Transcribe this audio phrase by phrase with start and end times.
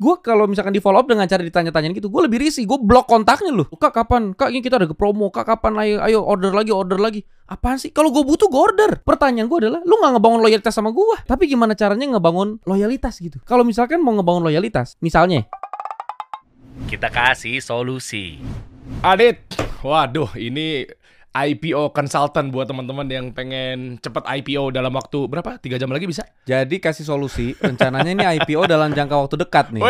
[0.00, 2.64] Gue kalau misalkan di follow up dengan cara ditanya-tanyain gitu, gue lebih risih.
[2.64, 3.68] Gue blok kontaknya loh.
[3.68, 4.32] Kak kapan?
[4.32, 5.28] Kak ini kita ada ke promo.
[5.28, 5.76] Kak kapan?
[5.76, 7.20] Ayo, ayo order lagi, order lagi.
[7.44, 7.92] Apaan sih?
[7.92, 8.90] Kalau gue butuh, gue order.
[9.04, 11.20] Pertanyaan gue adalah, lu nggak ngebangun loyalitas sama gue.
[11.28, 13.44] Tapi gimana caranya ngebangun loyalitas gitu?
[13.44, 15.44] Kalau misalkan mau ngebangun loyalitas, misalnya,
[16.88, 18.40] Kita kasih solusi.
[19.04, 19.52] Adit,
[19.84, 20.88] waduh ini
[21.30, 25.62] IPO consultant buat teman-teman yang pengen cepet IPO dalam waktu berapa?
[25.62, 26.26] Tiga jam lagi bisa?
[26.42, 27.54] jadi kasih solusi.
[27.62, 29.82] Rencananya ini IPO dalam jangka waktu dekat nih.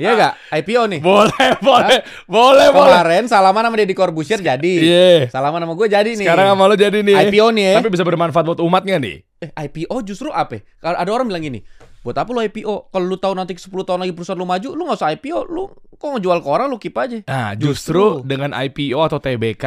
[0.00, 0.32] Iya gak?
[0.64, 1.00] IPO nih.
[1.04, 2.96] boleh, boleh, boleh, boleh.
[2.96, 4.72] Kemarin salaman sama Deddy Corbuzier jadi.
[4.80, 5.28] Iya.
[5.28, 6.24] Salaman sama gue jadi nih.
[6.24, 7.14] Sekarang sama lo jadi nih.
[7.28, 7.74] IPO nih ya.
[7.84, 9.20] Tapi bisa bermanfaat buat umatnya nih.
[9.44, 10.64] Eh, IPO justru apa?
[10.80, 11.60] Ada orang bilang gini,
[12.04, 12.92] buat apa lu IPO?
[12.92, 15.72] Kalau lu tahu nanti 10 tahun lagi perusahaan lu maju, lu nggak usah IPO, lu
[15.96, 17.24] kok ngejual ke orang lu keep aja.
[17.24, 19.64] Nah, justru, dengan IPO atau TBK,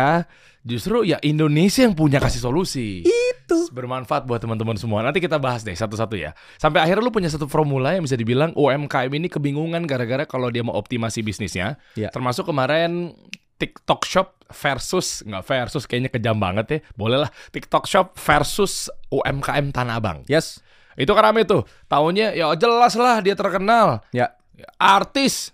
[0.61, 3.01] justru ya Indonesia yang punya kasih solusi.
[3.01, 3.73] Itu.
[3.73, 5.01] Bermanfaat buat teman-teman semua.
[5.01, 6.37] Nanti kita bahas deh satu-satu ya.
[6.61, 10.61] Sampai akhirnya lu punya satu formula yang bisa dibilang UMKM ini kebingungan gara-gara kalau dia
[10.61, 11.81] mau optimasi bisnisnya.
[11.97, 12.13] Iya.
[12.13, 13.17] Termasuk kemarin
[13.57, 16.79] TikTok Shop versus nggak versus kayaknya kejam banget ya.
[16.93, 20.21] Boleh lah TikTok Shop versus UMKM Tanah Abang.
[20.29, 20.61] Yes.
[20.97, 21.63] Itu kan rame tuh.
[21.85, 24.01] Tahunnya ya jelas lah dia terkenal.
[24.09, 24.33] Ya.
[24.81, 25.53] Artis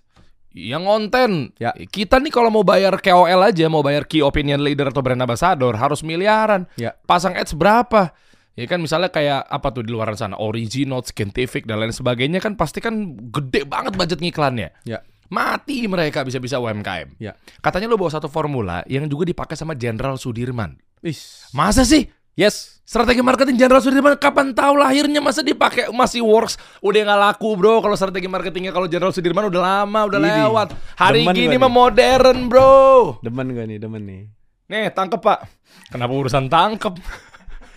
[0.56, 1.52] yang konten.
[1.60, 1.76] Ya.
[1.76, 5.76] Kita nih kalau mau bayar KOL aja, mau bayar key opinion leader atau brand ambassador
[5.76, 6.70] harus miliaran.
[6.80, 6.96] Ya.
[7.04, 8.16] Pasang ads berapa?
[8.54, 12.54] Ya kan misalnya kayak apa tuh di luar sana, Original, Scientific dan lain sebagainya kan
[12.54, 14.70] pasti kan gede banget budget ngiklannya.
[14.86, 15.02] Ya.
[15.34, 17.18] Mati mereka bisa-bisa UMKM.
[17.18, 17.34] Ya.
[17.66, 20.78] Katanya lo bawa satu formula yang juga dipakai sama Jenderal Sudirman.
[21.02, 21.50] Is.
[21.50, 22.06] Masa sih?
[22.38, 22.73] Yes.
[22.94, 25.18] Strategi marketing Jenderal Sudirman kapan tahu lahirnya?
[25.18, 26.62] Masa dipakai masih works?
[26.78, 28.70] Udah nggak laku bro kalau strategi marketingnya.
[28.70, 30.78] Kalau Jenderal Sudirman udah lama udah Ini, lewat.
[31.02, 33.18] Hari demen gini mah modern bro.
[33.26, 34.22] Demen gak nih, demen nih.
[34.70, 35.42] nih tangkep pak.
[35.90, 36.94] Kenapa urusan tangkep?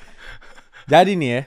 [0.92, 1.42] Jadi nih ya.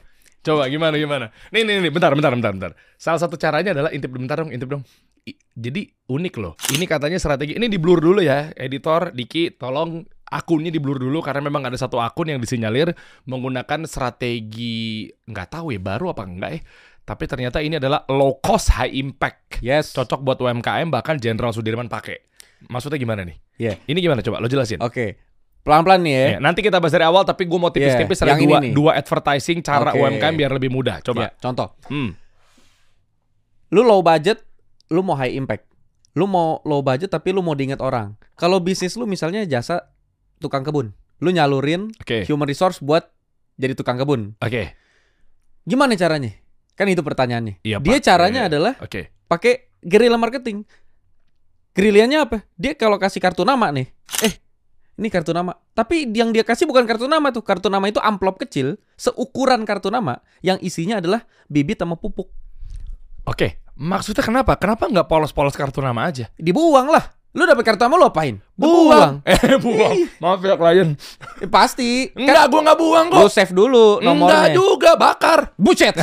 [0.50, 1.26] coba gimana gimana?
[1.54, 1.92] Nih nih nih.
[1.94, 2.72] Bentar bentar bentar bentar.
[2.98, 4.82] Salah satu caranya adalah intip bentar dong intip dong.
[5.30, 6.58] I- jadi unik loh.
[6.74, 7.54] Ini katanya strategi.
[7.54, 11.74] Ini di blur dulu ya editor Diki tolong akunnya di blur dulu karena memang ada
[11.74, 12.94] satu akun yang disinyalir
[13.26, 16.62] menggunakan strategi nggak tahu ya baru apa enggak ya
[17.02, 19.92] tapi ternyata ini adalah low cost high impact Yes.
[19.92, 22.22] cocok buat UMKM bahkan Jenderal Sudirman pakai
[22.66, 23.74] maksudnya gimana nih Iya.
[23.86, 25.18] ini gimana coba lo jelasin Oke.
[25.60, 26.26] Pelan-pelan nih ya.
[26.26, 28.72] Ya, nanti kita bahas dari awal tapi gue mau tipis-tipis ada ini dua, nih.
[28.72, 30.00] dua advertising cara Oke.
[30.00, 31.68] UMKM biar lebih mudah coba Iya, contoh.
[31.92, 32.10] hmm.
[33.70, 34.40] Lu low budget,
[34.90, 35.68] lu mau high impact.
[36.16, 38.18] Lu mau low budget tapi lu mau diingat orang.
[38.34, 39.92] Kalau bisnis lu misalnya jasa
[40.40, 40.96] tukang kebun.
[41.20, 43.12] Lu nyalurin oke human resource buat
[43.60, 44.40] jadi tukang kebun.
[44.40, 44.64] oke
[45.68, 46.34] Gimana caranya?
[46.74, 47.60] Kan itu pertanyaannya.
[47.62, 48.04] Iya, Dia Pak.
[48.08, 48.50] caranya Iya.
[48.50, 49.12] adalah Oke.
[49.28, 50.64] pakai guerrilla marketing.
[51.76, 52.42] Gerilyanya apa?
[52.58, 53.92] Dia kalau kasih kartu nama nih.
[54.26, 54.34] Eh,
[54.98, 55.54] ini kartu nama.
[55.76, 57.44] Tapi yang dia kasih bukan kartu nama tuh.
[57.46, 62.32] Kartu nama itu amplop kecil seukuran kartu nama yang isinya adalah bibit sama pupuk.
[63.28, 63.62] Oke.
[63.80, 64.58] Maksudnya kenapa?
[64.60, 66.28] Kenapa nggak polos-polos kartu nama aja?
[66.36, 67.16] Dibuang lah.
[67.30, 68.42] Lu dapet kartu nama lu apain?
[68.58, 69.22] Lu Buang.
[69.30, 69.96] Eh, buang.
[70.18, 70.98] Maaf ya klien.
[71.38, 72.10] Eh, pasti.
[72.10, 73.32] Kan Enggak, gua nggak buang lu kok.
[73.32, 74.50] save dulu nomornya.
[74.50, 75.40] Enggak juga, bakar.
[75.54, 75.94] Bucet.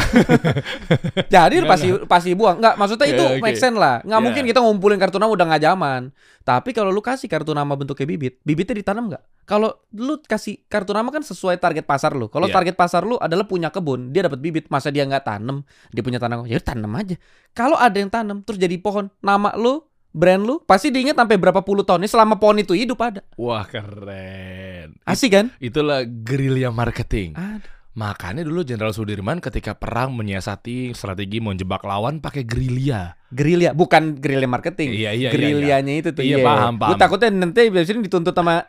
[1.34, 2.56] Jadi lu Enggak, pasti pasti buang.
[2.58, 3.42] Enggak, maksudnya itu Ya, oke.
[3.42, 4.00] make sense lah.
[4.00, 4.24] Enggak Ya.
[4.24, 6.02] mungkin kita ngumpulin kartu nama udah nggak zaman.
[6.40, 9.22] Tapi kalau lu kasih kartu nama bentuknya bibit, bibitnya ditanam nggak?
[9.44, 12.30] Kalau lu kasih kartu nama kan sesuai target pasar lu.
[12.30, 12.54] Kalau Iya.
[12.54, 15.66] target pasar lu adalah punya kebun, dia dapat bibit, masa dia nggak tanam?
[15.90, 17.18] Dia punya tanam, ya tanam aja.
[17.50, 19.82] Kalau ada yang tanam terus jadi pohon, nama lu,
[20.16, 22.08] brand lu pasti diingat sampai berapa puluh tahun.
[22.08, 23.20] Ini selama pohon itu hidup ada.
[23.36, 24.96] Wah, keren.
[25.04, 25.52] Asik kan?
[25.60, 27.36] Itulah gerilya marketing.
[27.36, 27.68] Ada.
[27.96, 33.16] Makanya dulu Jenderal Sudirman ketika perang menyiasati strategi menjebak lawan pakai gerilya.
[33.32, 34.92] Gerilya, bukan gerilya marketing.
[34.92, 36.20] Iya, iya, iya, Gerilyanya itu tuh.
[36.20, 36.92] Iya, paham, paham.
[36.92, 38.68] Gue takutnya nanti sini dituntut sama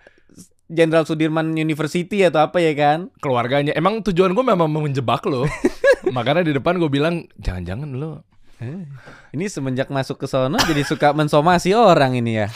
[0.67, 3.11] Jenderal Sudirman University atau apa ya kan?
[3.19, 3.75] Keluarganya.
[3.75, 5.43] Emang tujuan gue memang menjebak lo.
[6.15, 8.26] Makanya di depan gue bilang, jangan-jangan lo
[9.34, 12.47] Ini semenjak masuk ke sono jadi suka mensomasi orang ini ya.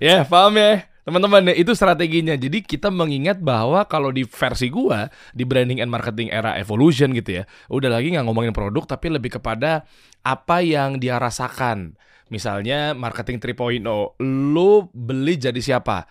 [0.00, 0.88] Ya, paham ya.
[1.04, 2.36] Teman-teman, ya, itu strateginya.
[2.36, 7.40] Jadi kita mengingat bahwa kalau di versi gua di branding and marketing era evolution gitu
[7.40, 9.84] ya, udah lagi nggak ngomongin produk tapi lebih kepada
[10.24, 11.96] apa yang dia rasakan.
[12.30, 13.82] Misalnya marketing 3.0,
[14.22, 16.06] lu beli jadi siapa?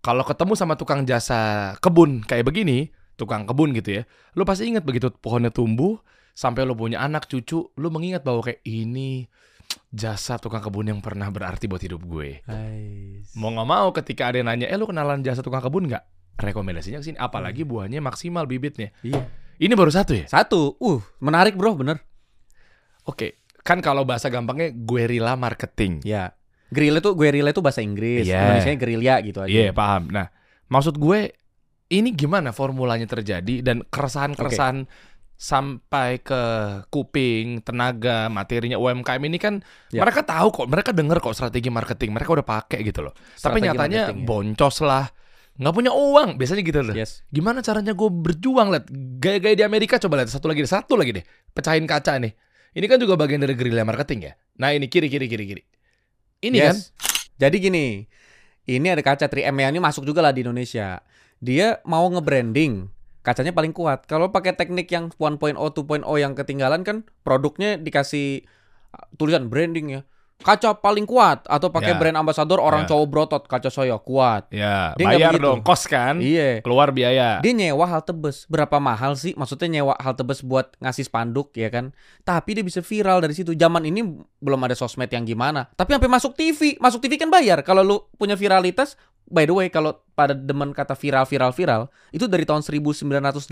[0.00, 2.90] Kalau ketemu sama tukang jasa kebun kayak begini,
[3.20, 4.02] tukang kebun gitu ya,
[4.34, 6.00] lu pasti ingat begitu pohonnya tumbuh
[6.32, 9.28] sampai lu punya anak cucu, lu mengingat bahwa kayak ini
[9.90, 12.42] jasa tukang kebun yang pernah berarti buat hidup gue.
[13.38, 16.04] Mau nggak mau ketika ada yang nanya, eh lu kenalan jasa tukang kebun nggak?
[16.40, 18.90] Rekomendasinya ke sini, apalagi buahnya maksimal bibitnya.
[19.04, 19.28] Iya.
[19.60, 20.24] Ini baru satu ya?
[20.24, 22.00] Satu, uh, menarik bro, bener.
[23.04, 26.00] Oke, kan kalau bahasa gampangnya guerrilla marketing.
[26.00, 26.32] Ya.
[26.72, 28.40] Guerrilla tuh guerrilla itu bahasa Inggris, Iya.
[28.40, 29.52] Indonesia gerilya gitu aja.
[29.52, 30.08] Iya, paham.
[30.08, 30.32] Nah,
[30.72, 31.34] maksud gue
[31.90, 34.86] ini gimana formulanya terjadi dan keresahan-keresahan
[35.40, 36.42] sampai ke
[36.92, 40.04] kuping, tenaga, materinya UMKM ini kan Ya.
[40.04, 43.16] mereka tahu kok, mereka denger kok strategi marketing, mereka udah pakai gitu loh.
[43.16, 44.26] Tapi Strategi nyatanya marketing, ya.
[44.28, 45.06] boncos lah,
[45.56, 46.92] nggak punya uang, biasanya gitu loh.
[46.92, 47.24] Yes.
[47.32, 48.84] Gimana caranya gue berjuang lihat
[49.16, 51.24] gaya-gaya di Amerika coba lihat satu lagi deh, satu lagi deh,
[51.56, 52.36] pecahin kaca nih.
[52.76, 54.32] Ini kan juga bagian dari guerrilla marketing ya.
[54.60, 55.62] Nah ini kiri kiri kiri kiri.
[56.44, 56.92] Ini kan Yes.
[57.40, 58.04] Jadi gini,
[58.68, 61.00] ini ada kaca 3M ya, ini masuk juga lah di Indonesia.
[61.40, 64.04] Dia mau nge-branding, kacanya paling kuat.
[64.04, 68.44] Kalau pakai teknik yang 1.0, 2.0 yang ketinggalan kan produknya dikasih
[68.90, 70.02] uh, tulisan branding ya.
[70.40, 72.00] Kaca paling kuat atau pakai Ya.
[72.00, 72.96] brand ambassador orang Ya.
[72.96, 74.48] cowok brotot kaca soyo kuat.
[74.48, 76.64] ya Dia nggak bayar dong kos kan, Iya.
[76.64, 77.44] keluar biaya.
[77.44, 78.48] Dia nyewa halte bus.
[78.48, 79.36] Berapa mahal sih?
[79.36, 81.92] Maksudnya nyewa halte bus buat ngasih spanduk ya kan?
[82.24, 83.52] Tapi dia bisa viral dari situ.
[83.52, 84.00] Zaman ini
[84.40, 85.68] belum ada sosmed yang gimana.
[85.76, 86.80] Tapi sampai masuk TV.
[86.80, 87.60] Masuk TV kan bayar.
[87.60, 88.96] Kalau lu punya viralitas,
[89.30, 93.48] by the way kalau pada demen kata viral viral viral, itu dari tahun 1980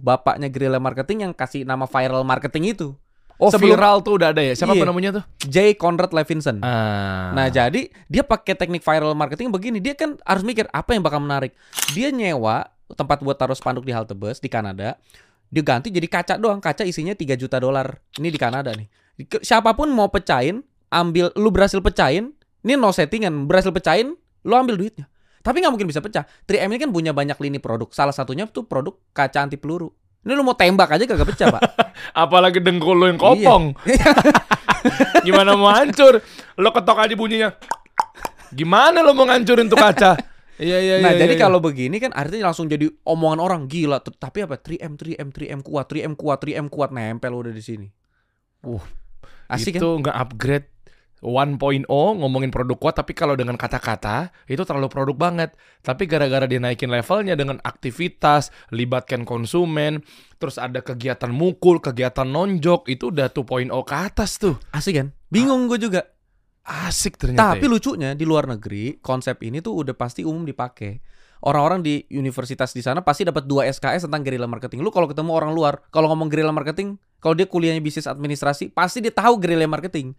[0.00, 2.96] bapaknya guerrilla marketing yang kasih nama viral marketing itu.
[3.40, 4.52] Oh Sebelum- viral tuh udah ada ya?
[4.52, 4.84] Siapa Iya.
[4.84, 5.24] namanya tuh?
[5.48, 5.72] J.
[5.72, 6.60] Conrad Levinson.
[6.60, 7.32] Ah.
[7.32, 9.80] Nah, jadi dia pakai teknik viral marketing begini.
[9.80, 11.56] Dia kan harus mikir apa yang bakal menarik.
[11.96, 15.00] Dia nyewa tempat buat taruh spanduk di halte bus di Kanada.
[15.48, 16.60] Dia ganti jadi kaca doang.
[16.60, 18.04] Kaca isinya 3 juta dolar.
[18.20, 18.92] Ini di Kanada nih.
[19.40, 20.60] Siapa pun mau pecahin,
[20.92, 25.06] ambil lu berhasil pecahin, ini no settingan, berhasil pecahin, lu ambil duitnya.
[25.40, 26.28] Tapi nggak mungkin bisa pecah.
[26.44, 27.88] 3M ini kan punya banyak lini produk.
[27.96, 29.88] Salah satunya tuh produk kaca anti peluru.
[30.20, 31.62] Ini lu mau tembak aja kagak pecah, Pak.
[32.28, 33.24] Apalagi dengkul lo yang Iya.
[33.24, 33.64] kopong.
[35.26, 36.20] Gimana mau hancur?
[36.60, 37.56] Lo ketok aja bunyinya.
[38.52, 40.20] Gimana lo mau ngancurin tuh kaca?
[40.60, 41.04] Iya iya iya.
[41.08, 41.40] Nah, jadi iya.
[41.40, 44.04] kalau begini kan artinya langsung jadi omongan orang gila.
[44.04, 44.60] Tapi apa?
[44.60, 47.88] 3M, 3M, 3M kuat, 3M kuat, 3M kuat nempel udah di sini.
[48.60, 48.84] Uh,
[49.48, 50.04] Asik itu kan?
[50.04, 50.68] nggak upgrade
[51.20, 55.52] 1.0 ngomongin produk kuat tapi kalau dengan kata-kata itu terlalu produk banget.
[55.84, 60.00] Tapi gara-gara dia naikin levelnya dengan aktivitas, libatkan konsumen,
[60.40, 64.56] terus ada kegiatan mukul, kegiatan nonjok, itu udah 2.0 ke atas tuh.
[64.72, 65.08] Asik kan?
[65.28, 66.08] Bingung gue juga.
[66.64, 67.56] Asik ternyata.
[67.56, 67.72] Tapi ya.
[67.72, 71.00] lucunya di luar negeri konsep ini tuh udah pasti umum dipakai.
[71.40, 74.84] Orang-orang di universitas di sana pasti dapat dua SKS tentang guerrilla marketing.
[74.84, 79.00] Lu kalau ketemu orang luar, kalau ngomong guerrilla marketing, kalau dia kuliahnya bisnis administrasi, pasti
[79.00, 80.12] dia tahu guerrilla marketing.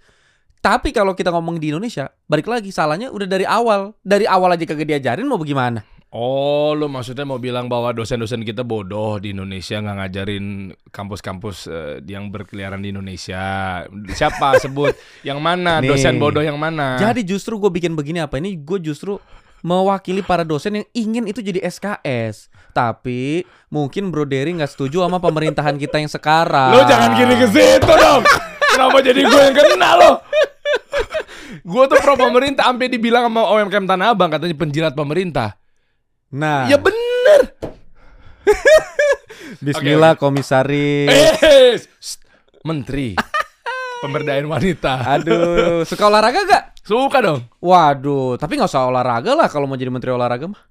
[0.61, 3.97] Tapi kalau kita ngomong di Indonesia, balik lagi salahnya udah dari awal.
[4.05, 5.81] Dari awal aja kagak diajarin mau bagaimana?
[6.13, 10.45] Oh, lo maksudnya mau bilang bahwa dosen-dosen kita bodoh di Indonesia nggak ngajarin
[10.93, 13.41] kampus-kampus eh, yang berkeliaran di Indonesia.
[13.89, 14.93] Siapa sebut?
[15.25, 15.81] Yang mana?
[15.81, 15.89] Nih.
[15.89, 16.99] Dosen bodoh yang mana?
[17.01, 18.53] Jadi justru gue bikin begini apa ini?
[18.59, 19.17] Gue justru
[19.65, 22.53] mewakili para dosen yang ingin itu jadi SKS.
[22.69, 23.41] Tapi
[23.73, 26.75] mungkin Bro Derry nggak setuju sama pemerintahan kita yang sekarang.
[26.75, 28.21] Lo jangan kiri ke situ dong.
[28.75, 30.11] Kenapa jadi gue yang kena lo?
[31.61, 35.57] Gue tuh pro pemerintah sampai dibilang sama OMKM Tanah Abang katanya penjilat pemerintah.
[36.33, 37.53] Nah, Ya bener.
[39.65, 41.11] Bismillah komisaris.
[41.11, 41.77] Eh,
[42.65, 43.13] menteri
[44.03, 45.05] pemberdayaan wanita.
[45.17, 46.63] Aduh, suka olahraga gak?
[46.81, 47.45] Suka dong.
[47.61, 50.61] Waduh, tapi nggak usah olahraga lah kalau mau jadi menteri olahraga mah.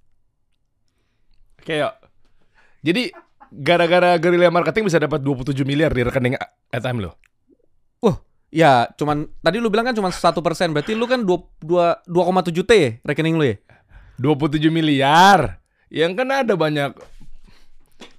[1.63, 2.03] Kayak
[2.83, 3.15] jadi
[3.53, 6.35] gara-gara guerrilla marketing bisa dapat 27 miliar di rekening
[6.75, 7.15] ATM lo.
[8.51, 12.23] Ya, cuman tadi lu bilang kan cuma satu persen, berarti lu kan dua dua dua
[12.27, 13.57] koma tujuh t ya rekening lu ya?
[14.19, 15.63] 27 miliar.
[15.89, 16.93] Yang kan ada banyak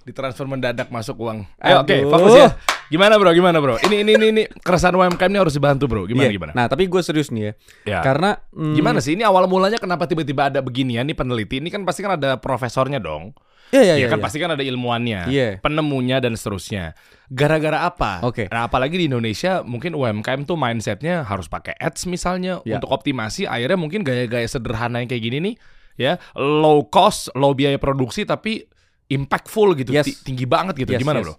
[0.02, 1.46] ditransfer mendadak masuk uang.
[1.62, 2.10] Ayo oke, Aduh.
[2.10, 2.48] fokus ya.
[2.90, 3.30] Gimana bro?
[3.32, 3.78] Gimana bro?
[3.80, 6.02] Ini ini ini, ini keresahan UMKM ini harus dibantu bro.
[6.04, 6.34] Gimana Iya.
[6.36, 6.52] gimana?
[6.52, 7.52] Nah, tapi gue serius nih ya,
[7.86, 7.98] Ya.
[8.02, 11.62] karena mm, Gimana sih ini awal mulanya kenapa tiba-tiba ada beginian nih peneliti?
[11.62, 13.32] Ini kan pasti kan ada profesornya dong.
[13.72, 14.08] Iya, iya, Iya iya.
[14.12, 14.24] kan iya.
[14.28, 15.48] pasti kan ada ilmuannya, Iya.
[15.64, 16.92] penemunya dan seterusnya.
[17.26, 18.20] Gara-gara apa?
[18.20, 18.44] Oke.
[18.52, 22.76] Nah, apalagi di Indonesia mungkin UMKM tuh mindsetnya harus pakai ads misalnya Ya.
[22.76, 23.48] untuk optimasi.
[23.48, 25.54] Akhirnya mungkin gaya-gaya sederhana yang kayak gini nih,
[25.96, 28.68] ya low cost, low biaya produksi tapi
[29.08, 30.04] impactful gitu, Yes.
[30.04, 30.92] ti- tinggi banget gitu.
[30.92, 31.32] Yes, Gimana yes.
[31.32, 31.34] bro?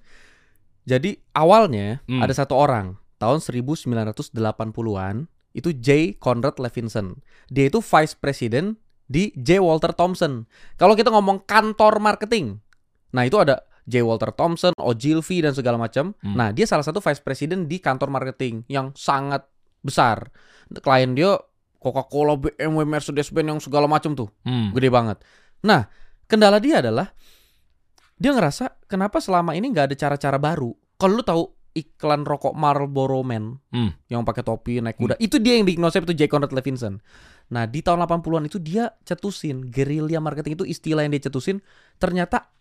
[0.84, 2.20] Jadi awalnya Hmm.
[2.20, 6.18] ada satu orang tahun 1980-an itu J.
[6.18, 7.22] Conrad Levinson.
[7.48, 8.82] Dia itu vice president
[9.14, 9.62] di J.
[9.62, 10.50] Walter Thompson.
[10.74, 12.58] Kalau kita ngomong kantor marketing,
[13.14, 14.02] nah itu ada J.
[14.02, 16.18] Walter Thompson, Ogilvy dan segala macam.
[16.26, 16.34] Hmm.
[16.34, 19.46] Nah dia salah satu vice president di kantor marketing yang sangat
[19.86, 20.34] besar.
[20.74, 21.38] Klien dia
[21.78, 24.72] Coca-Cola, BMW, Mercedes-Benz yang segala macam tuh Hmm.
[24.72, 25.20] gede banget.
[25.62, 25.92] Nah,
[26.26, 27.12] kendala dia adalah
[28.16, 30.72] dia ngerasa kenapa selama ini nggak ada cara-cara baru.
[30.96, 31.44] Kalau lu tahu
[31.76, 33.92] iklan rokok Marlboro Man Hmm.
[34.08, 36.32] yang pakai topi naik kuda, itu dia yang bikin konsep itu J.
[36.32, 37.04] Conrad Levinson.
[37.52, 41.60] Nah, di tahun 80-an itu dia cetusin guerrilla marketing itu istilah yang dia cetusin
[42.00, 42.54] ternyata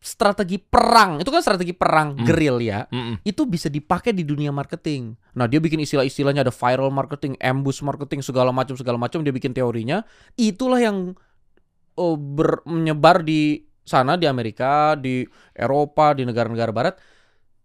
[0.00, 1.18] strategi perang.
[1.18, 3.26] Itu kan strategi perang guerrilla Mm-mm.
[3.26, 5.16] itu bisa dipakai di dunia marketing.
[5.34, 9.50] Nah, dia bikin istilah-istilahnya ada viral marketing, ambush marketing, segala macam segala macam dia bikin
[9.50, 10.06] teorinya.
[10.38, 11.16] Itulah yang
[11.98, 16.94] oh, ber- menyebar di sana di Amerika, di Eropa, di negara-negara barat.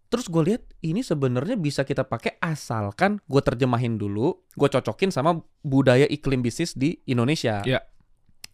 [0.08, 5.38] Terus gue lihat ini sebenarnya bisa kita pakai asalkan gue terjemahin dulu, gue cocokin sama
[5.62, 7.62] budaya iklim bisnis di Indonesia.
[7.62, 7.86] Iya.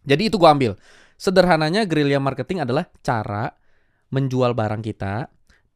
[0.05, 0.71] Jadi itu gue ambil.
[1.19, 3.51] Sederhananya guerrilla marketing adalah cara
[4.13, 5.27] menjual barang kita,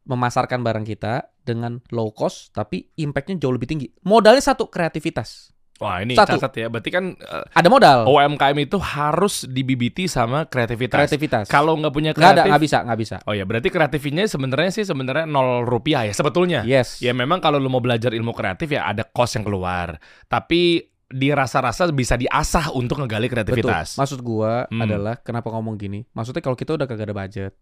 [0.06, 3.86] memasarkan barang kita dengan low cost tapi impactnya jauh lebih tinggi.
[4.06, 5.52] Modalnya satu kreativitas.
[5.74, 6.38] Wah ini Satu.
[6.38, 6.66] catat ya.
[6.70, 8.06] Berarti kan eh, Ada modal.
[8.06, 10.94] UMKM itu harus dibibiti sama kreativitas.
[10.94, 11.44] kreativitas.
[11.46, 13.16] Kalau nggak punya nggak ada, kreatif, nggak bisa, nggak bisa.
[13.26, 16.62] oh ya berarti kreatifnya sebenarnya sih sebenarnya nol rupiah ya sebetulnya.
[16.62, 16.98] Yes.
[16.98, 19.98] Ya memang kalau lu mau belajar ilmu kreatif ya ada cost yang keluar.
[20.26, 23.34] Tapi dirasa-rasa bisa diasah untuk ngegali Betul.
[23.44, 23.94] kreativitas.
[23.94, 24.82] Maksud gua Hmm.
[24.82, 26.06] adalah kenapa ngomong gini?
[26.10, 27.52] Maksudnya kalau kita udah kagak ada budget,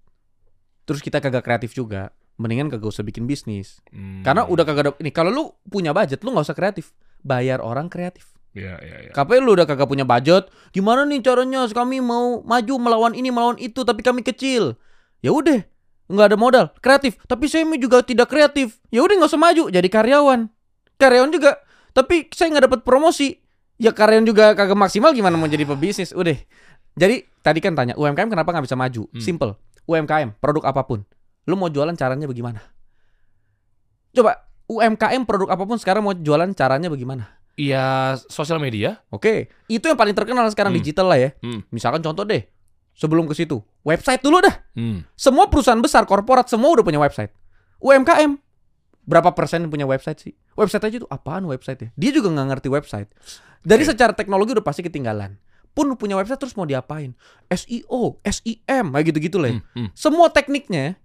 [0.85, 3.78] terus kita kagak kreatif juga, mendingan kagak usah bikin bisnis.
[3.94, 4.26] Hmm.
[4.26, 5.14] Karena udah kagak ada ini.
[5.14, 6.90] Kalau lu punya budget, lu nggak usah kreatif.
[7.22, 8.34] Bayar orang kreatif.
[8.52, 9.40] Iya, iya, iya.
[9.40, 13.80] Lu udah kagak punya budget, gimana nih caranya kami mau maju melawan ini melawan itu
[13.87, 14.76] tapi kami kecil.
[15.25, 15.62] Ya udah,
[16.11, 17.16] nggak ada modal, kreatif.
[17.25, 18.82] Tapi saya juga tidak kreatif.
[18.92, 20.50] Ya udah nggak usah maju, jadi karyawan.
[21.00, 21.62] Karyawan juga,
[21.96, 23.40] tapi saya nggak dapat promosi.
[23.80, 26.12] Ya karyawan juga kagak maksimal gimana mau jadi pebisnis?
[26.12, 26.37] Udah.
[26.92, 29.08] Jadi tadi kan tanya UMKM kenapa nggak bisa maju?
[29.08, 29.22] Hmm.
[29.22, 29.52] Simple.
[29.88, 31.02] UMKM produk apa pun,
[31.44, 32.61] lu mau jualan caranya bagaimana?
[34.12, 37.28] Coba UMKM produk apa pun sekarang mau jualan caranya bagaimana?
[37.52, 39.04] Iya, sosial media.
[39.12, 40.80] Oke, itu yang paling terkenal sekarang Hmm.
[40.80, 41.30] digital lah ya.
[41.44, 41.61] Hmm.
[41.68, 42.49] Misalkan contoh deh,
[42.94, 44.56] sebelum ke situ, website dulu dah.
[44.72, 45.04] Hmm.
[45.12, 47.32] Semua perusahaan besar, korporat semua udah punya website.
[47.76, 48.40] UMKM
[49.04, 50.32] berapa persen punya website sih?
[50.56, 51.88] Website aja tuh apaan website ya?
[51.92, 53.08] Dia juga nggak ngerti website.
[53.61, 53.92] Dari Oke.
[53.92, 55.37] secara teknologi udah pasti ketinggalan.
[55.72, 57.12] Pun punya website terus mau diapain?
[57.49, 59.50] SEO, SEM, kayak gitu-gitu lah.
[59.50, 59.54] ya.
[59.61, 59.64] Hmm.
[59.76, 59.88] Hmm.
[59.92, 60.96] Semua tekniknya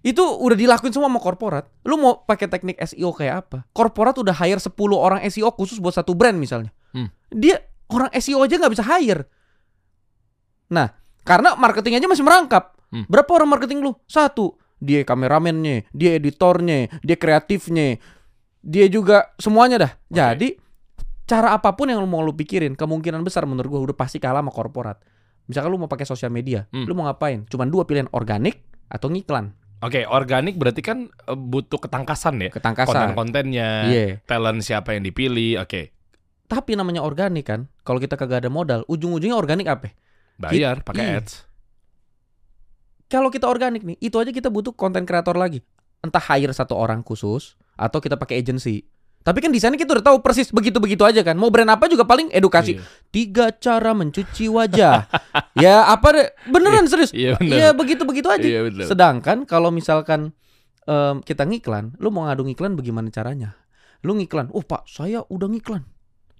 [0.00, 1.68] itu udah dilakuin semua sama korporat.
[1.84, 3.58] Lu mau pakai teknik SEO kayak apa?
[3.76, 6.72] Korporat udah hire 10 orang SEO khusus buat satu brand misalnya.
[6.96, 7.12] Hmm.
[7.28, 7.60] Dia
[7.92, 9.28] orang SEO aja nggak bisa hire.
[10.72, 10.88] Nah,
[11.26, 12.78] karena marketing aja masih merangkap.
[12.90, 13.04] Hmm.
[13.06, 13.92] Berapa orang marketing lu?
[14.08, 14.56] Satu.
[14.80, 18.00] Dia kameramennya, dia editornya, dia kreatifnya,
[18.64, 19.92] dia juga semuanya dah.
[20.08, 20.16] Oke.
[20.16, 20.48] Jadi
[21.28, 24.40] cara apa pun yang lu mau lu pikirin, kemungkinan besar menurut gua udah pasti kalah
[24.40, 24.96] sama korporat.
[25.44, 26.88] Misalkan lu mau pakai sosial media, Hmm.
[26.88, 27.44] lu mau ngapain?
[27.44, 29.52] Cuman dua pilihan, organik atau ngiklan.
[29.80, 32.50] Oke, organik berarti kan eh, butuh ketangkasan ya.
[32.52, 32.92] Ketangkasan.
[33.16, 34.06] Konten-kontennya, Iya.
[34.28, 35.64] talent siapa yang dipilih.
[35.64, 35.92] Oke,
[36.50, 39.94] Tapi namanya organik kan, kalau kita kagak ada modal, ujung-ujungnya organik apa?
[40.34, 41.16] bayar pakai Iya.
[41.22, 41.46] ads.
[43.06, 45.60] Kalau kita organik nih, itu aja kita butuh konten kreator lagi.
[46.00, 48.86] Entah hire satu orang khusus atau kita pakai agency.
[49.20, 51.36] Tapi kan di sana kita udah tahu persis begitu-begitu aja kan.
[51.36, 52.80] Mau brand apa juga paling edukasi.
[52.80, 52.84] Iya.
[53.12, 55.04] Tiga cara mencuci wajah.
[55.64, 56.28] ya apa deh?
[56.48, 57.12] Beneran serius.
[57.12, 57.56] Iya benar.
[57.60, 58.46] Iya begitu-begitu aja.
[58.48, 58.86] Iya benar.
[58.88, 60.32] Sedangkan kalau misalkan
[60.88, 63.60] em, kita ngiklan, lu mau ngadu ngiklan bagaimana caranya?
[64.00, 65.84] Lu ngiklan, oh pak saya udah ngiklan.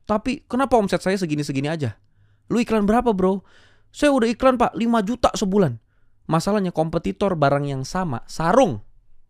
[0.08, 2.00] Tapi kenapa omset saya segini-segini aja?
[2.48, 3.44] Lu iklan berapa bro?
[3.92, 5.76] Saya udah iklan pak 5 juta sebulan.
[6.30, 8.80] Masalahnya kompetitor barang yang sama, sarung.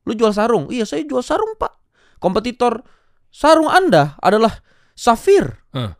[0.06, 0.70] Lu jual sarung?
[0.70, 1.74] Iya saya jual sarung pak.
[2.22, 2.84] Kompetitor
[3.32, 4.60] sarung anda adalah
[4.92, 5.56] Safir.
[5.72, 5.96] Hah.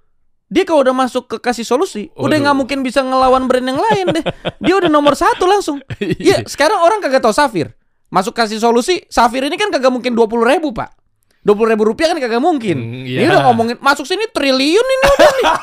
[0.51, 2.43] Dia kalau udah masuk ke kasih solusi, udah Waduh.
[2.43, 4.25] nggak mungkin bisa ngelawan brand yang lain deh.
[4.59, 5.79] Dia udah nomor satu langsung.
[6.21, 7.71] Iya, sekarang orang kagak tahu Safir.
[8.11, 11.00] Masuk kasih solusi, Safir ini kan kagak mungkin 20 ribu, Pak.
[11.41, 12.77] 20 ribu rupiah kan kagak mungkin.
[12.77, 13.33] Hmm, Ini iya.
[13.33, 15.47] udah ngomongin masuk sini triliun ini udah nih.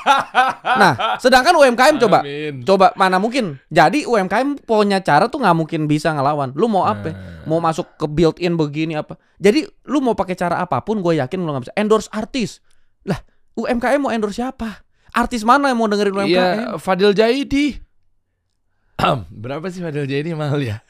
[0.77, 2.61] Nah, sedangkan UMKM coba, Amin.
[2.65, 3.61] coba mana mungkin.
[3.69, 6.53] Jadi UMKM punya cara tuh nggak mungkin bisa ngelawan.
[6.57, 7.13] Lu mau apa?
[7.13, 7.45] Nah.
[7.45, 9.17] Mau masuk ke built-in begini apa?
[9.37, 11.73] Jadi lu mau pakai cara apa pun, gue yakin lu nggak bisa.
[11.77, 12.61] Endorse artis.
[13.05, 13.21] Lah,
[13.57, 14.81] UMKM mau endorse siapa?
[15.13, 16.29] Artis mana yang mau dengerin UMKM?
[16.29, 16.47] Iya,
[16.81, 17.77] Fadil Jaidi.
[19.45, 20.81] Berapa sih Fadil Jaidi mahal ya?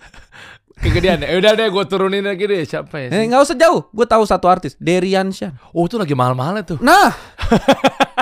[0.77, 1.33] Kegedean ya?
[1.35, 3.07] Udah deh gue turunin lagi deh Siapa ya?
[3.09, 3.89] Eh, nggak usah jauh.
[3.89, 5.73] Gue tahu satu artis, Deriansyah.
[5.73, 7.09] Oh itu lagi mahal-mahal tuh Nah,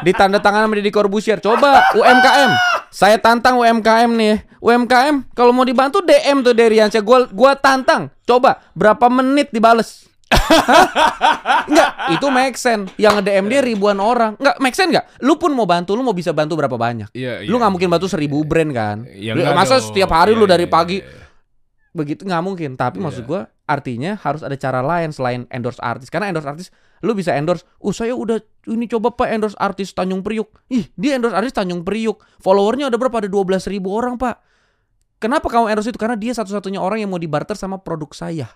[0.02, 0.92] ditanda tangan sama Deddy.
[1.40, 2.52] Coba UMKM.
[2.90, 4.36] Saya tantang UMKM nih.
[4.64, 7.04] UMKM kalau mau dibantu DM tuh Deriansyah.
[7.04, 8.08] Gua gua tantang.
[8.24, 10.08] Coba berapa menit dibales?
[11.66, 12.90] Enggak, itu make sense.
[12.96, 14.34] Yang nge-DM dia ribuan orang.
[14.38, 15.06] Enggak, make sense enggak?
[15.22, 17.12] Lu pun mau bantu, lu mau bisa bantu berapa banyak?
[17.12, 18.98] Iya, Lu nggak mungkin bantu seribu brand kan?
[19.12, 19.92] Ya, Lu- masa dong.
[19.92, 21.25] setiap hari lu Iya, dari iya, pagi iya.
[21.96, 22.76] Begitu nggak mungkin.
[22.76, 23.06] Tapi Iya.
[23.08, 26.12] maksud gua artinya harus ada cara lain selain endorse artis.
[26.12, 26.68] Karena endorse artis
[27.00, 28.38] lu bisa endorse oh saya udah
[28.68, 30.52] ini coba pak endorse artis Tanjung Priuk.
[30.68, 32.20] Ih dia endorse artis Tanjung Priuk.
[32.44, 33.24] Followernya ada berapa?
[33.24, 34.44] Ada 12 ribu orang pak.
[35.18, 35.98] Kenapa kamu endorse itu?
[35.98, 38.52] Karena dia satu-satunya orang yang mau dibarter sama produk saya.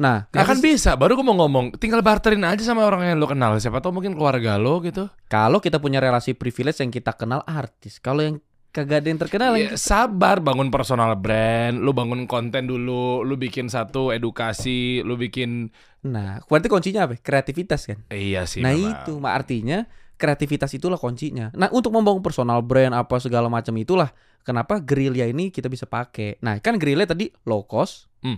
[0.00, 3.26] Nah Ya kan bisa, baru gue mau ngomong Tinggal barterin aja sama orang yang lo
[3.26, 3.58] kenal.
[3.58, 5.10] Siapa tahu mungkin keluarga lo gitu.
[5.28, 7.98] Kalau kita punya relasi privilege yang kita kenal artis.
[8.00, 8.38] Kalau yang
[8.70, 13.34] kagak ada yang terkenal yang Ya, sabar bangun personal brand, lu bangun konten dulu, lu
[13.34, 18.64] bikin satu edukasi, lu bikin nah berarti kuncinya apa kreativitas kan iya sih.
[18.64, 19.04] nah memang.
[19.04, 19.84] itu mak artinya
[20.16, 21.48] kreativitas itulah kuncinya.
[21.52, 26.36] Nah untuk membangun personal brand apa segala macam itulah kenapa gerilya ini kita bisa pakai.
[26.40, 28.36] Nah kan gerilya tadi low cost, Hmm.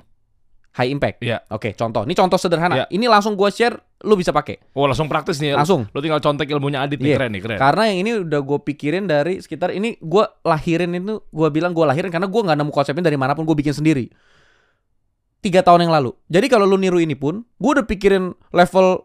[0.73, 1.21] High impact.
[1.21, 1.45] Iya.
[1.53, 2.09] Oke, contoh.
[2.09, 2.75] Ini contoh sederhana.
[2.75, 2.87] Iya.
[2.89, 3.77] Ini langsung gue share,
[4.09, 4.57] lu bisa pakai.
[4.73, 5.53] Oh langsung praktis nih.
[5.53, 5.85] Langsung.
[5.93, 7.17] Lo tinggal contek ilmunya Adit nih Iya.
[7.21, 7.59] keren nih keren.
[7.61, 11.85] Karena yang ini udah gue pikirin dari sekitar ini gue lahirin itu gue bilang gue
[11.85, 14.09] lahirin karena gue nggak nemu konsepnya dari mana pun gue bikin sendiri.
[15.43, 16.15] Tiga tahun yang lalu.
[16.31, 19.03] Jadi kalau lu niru ini pun, gue udah pikirin level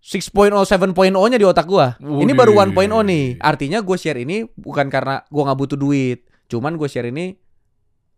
[0.00, 1.86] 6.0, 7.0-nya di otak gue.
[2.00, 2.88] Ini baru Widih.
[2.88, 3.26] 1.0 nih.
[3.42, 6.24] Artinya gue share ini bukan karena gue nggak butuh duit.
[6.48, 7.36] Cuman gue share ini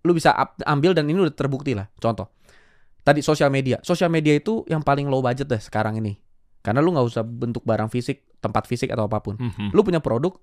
[0.06, 0.30] lu bisa
[0.62, 1.88] ambil dan ini udah terbukti lah.
[1.99, 2.30] Contoh.
[3.02, 3.82] Tadi sosial media.
[3.82, 6.18] Sosial media itu yang paling low budget deh sekarang ini.
[6.62, 9.35] Karena lu nggak usah bentuk barang fisik, tempat fisik atau apa pun.
[9.35, 9.75] Mhm.
[9.75, 10.38] Lu punya produk,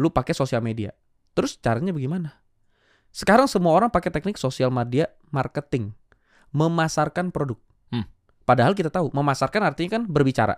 [0.00, 0.96] lu pakai sosial media.
[1.36, 2.40] Terus caranya bagaimana?
[3.12, 5.92] Sekarang semua orang pakai teknik sosial media marketing,
[6.52, 7.60] memasarkan produk.
[7.92, 8.08] Hmm.
[8.44, 10.56] Padahal kita tahu, memasarkan artinya kan berbicara.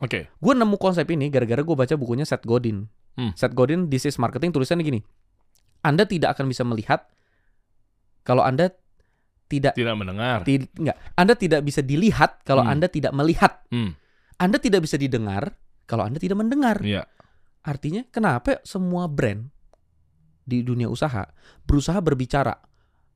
[0.00, 0.32] Oke.
[0.40, 2.88] Gue nemu konsep ini gara-gara gue baca bukunya Seth Godin.
[3.18, 3.34] Hmm.
[3.36, 5.00] Seth Godin, This is Marketing, tulisannya gini.
[5.84, 7.08] Anda tidak akan bisa melihat
[8.24, 8.72] kalau Anda
[9.50, 10.46] tidak Tidak mendengar.
[10.46, 12.72] ti- enggak, Anda tidak bisa dilihat kalau Hmm.
[12.78, 13.66] Anda tidak melihat.
[13.68, 13.98] Hmm.
[14.38, 16.78] Anda tidak bisa didengar kalau Anda tidak mendengar.
[16.80, 17.02] Iya.
[17.60, 19.50] Artinya kenapa semua brand
[20.40, 21.26] di dunia usaha
[21.62, 22.54] berusaha berbicara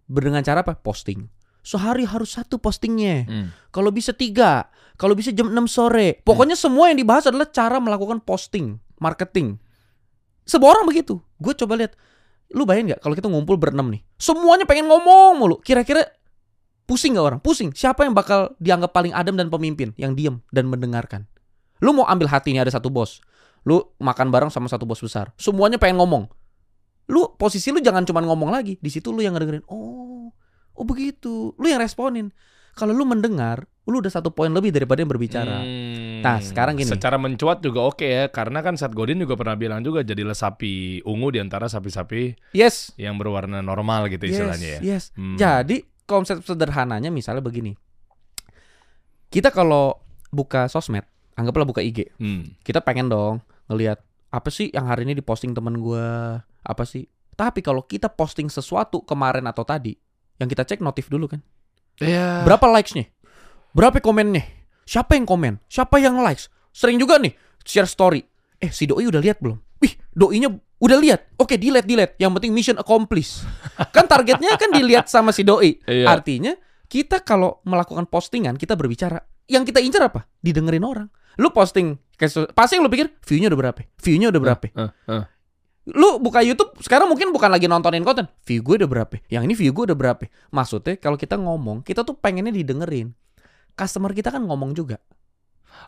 [0.04, 0.76] dengan cara apa?
[0.76, 1.24] Posting.
[1.64, 3.24] Sehari harus satu postingnya.
[3.24, 3.48] Hmm.
[3.72, 4.68] Kalau bisa tiga.
[4.94, 6.20] Kalau bisa jam 6 sore.
[6.20, 9.56] Pokoknya semua yang dibahas adalah cara melakukan posting, marketing.
[10.44, 11.18] Semua orang begitu.
[11.40, 11.96] Gue coba lihat.
[12.52, 14.04] Lu bayangin nggak kalau kita ngumpul berenam nih.
[14.14, 15.56] Semuanya pengen ngomong mulu.
[15.58, 16.04] Kira-kira
[16.84, 17.40] pusing nggak orang?
[17.40, 17.70] Pusing.
[17.72, 19.92] Siapa yang bakal dianggap paling adem dan pemimpin?
[19.96, 21.28] Yang diem dan mendengarkan.
[21.82, 23.20] Lu mau ambil hati nih ada satu bos.
[23.64, 25.32] Lu makan bareng sama satu bos besar.
[25.40, 26.28] Semuanya pengen ngomong.
[27.08, 28.80] Lu posisi lu jangan cuma ngomong lagi.
[28.80, 29.64] Di situ lu yang ngedengerin.
[29.68, 30.32] Oh,
[30.76, 31.52] oh begitu.
[31.56, 32.32] Lu yang responin.
[32.74, 35.62] Kalau lu mendengar, lu udah satu poin lebih daripada yang berbicara.
[35.62, 36.26] Hmm.
[36.26, 36.90] Nah, sekarang gini.
[36.90, 41.04] Secara mencuat juga oke ya, karena kan Seth Godin juga pernah bilang juga jadilah sapi
[41.06, 42.90] ungu di antara sapi-sapi Yes.
[42.98, 44.98] yang berwarna normal gitu istilahnya ya.
[44.98, 45.14] Yes.
[45.14, 45.38] Hmm.
[45.38, 47.74] Jadi konsep sederhananya misalnya begini.
[49.32, 49.98] Kita kalau
[50.30, 52.14] buka sosmed, anggaplah buka IG.
[52.20, 52.54] Hmm.
[52.62, 53.98] Kita pengen dong ngelihat
[54.30, 57.06] apa sih yang hari ini diposting temen gua, apa sih?
[57.34, 59.98] Tapi kalau kita posting sesuatu kemarin atau tadi,
[60.38, 61.42] yang kita cek notif dulu kan.
[61.98, 62.42] Iya.
[62.46, 63.10] Berapa likes-nya?
[63.74, 64.42] Berapa komennya?
[64.86, 65.58] Siapa yang komen?
[65.66, 66.50] Siapa yang likes?
[66.74, 68.22] Sering juga nih share story.
[68.64, 69.60] Eh, si doi udah lihat belum?
[69.84, 70.48] Wih, doinya
[70.80, 71.36] udah lihat.
[71.36, 72.16] Oke, delete, delete.
[72.16, 73.44] Yang penting mission accomplished.
[73.94, 75.84] kan targetnya kan dilihat sama si doi.
[75.84, 76.08] Iya.
[76.08, 76.56] Artinya
[76.88, 79.20] kita kalau melakukan postingan kita berbicara.
[79.44, 80.24] Yang kita incar apa?
[80.40, 81.12] Didengerin orang.
[81.36, 82.00] Lu posting
[82.54, 83.80] pasti lu pikir view-nya udah berapa?
[84.00, 84.66] View-nya udah berapa?
[84.70, 85.24] Eh, eh.
[85.92, 88.24] Lu buka YouTube sekarang mungkin bukan lagi nontonin konten.
[88.48, 89.20] View gue udah berapa?
[89.28, 90.24] Yang ini view gue udah berapa?
[90.48, 93.12] Maksudnya kalau kita ngomong, kita tuh pengennya didengerin.
[93.76, 94.96] Customer kita kan ngomong juga.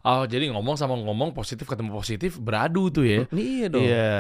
[0.07, 3.18] Oh, jadi ngomong sama ngomong positif ketemu positif beradu tuh ya.
[3.35, 3.83] Iya dong.
[3.83, 4.14] Iya.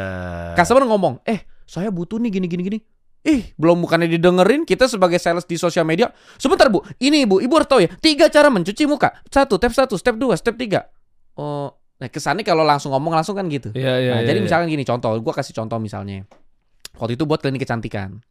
[0.58, 2.78] Customer ngomong, "Eh, saya butuh nih gini gini gini."
[3.26, 6.14] Ih, belum bukannya didengerin kita sebagai sales di sosial media.
[6.38, 6.86] Sebentar, Bu.
[7.02, 7.90] Ini Ibu, Ibu harus tahu ya.
[7.98, 9.18] Tiga cara mencuci muka.
[9.26, 10.86] Satu, step satu, step dua, step tiga.
[11.34, 13.74] Oh, nah kesannya kalau langsung ngomong langsung kan gitu.
[13.74, 14.12] Iya, iya.
[14.14, 14.46] nah, iya, jadi iya.
[14.46, 16.22] misalkan gini, contoh, gua kasih contoh misalnya.
[17.02, 18.22] Waktu itu buat klinik kecantikan.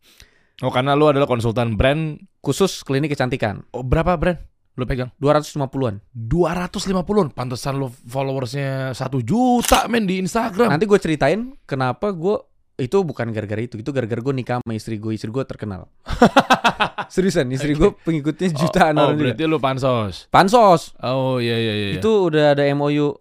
[0.63, 2.15] Oh, karena lu adalah konsultan brand.
[2.39, 3.67] Khusus klinik kecantikan.
[3.75, 4.39] Oh, berapa brand?
[4.75, 5.07] Lu pegang?
[5.23, 6.03] 250-an.
[6.11, 10.67] 250 Pantesan lu followersnya 1 juta men di Instagram.
[10.67, 12.35] Nanti gue ceritain kenapa gue
[12.75, 15.87] itu bukan gara-gara itu, itu gara-gara gue nikah sama istri gue, istri gue terkenal.
[17.13, 19.23] Seriusan, istri gue pengikutnya jutaan oh, orang juga.
[19.31, 20.27] berarti lu pansos.
[20.27, 21.89] Pansos, Oh iya iya iya.
[21.95, 23.15] itu udah ada MOU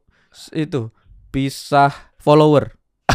[0.59, 0.91] itu
[1.31, 2.75] pisah follower.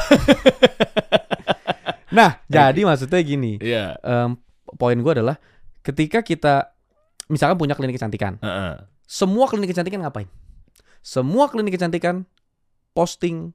[2.16, 4.00] nah, jadi maksudnya gini, Iya.
[4.00, 4.40] em,
[4.80, 5.36] poin gue adalah
[5.84, 6.79] ketika kita
[7.30, 8.84] misalkan punya klinik kecantikan, Heeh.
[9.06, 10.28] semua klinik kecantikan ngapain?
[11.00, 12.28] Semua klinik kecantikan
[12.92, 13.54] posting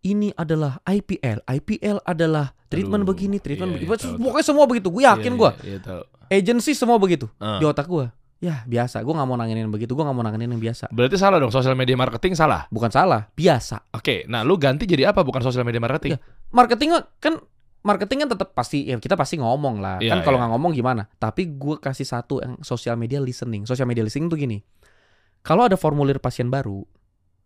[0.00, 3.90] ini adalah IPL, IPL adalah treatment Aduh, begini, treatment iya, begini.
[3.90, 4.24] iya, tahu, tahu.
[4.24, 4.88] Pokoknya semua begitu.
[4.88, 5.50] Gue yakin Iya, gue.
[5.50, 6.02] Iya, iya, tahu.
[6.28, 7.58] Agency semua begitu Eh.
[7.58, 8.06] di otak gue.
[8.38, 9.02] Ya biasa.
[9.02, 9.98] Gue nggak mau nanganin yang begitu.
[9.98, 10.86] Gue nggak mau nanganin yang biasa.
[10.94, 12.70] Berarti salah dong sosial media marketing salah.
[12.70, 13.90] Bukan salah, biasa.
[13.90, 16.14] Oke, nah lu ganti jadi apa bukan sosial media marketing?
[16.14, 16.22] Iya.
[16.54, 17.34] Marketing kan
[17.82, 19.96] marketing kan tetap pasti ya kita pasti ngomong lah.
[20.02, 20.42] Iya, kan kalau iya.
[20.46, 21.02] nggak ngomong gimana?
[21.18, 23.64] Tapi gue kasih satu yang sosial media listening.
[23.64, 24.58] Sosial media listening tuh gini.
[25.46, 26.82] Kalau ada formulir pasien baru,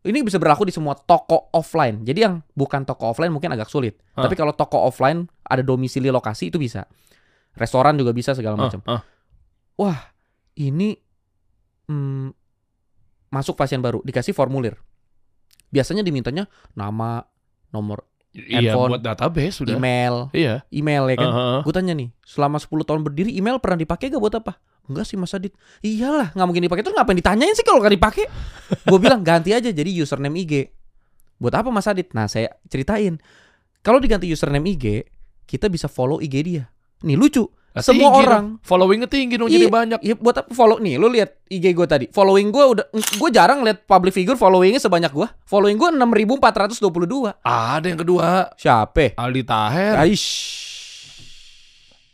[0.03, 2.03] ini bisa berlaku di semua toko offline.
[2.03, 4.01] Jadi yang bukan toko offline mungkin agak sulit.
[4.18, 4.27] Hah.
[4.27, 6.88] Tapi kalau toko offline ada domisili lokasi itu bisa.
[7.55, 8.81] Restoran juga bisa segala macam.
[8.88, 9.03] ah.
[10.53, 10.88] Ini
[11.88, 12.29] hmm,
[13.33, 14.77] masuk pasien baru dikasih formulir.
[15.73, 17.25] Biasanya dimintanya nama,
[17.73, 19.77] nomor Iya, Handphone, buat database sudah.
[19.77, 20.64] email, Iya.
[20.73, 21.29] email ya kan.
[21.29, 21.59] Heeh.
[21.62, 24.57] Gue tanya nih, selama 10 tahun berdiri email pernah dipakai gak buat apa?
[24.88, 25.53] Enggak sih Mas Adit.
[25.79, 26.83] Iyalah, nggak mungkin dipakai.
[26.83, 28.25] Terus ngapain ditanyain sih kalau nggak dipakai?
[28.90, 30.75] Gue bilang ganti aja jadi username IG.
[31.38, 32.11] Buat apa Mas Adit?
[32.16, 33.21] Nah, saya ceritain.
[33.79, 35.07] Kalau diganti username IG,
[35.45, 36.64] kita bisa follow IG dia.
[37.07, 37.47] Nih lucu.
[37.73, 38.29] Nah, Semua tinggi orang.
[38.29, 38.47] dong.
[38.61, 40.01] followingnya tinggi dong Iya, jadi banyak.
[40.01, 40.95] Iya buat apa follow nih?
[40.97, 42.05] Lu lihat IG gue tadi.
[42.07, 45.25] Following gue udah gue jarang lihat public figure followingnya sebanyak gue.
[45.43, 47.41] Following gue 6422.
[47.41, 49.17] Ada yang kedua, Siapa?
[49.17, 49.95] Aldi Taher.
[49.99, 50.29] Aish.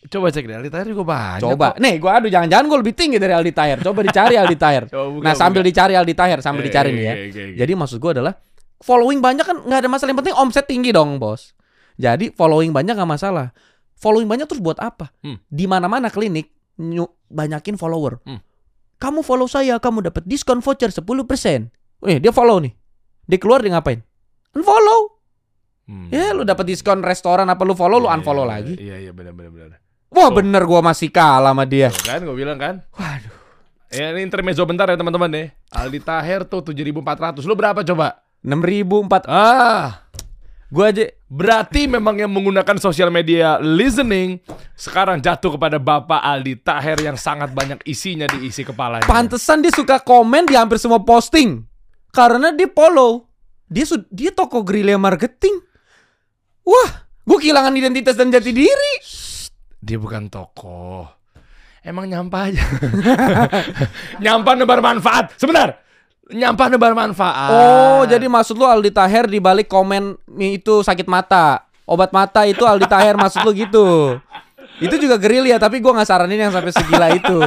[0.08, 1.42] Coba cek deh, Aldi Taher juga banyak.
[1.42, 1.74] Coba.
[1.74, 1.82] kok.
[1.82, 3.76] Nih, gua aduh jangan-jangan gue lebih tinggi dari Aldi Tahir.
[3.82, 4.56] Coba dicari Aldi
[5.10, 5.68] buka, nah, sambil buka.
[5.68, 7.12] dicari Aldi Tahir, sambil Eh, dicari eh, nih ya.
[7.12, 7.56] eh, eh, eh.
[7.58, 8.32] Jadi maksud gua adalah
[8.78, 10.08] following banyak kan nggak ada masalah.
[10.08, 11.52] Yang penting omset tinggi dong, Bos.
[11.98, 13.50] Jadi following banyak nggak masalah.
[13.98, 15.10] Following banyak terus buat apa?
[15.20, 15.42] Hmm.
[15.50, 16.54] Di mana-mana klinik
[17.28, 18.22] banyakin follower.
[18.22, 18.38] Hmm.
[18.98, 21.70] Kamu follow saya, kamu dapat diskon voucher 10%.
[22.06, 22.74] Eh, dia follow nih.
[23.26, 24.02] Dia keluar dia ngapain?
[24.54, 25.18] Unfollow.
[25.88, 26.08] Hmm.
[26.10, 28.74] Ya, lu dapat diskon restoran apa lu follow, lu Iya, unfollow iya, lagi.
[28.78, 29.68] Iya, iya benar benar benar.
[30.08, 30.32] Wah, Oh.
[30.32, 31.92] bener gua masih kalah sama dia.
[31.92, 32.80] Tuh kan gue bilang kan.
[32.96, 33.34] Waduh.
[33.88, 35.46] Ya ini intermezzo bentar ya teman-teman nih.
[35.72, 37.44] Aldi Taher tuh 7400.
[37.44, 38.20] Lu berapa coba?
[38.44, 40.04] 6004 Ah,
[40.68, 44.40] Gua aja berarti memang yang menggunakan sosial media listening
[44.72, 49.04] sekarang jatuh kepada Bapak Aldi Taher yang sangat banyak isinya diisi kepalanya.
[49.04, 51.68] pantesan dia suka komen di hampir semua posting.
[52.08, 53.28] Karena dia follow.
[53.68, 55.60] Dia sud dia toko gerilya marketing.
[56.64, 58.94] Wah, gua kehilangan identitas dan jati diri.
[59.78, 61.04] Dia bukan tokoh.
[61.84, 62.64] Emang nyampah aja.
[64.24, 65.36] nyampah nebar manfaat.
[65.36, 65.87] Sebentar.
[66.28, 67.50] Nyampah nebar manfaat.
[67.50, 71.64] Oh, jadi maksud lu Aldi Taher di balik komen itu sakit mata.
[71.88, 74.20] Obat mata itu Aldi Taher maksud lu gitu.
[74.78, 77.38] Itu juga gerilya tapi gua nggak saranin yang sampai segila itu.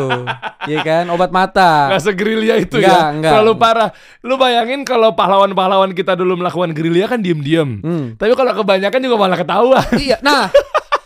[0.62, 1.10] Iya kan?
[1.10, 1.90] Obat mata.
[1.90, 3.18] Nggak segerilya itu Nggak, ya.
[3.18, 3.32] nggak.
[3.34, 3.90] Terlalu parah.
[4.22, 7.82] Lu bayangin kalau pahlawan-pahlawan kita dulu melakukan gerilya kan diem-diem.
[7.82, 8.06] Hmm.
[8.14, 9.82] Tapi kalau kebanyakan juga malah ketahuan.
[9.98, 10.54] Iya, nah.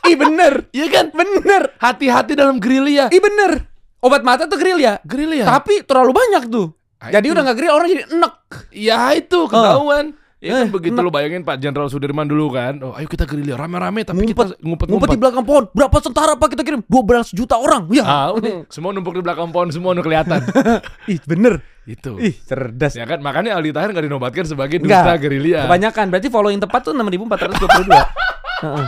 [0.04, 0.68] Ih bener.
[0.76, 1.06] Iya kan?
[1.16, 1.72] Bener.
[1.80, 3.08] Hati-hati dalam gerilya.
[3.16, 3.64] Ih bener.
[4.04, 5.00] Obat mata tuh gerilya.
[5.08, 5.48] Gerilya.
[5.48, 6.68] Tapi terlalu banyak tuh.
[7.06, 8.34] Ah, Jadi udah nggak gerilya orang jadi enek.
[8.72, 10.06] Ya itu ketahuan.
[10.38, 11.02] Ya kan Eh, begitu enak.
[11.02, 12.78] lu bayangin Pak Jenderal Sudirman dulu kan.
[12.80, 14.30] Oh, ayo kita gerilya rame-rame tapi Ngumpet.
[14.30, 14.90] kita ngumpet-ngumpet.
[14.92, 15.64] Ngumpet di belakang pohon.
[15.72, 16.82] Berapa tentara Pak kita kirim?
[16.84, 17.90] 12 juta orang.
[17.90, 18.04] Ya.
[18.04, 18.66] Ah, udah.
[18.68, 20.42] Semua numpuk di belakang pohon semua udah kelihatan.
[21.14, 21.62] Ih, bener.
[21.86, 22.18] itu.
[22.18, 22.94] Ih, cerdas.
[22.94, 25.66] Ya kan makanya Aldi Tahir nggak dinobatkan sebagai duta gerilya.
[25.66, 26.06] Kebanyakan.
[26.10, 27.94] Berarti follow yang tepat tuh 6422.
[28.66, 28.86] Heeh.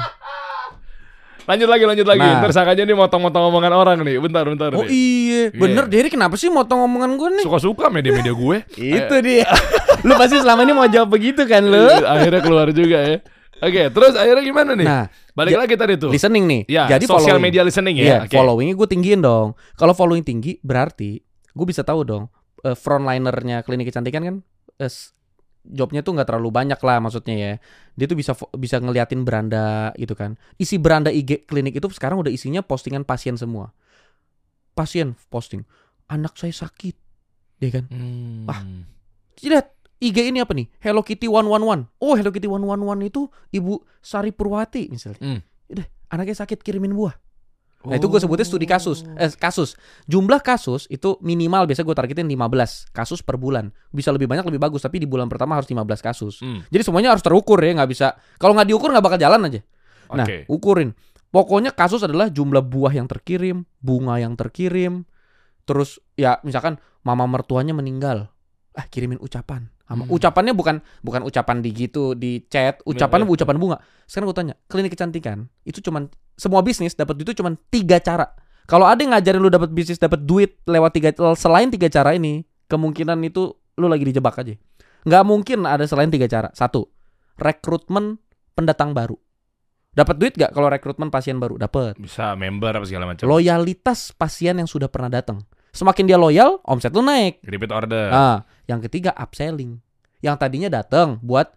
[1.47, 2.19] Lanjut lagi, lanjut lagi.
[2.27, 2.43] Nah.
[2.43, 4.19] Ntar sakanya nih motong-motong omongan orang nih.
[4.19, 4.75] Bentar, bentar.
[4.75, 4.91] Oh nih.
[4.91, 5.87] iya, bener.
[5.87, 7.45] Derry kenapa sih motong omongan gue nih?
[7.47, 8.57] Suka-suka media-media gue.
[8.99, 9.47] Itu dia.
[10.07, 11.87] lu pasti selama ini mau jawab begitu kan lu?
[11.87, 13.17] Eh, akhirnya keluar juga ya.
[13.57, 14.85] Oke, terus akhirnya gimana nih?
[14.85, 16.13] Nah, Balik lagi tadi tuh.
[16.13, 16.61] Listening nih.
[16.69, 17.45] Ya, Jadi social following.
[17.49, 18.05] media listening ya.
[18.05, 18.35] Iya, Oke.
[18.37, 19.57] followingnya gue tinggiin dong.
[19.79, 21.23] Kalau following tinggi berarti
[21.57, 22.29] gue bisa tahu dong
[22.61, 24.35] eh, frontlinernya klinik kecantikan kan
[25.67, 27.53] jobnya tuh nggak terlalu banyak lah maksudnya ya.
[27.93, 30.39] Dia tuh bisa bisa ngeliatin beranda gitu kan.
[30.57, 33.75] Isi beranda IG klinik itu sekarang udah isinya postingan pasien semua.
[34.77, 35.65] Pasien posting,
[36.05, 36.95] anak saya sakit,
[37.57, 37.89] ya kan?
[37.89, 38.45] Hmm.
[38.45, 38.61] Wah.
[39.41, 40.69] Lihat IG ini apa nih?
[40.77, 41.89] Hello Kitty 111.
[41.97, 45.17] Oh, Hello Kitty 111 itu Ibu Sari Purwati misalnya.
[45.17, 45.39] Hmm.
[45.73, 47.17] Udah, anaknya sakit kirimin buah.
[47.87, 49.07] Nah itu gue sebutnya studi kasus.
[49.15, 49.79] Eh, Kasus.
[50.05, 53.71] Jumlah kasus itu minimal Biasa gue targetin 15 kasus per bulan.
[53.89, 56.43] Bisa lebih banyak lebih bagus Tapi di bulan pertama harus 15 kasus.
[56.43, 56.67] Hmm.
[56.67, 58.13] Jadi semuanya harus terukur ya nggak bisa.
[58.35, 59.61] Kalau nggak diukur nggak bakal jalan aja.
[60.11, 60.91] Nah ukurin.
[61.27, 65.07] Pokoknya kasus adalah jumlah buah yang terkirim Bunga yang terkirim.
[65.67, 68.31] Terus ya misalkan Mama mertuanya meninggal.
[68.75, 70.03] Ah kirimin ucapan Hmm.
[70.11, 73.39] Ucapannya bukan bukan ucapan di gitu di chat, ucapannya Bener.
[73.39, 73.77] ucapan bunga.
[74.03, 78.27] Sekarang gue tanya, klinik kecantikan itu cuman semua bisnis dapat duit itu cuman tiga cara.
[78.67, 82.43] Kalau ada yang ngajarin lu dapat bisnis dapat duit lewat tiga selain tiga cara ini,
[82.67, 84.59] kemungkinan itu lu lagi dijebak aja.
[85.07, 86.51] Nggak mungkin ada selain tiga cara.
[86.51, 86.91] Satu,
[87.39, 88.19] rekrutmen
[88.51, 89.15] pendatang baru.
[89.97, 91.57] Dapat duit gak kalau rekrutmen pasien baru?
[91.57, 91.97] Dapat.
[91.97, 93.25] Bisa member apa segala macam.
[93.25, 95.41] Loyalitas pasien yang sudah pernah datang.
[95.73, 97.41] Semakin dia loyal, omset lu naik.
[97.41, 98.13] Repeat order.
[98.13, 99.79] Nah, yang ketiga upselling.
[100.19, 101.51] Yang tadinya datang buat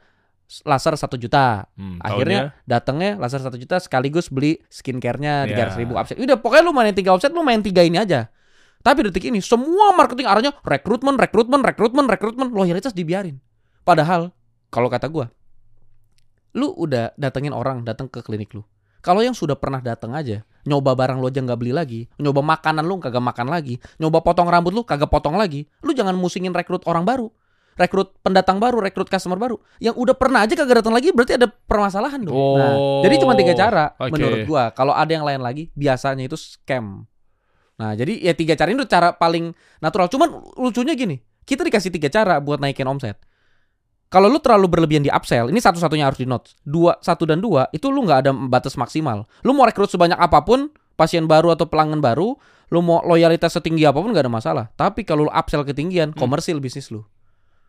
[0.67, 1.71] laser satu juta.
[1.79, 5.65] Hmm, Akhirnya datangnya laser satu juta sekaligus beli skincare-nya tiga Ya.
[5.71, 6.19] ratus ribu upsell.
[6.19, 8.27] Udah pokoknya lu main tiga offset, lu main tiga ini aja.
[8.81, 13.37] Tapi detik ini semua marketing arahnya rekrutmen, rekrutmen, rekrutmen, rekrutmen, loyalitas dibiarin.
[13.85, 14.33] Padahal
[14.73, 15.29] kalau kata gua,
[16.57, 18.65] lu udah datengin orang datang ke klinik lu.
[19.01, 22.85] Kalau yang sudah pernah datang aja, nyoba barang lu aja nggak beli lagi, nyoba makanan
[22.85, 26.85] lu kagak makan lagi, nyoba potong rambut lu kagak potong lagi, lu jangan musingin rekrut
[26.85, 27.33] orang baru,
[27.81, 29.57] rekrut pendatang baru, rekrut customer baru.
[29.81, 32.37] Yang udah pernah aja kagak datang lagi, berarti ada permasalahan dong.
[32.37, 34.13] Nah, Oh, jadi cuma tiga cara oke.
[34.13, 34.69] menurut gua.
[34.77, 37.09] Kalau ada yang lain lagi, biasanya itu scam.
[37.81, 40.13] Nah, jadi ya tiga cara ini tuh cara paling natural.
[40.13, 40.29] Cuman
[40.61, 41.17] lucunya gini,
[41.49, 43.17] kita dikasih tiga cara buat naikin omset.
[44.11, 46.59] Kalau lu terlalu berlebihan di upsell, ini satu-satunya harus di notes.
[46.67, 49.31] Dua, satu dan dua, itu lu nggak ada batas maksimal.
[49.47, 50.67] Lu mau rekrut sebanyak apa pun,
[50.99, 52.35] pasien baru atau pelanggan baru,
[52.75, 54.65] lu mau loyalitas setinggi apa pun nggak ada masalah.
[54.75, 57.07] Tapi kalau lu upsell ketinggian, komersil bisnis lu.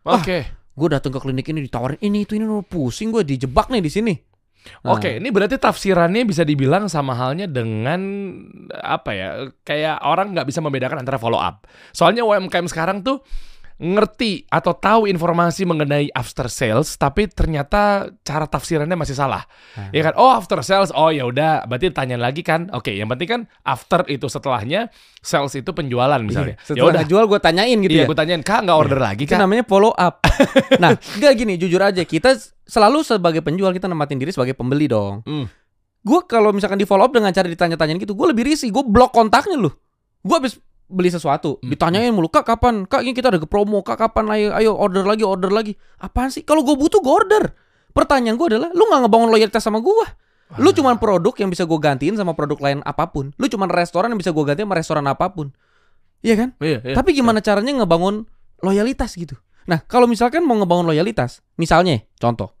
[0.02, 0.50] Oke.
[0.74, 3.92] Gue datang ke klinik ini ditawarin ini itu ini lu pusing gue dijebak nih di
[3.92, 4.14] sini.
[4.86, 7.98] Nah, Oke, ini berarti tafsirannya bisa dibilang sama halnya dengan
[8.70, 9.28] apa ya?
[9.66, 11.66] Kayak orang nggak bisa membedakan antara follow up.
[11.90, 13.26] Soalnya UMKM sekarang tuh
[13.82, 19.42] ngerti atau tahu informasi mengenai after sales, tapi ternyata cara tafsirannya masih salah.
[19.74, 19.90] Nah.
[19.90, 20.14] Ya kan?
[20.14, 22.70] Oh after sales, oh ya udah, berarti tanya lagi kan?
[22.70, 24.86] Oke, yang penting kan after itu setelahnya,
[25.18, 26.54] sales itu penjualan misalnya.
[26.54, 28.08] Iya, ya setelah udah, jual gue tanyain gitu iya, ya.
[28.08, 29.42] gue tanyain kak nggak order lagi Itu kak?
[29.42, 30.22] namanya follow up.
[30.82, 35.26] nah, enggak gini, jujur aja kita selalu sebagai penjual kita nematin diri sebagai pembeli dong.
[35.26, 35.50] Hmm.
[36.06, 38.70] Gue kalau misalkan di follow up dengan cara ditanya-tanyain gitu, gue lebih risih.
[38.70, 39.74] Gue blok kontaknya loh.
[40.22, 40.54] Gue habis
[40.92, 41.72] beli sesuatu, Hmm.
[41.72, 42.84] ditanyain mulu, kak kapan?
[42.84, 44.28] Kak ini kita ada ke promo, kak kapan?
[44.30, 45.72] Ayo, ayo order lagi, order lagi.
[45.98, 46.44] Apaan sih?
[46.44, 47.44] Kalau gue butuh, gue order.
[47.96, 50.06] Pertanyaan gue adalah, lu nggak ngebangun loyalitas sama gue.
[50.60, 53.32] Lu cuman produk yang bisa gue gantiin sama produk lain apa pun.
[53.40, 55.48] Lu cuman restoran yang bisa gue gantiin sama restoran apa pun.
[56.20, 56.48] Iya kan?
[56.60, 56.94] Iya, iya.
[56.94, 58.28] Tapi gimana caranya ngebangun
[58.60, 59.34] loyalitas gitu?
[59.64, 62.52] Nah, kalau misalkan mau ngebangun loyalitas, misalnya, contoh,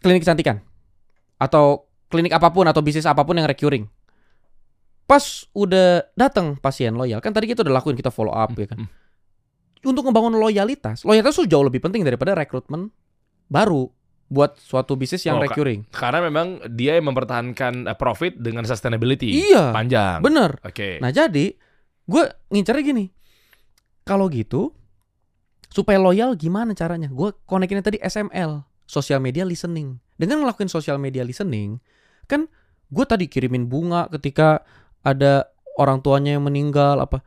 [0.00, 0.62] klinik kecantikan
[1.38, 3.86] atau klinik apa pun atau bisnis apa pun yang recurring.
[5.08, 5.24] Pas
[5.56, 8.84] udah datang pasien loyal, kan tadi kita udah lakuin kita follow up ya kan.
[8.84, 8.92] Hmm.
[9.80, 12.92] Untuk ngebangun loyalitas, loyalitas tuh jauh lebih penting daripada rekrutmen
[13.48, 13.88] baru
[14.28, 15.88] buat suatu bisnis yang Oh, recurring.
[15.88, 20.20] Karena memang dia yang mempertahankan eh, profit dengan sustainability Iya, panjang.
[20.20, 20.60] bener.
[20.60, 21.00] Oke.
[21.00, 21.56] Nah jadi
[22.04, 23.04] gue ngincernya gini,
[24.04, 24.76] kalau gitu
[25.68, 27.08] supaya loyal gimana caranya?
[27.08, 29.96] Gue konekinnya tadi SML, social media listening.
[30.18, 31.80] Dengan ngelakuin social media listening,
[32.28, 32.44] kan
[32.88, 34.60] gue tadi kirimin bunga ketika
[35.02, 37.22] ada orang tuanya yang meninggal apa.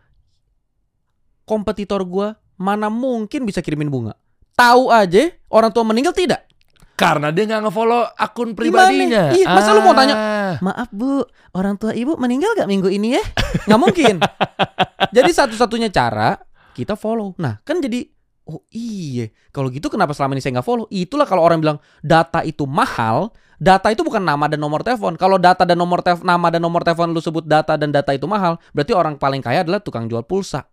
[1.47, 2.31] Kompetitor gue
[2.61, 4.13] mana mungkin bisa kirimin bunga?
[4.53, 6.45] Tahu aja orang tua meninggal tidak.
[6.93, 9.33] Karena dia nggak ngefollow akun pribadinya.
[9.33, 10.53] Iya, masa lu mau tanya, Ah.
[10.61, 11.25] Maaf bu,
[11.57, 13.23] orang tua ibu meninggal gak minggu ini ya?
[13.65, 14.15] Nggak mungkin.
[15.15, 16.37] jadi satu-satunya cara
[16.77, 17.33] kita follow.
[17.41, 18.05] Nah kan jadi,
[18.45, 19.33] oh iya.
[19.49, 20.85] Kalau gitu kenapa selama ini saya nggak follow?
[20.93, 23.33] Itulah kalau orang bilang data itu mahal.
[23.61, 25.13] Data itu bukan nama dan nomor telepon.
[25.13, 28.25] Kalau data dan nomor telepon, nama dan nomor telepon lu sebut data dan data itu
[28.25, 30.65] mahal, berarti orang paling kaya adalah tukang jual pulsa.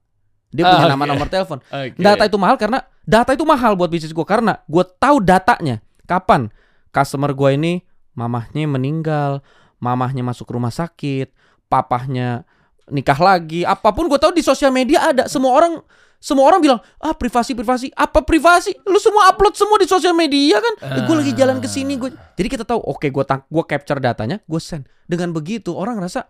[0.48, 1.12] Dia punya Ah, nama oke.
[1.12, 1.60] nomor telepon.
[1.60, 2.00] Oke.
[2.00, 5.84] Data itu mahal karena data itu mahal buat bisnis gue karena gue tahu datanya.
[6.08, 6.48] Kapan
[6.88, 7.72] customer gue ini
[8.16, 9.44] mamahnya meninggal,
[9.76, 11.28] mamahnya masuk rumah sakit,
[11.68, 12.48] papahnya
[12.88, 15.28] nikah lagi, apa pun gue tahu di sosial media ada.
[15.28, 15.84] Semua orang
[16.18, 17.94] semua orang bilang ah privasi privasi.
[17.94, 18.74] Apa privasi?
[18.86, 20.74] Lu semua upload semua di sosial media kan?
[21.06, 24.42] Gue lagi jalan ke sini gue jadi kita tahu oke gue tang gue capture datanya
[24.42, 24.90] gue send.
[25.06, 26.26] Dengan begitu orang ngerasa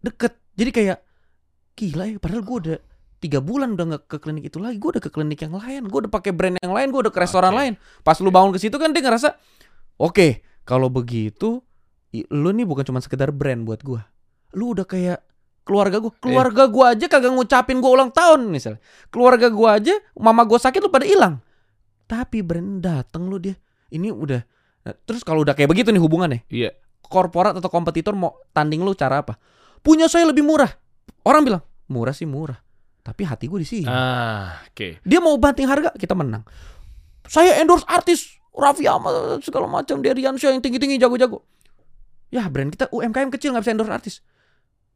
[0.00, 0.40] deket.
[0.58, 0.98] Jadi kayak
[1.78, 2.78] gila ya padahal gue udah
[3.18, 4.80] tiga bulan udah nggak ke klinik itu lagi.
[4.80, 7.20] Gue udah ke klinik yang lain gue udah pakai brand yang lain gue udah ke
[7.20, 7.60] restoran Oke.
[7.60, 7.72] lain.
[8.00, 9.36] Pas lu bangun ke situ kan dia ngerasa
[9.98, 11.60] oke kalau begitu
[12.32, 14.00] lu nih bukan cuma sekedar brand buat gue
[14.56, 15.27] lu udah kayak
[15.68, 18.80] keluarga gue keluarga gue aja kagak ngucapin gue ulang tahun misalnya
[19.12, 21.44] keluarga gue aja mama gue sakit lu pada hilang.
[22.08, 23.52] Tapi brand dateng lu dia.
[23.92, 24.40] Ini udah
[24.78, 26.72] Nah, terus kalau udah kayak begitu nih hubungannya Iya.
[27.04, 29.36] korporat atau kompetitor mau tanding lu cara apa?
[29.84, 30.72] Punya saya lebih murah.
[31.28, 31.60] Orang bilang
[31.92, 32.56] murah sih murah.
[33.04, 33.88] Tapi hati gue di sini.
[33.88, 35.04] Ah, oke.
[35.04, 36.40] dia mau banting harga kita menang.
[37.28, 41.38] Saya endorse artis Raffi Ahmad segala macam dia Riansyah yang tinggi tinggi jago jago
[42.28, 44.14] ya brand kita UMKM kecil nggak bisa endorse artis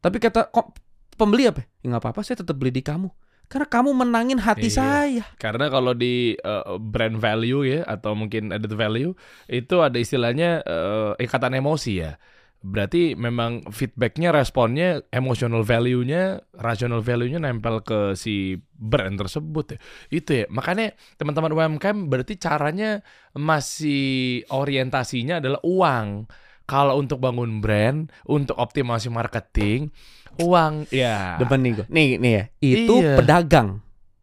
[0.02, 0.74] tapi kata kok
[1.14, 3.06] pembeli apa ya nggak apa apa saya tetap beli di kamu
[3.46, 4.76] karena kamu menangin hati Iya.
[4.80, 9.12] saya Karena kalau di eh, brand value ya atau mungkin added value
[9.44, 12.16] itu ada istilahnya eh, ikatan emosi ya.
[12.62, 19.78] Berarti memang feedbacknya, responnya, emotional value-nya, rational value-nya nempel ke si brand tersebut ya.
[20.08, 20.44] Itu ya.
[20.46, 23.02] Makanya teman-teman UMKM berarti caranya
[23.34, 26.30] masih orientasinya adalah uang.
[26.64, 29.90] Kalau untuk bangun brand, untuk optimasi marketing,
[30.38, 31.36] uang ya.
[31.36, 33.16] demen nih gue nih nih ya itu Iya.
[33.16, 33.68] pedagang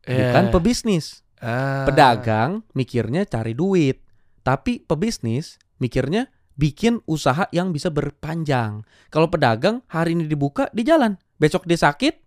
[0.01, 0.17] Ya.
[0.25, 1.85] bukan pebisnis Ah.
[1.85, 4.01] pedagang mikirnya cari duit
[4.41, 11.13] tapi pebisnis mikirnya bikin usaha yang bisa berpanjang kalau pedagang hari ini dibuka di jalan
[11.37, 12.17] besok dia sakit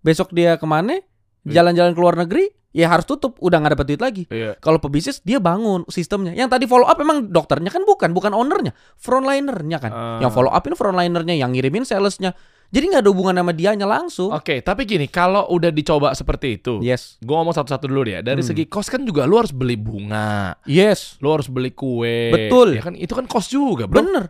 [0.00, 0.96] besok dia ke mana
[1.44, 1.60] Iya.
[1.60, 4.56] jalan-jalan ke luar negeri ya harus tutup udah nggak dapat duit lagi Iya.
[4.58, 8.76] kalau pebisnis dia bangun sistemnya yang tadi follow up emang dokternya kan bukan bukan ownernya
[8.94, 10.20] frontlinernya kan Ah.
[10.20, 12.36] yang follow up ini frontlinernya yang ngirimin salesnya
[12.68, 16.76] jadi nggak ada hubungan sama dianya langsung Oke, tapi gini, kalau udah dicoba seperti itu,
[16.78, 18.20] yes gue ngomong satu-satu dulu ya.
[18.20, 18.48] Dari Hmm.
[18.52, 22.28] segi cost kan juga lu harus beli bunga, yes lu harus beli kue.
[22.28, 22.76] Betul.
[22.76, 24.04] Ya kan itu kan cost juga, bro.
[24.04, 24.28] Bener.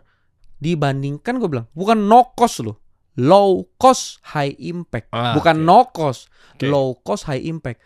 [0.57, 2.79] Dibandingkan gue bilang, bukan no cost loh.
[3.15, 5.11] Low cost high impact.
[5.11, 5.65] Ah, bukan oke.
[5.65, 6.63] no cost, Oke.
[6.63, 7.83] low cost high impact.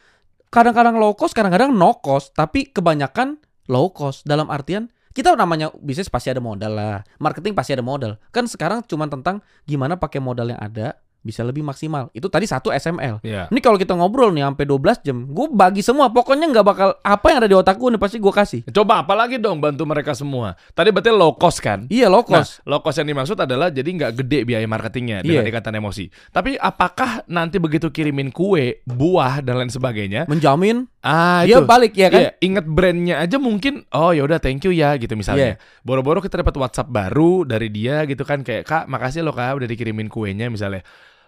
[0.54, 6.13] Kadang-kadang low cost, kadang-kadang no cost, tapi kebanyakan low cost dalam artian kita namanya bisnis
[6.13, 7.02] pasti ada modal lah.
[7.18, 8.22] Marketing pasti ada modal.
[8.30, 12.12] Kan sekarang cuma tentang gimana pakai modal yang ada bisa lebih maksimal.
[12.12, 13.24] Itu tadi satu SML.
[13.24, 13.48] Iya.
[13.48, 16.12] Ini kalau kita ngobrol nih sampai 12 jam, gue bagi semua.
[16.12, 18.62] Pokoknya nggak bakal apa yang ada di otak gue nih pasti gue kasih.
[18.70, 20.60] Coba apalagi dong bantu mereka semua.
[20.76, 21.88] Tadi berarti low cost kan?
[21.88, 22.62] Iya low cost.
[22.62, 26.12] Nah, low cost yang dimaksud adalah jadi nggak gede biaya marketingnya dengan ikatan emosi.
[26.30, 31.94] Tapi apakah nanti begitu kirimin kue, buah dan lain sebagainya, Menjamin ah dia itu balik
[31.96, 32.22] ya kan?
[32.28, 33.88] Iya, inget brandnya aja mungkin.
[33.96, 35.56] Oh ya udah thank you ya gitu misalnya.
[35.84, 39.68] Boro-boro kita dapat WhatsApp baru dari dia gitu kan kayak kak makasih loh kak udah
[39.68, 40.84] dikirimin kuenya misalnya.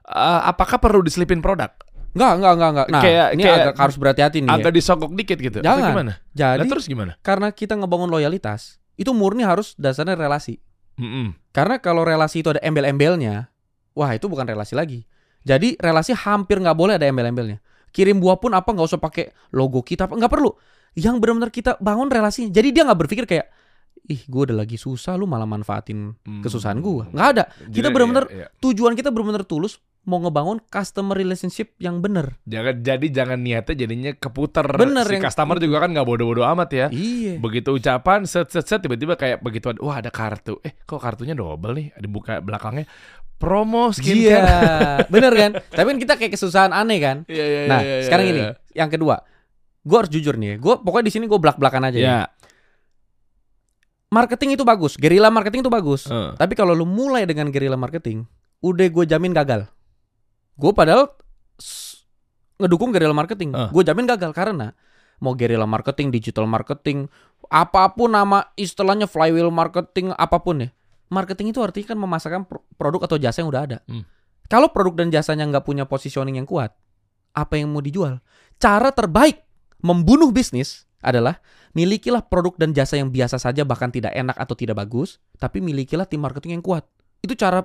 [0.05, 1.73] Eh, apakah perlu diselipin produk?
[2.13, 2.87] Enggak, enggak, enggak, enggak.
[2.87, 4.47] Nah, Kayak- ini kayak agak harus berhati-hati nih.
[4.47, 4.55] ya.
[4.55, 5.57] Agak disogok dikit gitu.
[5.59, 5.91] Atau Jangan.
[5.91, 6.13] gimana?
[6.31, 7.11] Jadi Nah, terus gimana?
[7.19, 10.61] karena kita ngebangun loyalitas, itu murni harus dasarnya relasi.
[10.95, 11.35] Mm-mm.
[11.51, 13.51] Karena kalau relasi itu ada embel-embelnya,
[13.91, 15.03] wah itu bukan relasi lagi.
[15.41, 17.59] Jadi relasi hampir nggak boleh ada embel-embelnya.
[17.91, 20.55] Kirim buah pun apa nggak usah pakai logo kita, nggak perlu.
[20.93, 22.47] Yang benar-benar kita bangun relasinya.
[22.47, 23.51] Jadi dia nggak berpikir kayak,
[24.05, 26.39] ih gue udah lagi susah, lu malah manfaatin Hmm.
[26.39, 27.03] kesusahan gue.
[27.09, 27.43] Nggak ada.
[27.67, 28.47] Kita benar-benar iya, iya.
[28.57, 32.37] tujuan kita benar-benar tulus mau ngebangun customer relationship yang bener.
[32.45, 34.65] Jangan jadi jangan niatnya jadinya keputer.
[34.69, 36.87] Bener, si yang- customer juga kan nggak bodoh-bodoh amat ya.
[36.93, 37.41] Iya.
[37.41, 40.61] Begitu ucapan set set set tiba-tiba kayak begitu ada wah ada kartu.
[40.61, 41.87] Eh kok kartunya double nih?
[41.97, 42.85] Dibuka belakangnya
[43.35, 44.47] promo Iya, skincare.
[45.13, 45.51] bener kan?
[45.59, 47.17] Tapi kan kita kayak kesusahan aneh kan?
[47.27, 48.31] Iya iya Nah, iya, iya, sekarang iya.
[48.31, 48.41] ini,
[48.71, 49.15] yang kedua,
[49.83, 51.97] gue harus jujur nih, gue pokoknya di sini gue belak-belakan aja.
[51.97, 52.07] Ya.
[52.23, 52.25] nih.
[54.07, 56.07] Marketing itu bagus, guerrilla marketing itu bagus.
[56.07, 56.31] Eh.
[56.39, 58.23] Tapi kalau lu mulai dengan guerrilla marketing,
[58.63, 59.67] udah gue jamin gagal.
[60.55, 61.11] Gue padahal
[62.55, 63.69] ngedukung guerrilla marketing, Eh.
[63.69, 64.71] gue jamin gagal karena
[65.19, 67.11] mau guerrilla marketing, digital marketing,
[67.47, 70.69] apa pun nama istilahnya flywheel marketing, apa pun ya.
[71.11, 73.77] Marketing itu artinya kan memasarkan pro- produk atau jasa yang udah ada.
[73.85, 74.03] Hmm.
[74.47, 76.73] Kalau produk dan jasanya nggak punya positioning yang kuat,
[77.31, 78.19] apa yang mau dijual?
[78.57, 79.43] Cara terbaik
[79.83, 81.37] membunuh bisnis adalah
[81.75, 86.07] milikilah produk dan jasa yang biasa saja bahkan tidak enak atau tidak bagus, tapi milikilah
[86.07, 86.87] tim marketing yang kuat.
[87.21, 87.61] Itu cara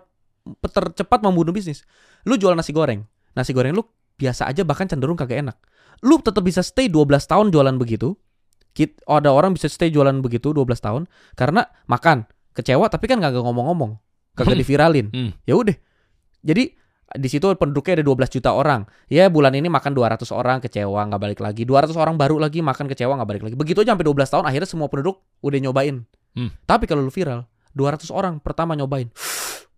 [0.58, 1.86] tercepat membunuh bisnis.
[2.24, 3.04] Lu jual nasi goreng.
[3.32, 3.82] Nasi goreng lu
[4.16, 5.56] biasa aja bahkan cenderung kagak enak.
[6.02, 8.16] Lu tetap bisa stay 12 tahun jualan begitu.
[8.70, 11.02] Kit, ada orang bisa stay jualan begitu 12 tahun
[11.34, 12.22] karena makan,
[12.54, 13.98] kecewa tapi kan kagak ngomong-ngomong.
[14.38, 14.62] Kagak Hmm.
[14.62, 15.06] diviralin.
[15.10, 15.30] Hmm.
[15.42, 15.74] Ya udah.
[16.40, 16.78] Jadi
[17.10, 18.86] di situ penduduknya ada 12 juta orang.
[19.10, 21.66] Ya bulan ini makan 200 orang kecewa nggak balik lagi.
[21.66, 23.56] 200 orang baru lagi makan kecewa nggak balik lagi.
[23.58, 26.06] Begitu aja sampai 12 tahun akhirnya semua penduduk udah nyobain.
[26.38, 26.54] Hmm.
[26.62, 29.10] Tapi kalau lu viral, 200 orang pertama nyobain.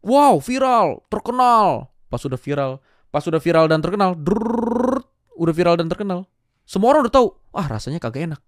[0.02, 1.94] Wow, viral, terkenal.
[2.10, 2.82] Pas udah viral,
[3.14, 4.98] pas udah viral dan terkenal, drrrr,
[5.38, 6.26] udah viral dan terkenal.
[6.66, 8.40] Semua orang udah tahu, ah rasanya kagak enak.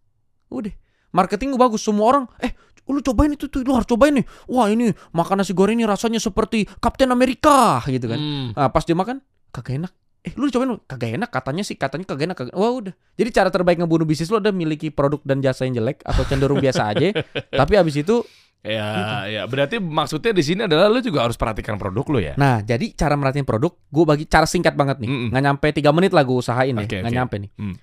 [0.50, 0.74] Udah.
[1.14, 2.58] Marketing bagus, semua orang, eh
[2.90, 4.26] lu cobain itu tuh, lu harus cobain nih.
[4.50, 8.18] Wah ini makan nasi goreng ini rasanya seperti Kapten Amerika gitu kan.
[8.18, 8.48] Hmm.
[8.58, 9.22] Ah, pas dia makan
[9.54, 9.92] kagak enak.
[10.26, 12.36] Eh lu cobain lu kagak enak katanya sih katanya kagak enak.
[12.36, 12.54] Kagak.
[12.58, 12.92] Wah udah.
[13.14, 16.60] Jadi cara terbaik ngebunuh bisnis lu ada miliki produk dan jasa yang jelek atau cenderung
[16.60, 17.14] biasa aja.
[17.62, 18.20] Tapi abis itu
[18.64, 19.42] Ya, ya.
[19.44, 22.32] Berarti maksudnya di sini adalah lu juga harus perhatikan produk lu ya.
[22.40, 25.08] Nah, jadi cara merhatiin produk, gue bagi cara singkat banget nih.
[25.12, 25.28] Mm-mm.
[25.28, 26.88] Nggak nyampe 3 menit lah gue usahain ya.
[26.88, 27.50] Oke, Nggak nyampe nih.
[27.60, 27.76] Hmm.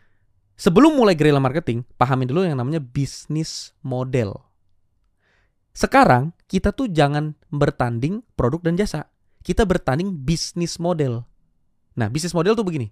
[0.57, 4.41] Sebelum mulai guerrilla marketing, pahamin dulu yang namanya bisnis model.
[5.71, 9.05] Sekarang, kita tuh jangan bertanding produk dan jasa.
[9.45, 11.25] Kita bertanding bisnis model.
[11.93, 12.89] Nah, bisnis model tuh begini.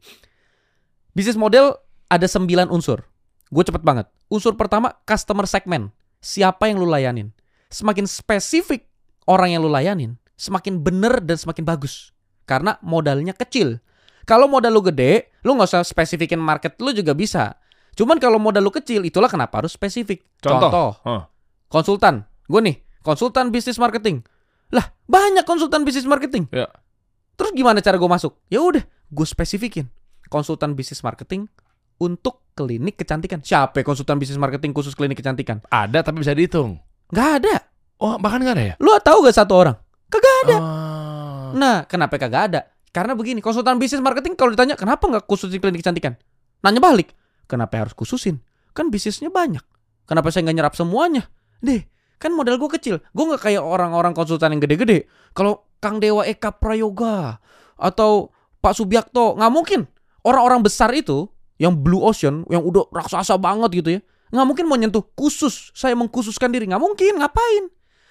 [1.18, 1.74] Bisnis model
[2.06, 3.02] ada 9 unsur.
[3.50, 4.06] Gue cepet banget.
[4.30, 5.90] Unsur pertama, customer segment.
[6.22, 7.34] Siapa yang lu layanin.
[7.70, 8.90] Semakin spesifik
[9.30, 12.10] orang yang lu layanin, semakin bener dan semakin bagus.
[12.50, 13.78] Karena modalnya kecil.
[14.26, 17.58] Kalau modal lu gede, lu nggak usah spesifikin market lu juga bisa.
[17.94, 20.26] Cuman kalau modal lu kecil, itulah kenapa harus spesifik.
[20.42, 20.98] Contoh.
[21.06, 21.26] Huh.
[21.70, 22.26] konsultan.
[22.50, 24.26] Gue nih, konsultan bisnis marketing.
[24.74, 26.50] Lah, banyak konsultan bisnis marketing.
[26.50, 26.70] Ya.
[27.38, 28.42] Terus gimana cara gue masuk?
[28.50, 29.90] Ya udah, gue spesifikin.
[30.30, 31.46] Konsultan bisnis marketing
[32.02, 33.46] untuk klinik kecantikan.
[33.46, 35.62] Siapa ya konsultan bisnis marketing khusus klinik kecantikan?
[35.70, 36.82] Ada tapi bisa dihitung.
[37.10, 37.56] Gak ada.
[38.00, 38.76] Oh, bahkan nggak ada ya?
[38.80, 39.76] Lu tahu gak satu orang?
[40.10, 40.58] Kagak ada.
[40.58, 41.50] Oh.
[41.54, 42.62] Nah, kenapa kagak ada?
[42.90, 46.18] Karena begini, konsultan bisnis marketing kalau ditanya kenapa nggak khususin klinik kecantikan?
[46.66, 47.14] Nanya balik,
[47.46, 48.42] kenapa harus khususin?
[48.74, 49.62] Kan bisnisnya banyak.
[50.10, 51.30] Kenapa saya nggak nyerap semuanya?
[51.62, 51.86] Deh,
[52.18, 52.98] kan modal gue kecil.
[53.14, 55.06] Gue nggak kayak orang-orang konsultan yang gede-gede.
[55.38, 57.38] Kalau Kang Dewa Eka Prayoga
[57.78, 59.86] atau Pak Subiakto, nggak mungkin.
[60.26, 61.30] Orang-orang besar itu
[61.62, 65.74] yang blue ocean, yang udah raksasa banget gitu ya, nggak mungkin mau nyentuh khusus.
[65.74, 67.18] Saya mengkhususkan diri, nggak mungkin.
[67.18, 67.70] Ngapain?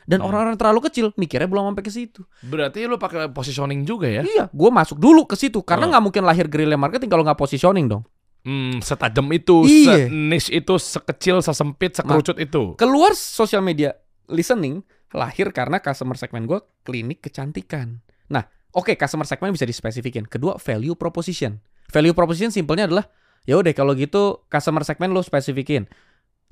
[0.08, 0.32] Dan Hmm.
[0.32, 2.24] orang-orang terlalu kecil mikirnya belum sampai ke situ.
[2.40, 4.24] Berarti lu pakai positioning juga ya?
[4.24, 5.90] Iya, gue masuk dulu ke situ karena Oh.
[5.92, 8.08] nggak mungkin lahir guerrilla marketing kalau nggak positioning dong.
[8.40, 10.08] Hmm, setajam itu, Iya.
[10.08, 12.72] se-niche itu, sekecil, sesempit, sekerucut itu.
[12.80, 13.92] Keluar sosial media
[14.32, 14.80] listening
[15.12, 16.56] lahir karena customer segment gue
[16.88, 18.00] klinik kecantikan.
[18.32, 20.24] Nah, oke customer segment bisa dispesifikin.
[20.24, 21.60] Kedua value proposition.
[21.92, 23.04] Value proposition simpelnya adalah
[23.44, 25.86] ya udah kalau gitu customer segment lo spesifikin.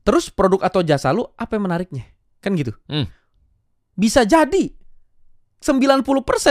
[0.07, 2.07] Terus produk atau jasa lu apa yang menariknya?
[2.39, 2.71] Kan gitu.
[2.87, 3.11] Hmm.
[3.99, 4.71] Bisa jadi
[5.59, 6.05] 90%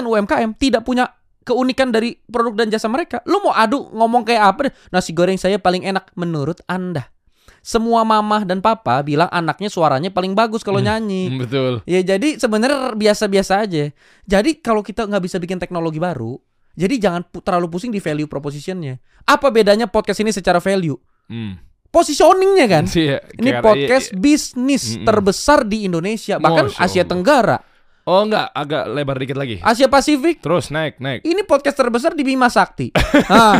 [0.04, 1.08] UMKM tidak punya
[1.46, 3.22] keunikan dari produk dan jasa mereka.
[3.30, 4.74] Lu mau adu ngomong kayak apa deh?
[4.90, 7.08] Nasi goreng saya paling enak menurut Anda.
[7.66, 11.30] Semua mamah dan papa bilang anaknya suaranya paling bagus kalau nyanyi.
[11.30, 11.74] Hmm, Betul.
[11.86, 13.90] Ya jadi sebenarnya biasa-biasa aja.
[14.26, 16.38] Jadi kalau kita nggak bisa bikin teknologi baru,
[16.76, 19.00] jadi jangan pu- terlalu pusing di value propositionnya.
[19.24, 21.00] Apa bedanya podcast ini secara value?
[21.26, 21.58] Hmm.
[21.90, 22.84] Positioningnya kan?
[22.94, 24.22] Iya, Ini podcast iya, iya.
[24.22, 25.08] bisnis Mm-mm.
[25.08, 27.10] terbesar di Indonesia, bahkan Masya Asia Allah.
[27.10, 27.58] Tenggara,
[28.06, 29.58] Oh enggak, agak lebar dikit lagi.
[29.66, 30.38] Asia Pasifik.
[30.38, 31.26] Terus naik, naik.
[31.26, 32.94] Ini podcast terbesar di Bima Sakti.
[33.26, 33.58] Nah,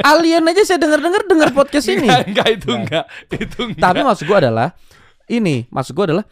[0.00, 2.08] alien aja saya dengar-dengar dengar podcast ini.
[2.08, 3.04] Enggak, enggak itu enggak.
[3.28, 3.82] Itu enggak.
[3.84, 4.68] Tapi maksud gua adalah
[5.28, 6.24] ini, maksud gua adalah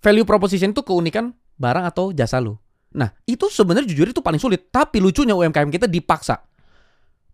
[0.00, 2.56] value proposition itu keunikan barang atau jasa lu.
[2.94, 4.70] Nah, itu sebenarnya jujur itu paling sulit.
[4.70, 6.38] Tapi lucunya UMKM kita dipaksa.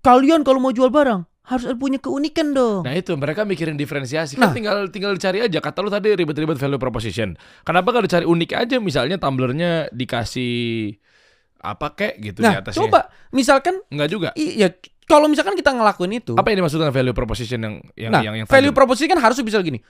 [0.00, 2.86] Kalian kalau mau jual barang harus punya keunikan dong.
[2.86, 4.48] Nah itu mereka mikirin diferensiasi Nah.
[4.48, 7.34] kan tinggal tinggal dicari aja kata lu tadi ribet-ribet value proposition.
[7.60, 10.94] Kenapa gak dicari unik aja misalnya tumblernya dikasih
[11.60, 12.80] apa kek gitu di nah, atasnya.
[12.80, 13.00] coba
[13.30, 14.28] misalkan Enggak juga.
[14.32, 14.72] iya
[15.04, 16.32] kalau misalkan kita ngelakuin itu.
[16.32, 19.58] Apa ini maksudnya value proposition yang yang nah, yang, yang value proposition kan harus bisa
[19.60, 19.82] gini.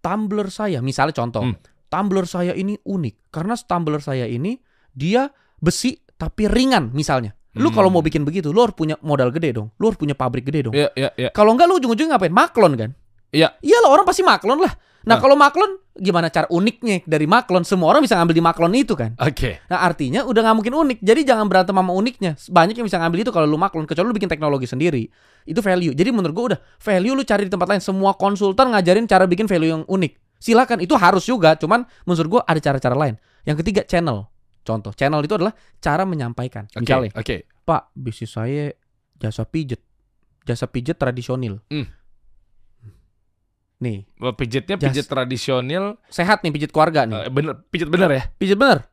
[0.00, 1.58] Tumbler saya, misalnya contoh, Hmm.
[1.86, 4.56] tumbler saya ini unik karena tumbler saya ini
[4.92, 5.28] dia
[5.58, 7.34] besi tapi ringan misalnya.
[7.52, 7.76] Lu Hmm.
[7.76, 9.68] kalau mau bikin begitu, lu harus punya modal gede dong.
[9.76, 10.74] Lu harus punya pabrik gede dong.
[10.74, 11.28] Iya, iya, iya.
[11.36, 12.32] Kalau enggak lu ujung-ujungnya ngapain?
[12.32, 12.90] Maklon kan?
[13.28, 13.52] Iya.
[13.60, 14.72] Iyalah orang pasti maklon lah.
[15.02, 15.20] Nah, Ah.
[15.20, 17.66] kalau maklon gimana cara uniknya dari maklon?
[17.66, 19.12] Semua orang bisa ngambil di maklon itu kan.
[19.20, 19.60] Oke.
[19.68, 20.98] Nah, artinya udah nggak mungkin unik.
[21.04, 22.32] Jadi jangan berantem sama uniknya.
[22.38, 25.04] Banyak yang bisa ngambil itu kalau lu maklon kecuali lu bikin teknologi sendiri.
[25.44, 25.92] Itu value.
[25.92, 27.82] Jadi menurut gua udah value lu cari di tempat lain.
[27.84, 30.12] Semua konsultan ngajarin cara bikin value yang unik.
[30.40, 33.20] Silakan itu harus juga, cuman menurut gua ada cara-cara lain.
[33.44, 34.30] Yang ketiga channel.
[34.62, 36.70] Contoh, channel itu adalah cara menyampaikan.
[36.70, 36.86] Oke.
[36.86, 37.50] Misalnya, Oke.
[37.62, 38.70] Pak, bisnis saya
[39.16, 39.82] jasa pijet.
[40.42, 41.58] Jasa pijet tradisional.
[41.66, 41.86] Hmm.
[43.82, 44.06] Nih,
[44.38, 47.26] Pijetnya pijet tradisional, sehat nih pijet keluarga nih.
[47.26, 48.22] eh, bener pijet bener ya?
[48.38, 48.86] Pijet bener.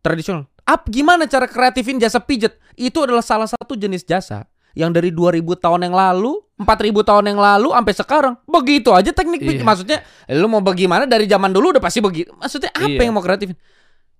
[0.00, 0.48] Tradisional.
[0.64, 2.56] Ap gimana cara kreatifin jasa pijet?
[2.72, 7.40] Itu adalah salah satu jenis jasa yang dari 2000 tahun yang lalu, 4000 tahun yang
[7.44, 9.60] lalu sampai sekarang begitu aja teknik pijet.
[9.60, 9.68] Iya.
[9.68, 9.98] Maksudnya
[10.32, 12.32] lu mau bagaimana dari zaman dulu udah pasti begitu.
[12.40, 13.04] Maksudnya apa Iya.
[13.04, 13.56] yang mau kreatifin?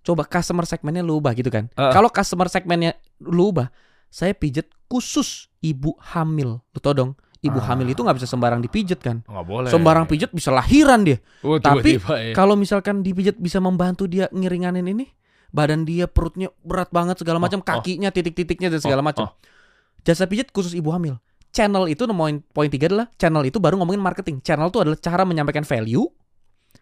[0.00, 1.68] Coba customer segmennya lu ubah gitu kan.
[1.76, 1.92] Heeh.
[1.92, 3.68] Kalau customer segmennya lu ubah,
[4.08, 6.58] saya pijet khusus ibu hamil.
[6.60, 7.72] Lu tau dong, ibu Ah.
[7.72, 9.20] hamil itu nggak bisa sembarang dipijet kan.
[9.28, 9.68] Nggak boleh.
[9.68, 11.20] Sembarang pijet bisa lahiran dia.
[11.44, 12.32] Oh, Tapi ya.
[12.32, 15.04] Kalau misalkan dipijat bisa membantu dia ngiringanin ini,
[15.52, 17.66] badan dia perutnya berat banget segala macam, oh.
[17.66, 19.24] kakinya titik-titiknya dan segala Oh, macam.
[19.28, 19.32] oh.
[20.00, 21.20] Jasa pijat khusus ibu hamil.
[21.50, 24.38] Channel itu poin poin tiga adalah channel itu baru ngomongin marketing.
[24.40, 26.06] Channel itu adalah cara menyampaikan value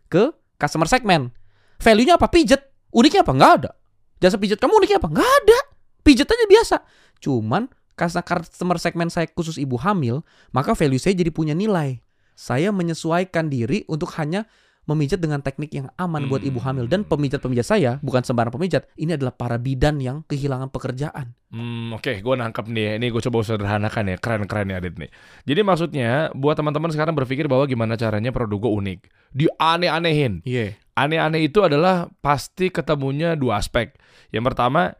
[0.06, 0.28] ke
[0.60, 1.32] customer segment.
[1.80, 2.28] Value-nya apa?
[2.28, 2.67] Pijat.
[2.92, 3.32] Uniknya apa?
[3.36, 3.70] Nggak ada.
[4.18, 5.08] Jasa pijat kamu uniknya apa?
[5.12, 5.58] Nggak ada.
[6.02, 6.76] Pijat aja biasa.
[7.22, 7.68] Cuman
[7.98, 10.22] karena customer segment saya khusus ibu hamil,
[10.54, 11.98] maka value saya jadi punya nilai.
[12.38, 14.46] Saya menyesuaikan diri untuk hanya
[14.88, 18.88] memijat dengan teknik yang aman buat ibu hamil dan pemijat-pemijat saya bukan sembarang pemijat.
[18.96, 21.36] Ini adalah para bidan yang kehilangan pekerjaan.
[21.52, 22.96] Hmm, oke, gue nangkep nih.
[22.96, 25.12] Ini gue coba sederhanakan ya, keren-keren ya Adit nih.
[25.44, 29.00] Jadi maksudnya buat teman-teman sekarang berpikir bahwa gimana caranya produk gue unik,
[29.36, 30.40] dianeh-anehin.
[30.48, 30.80] Iya.
[30.98, 33.94] Aneh-aneh itu adalah pasti ketemunya dua aspek.
[34.34, 34.90] Yang pertama,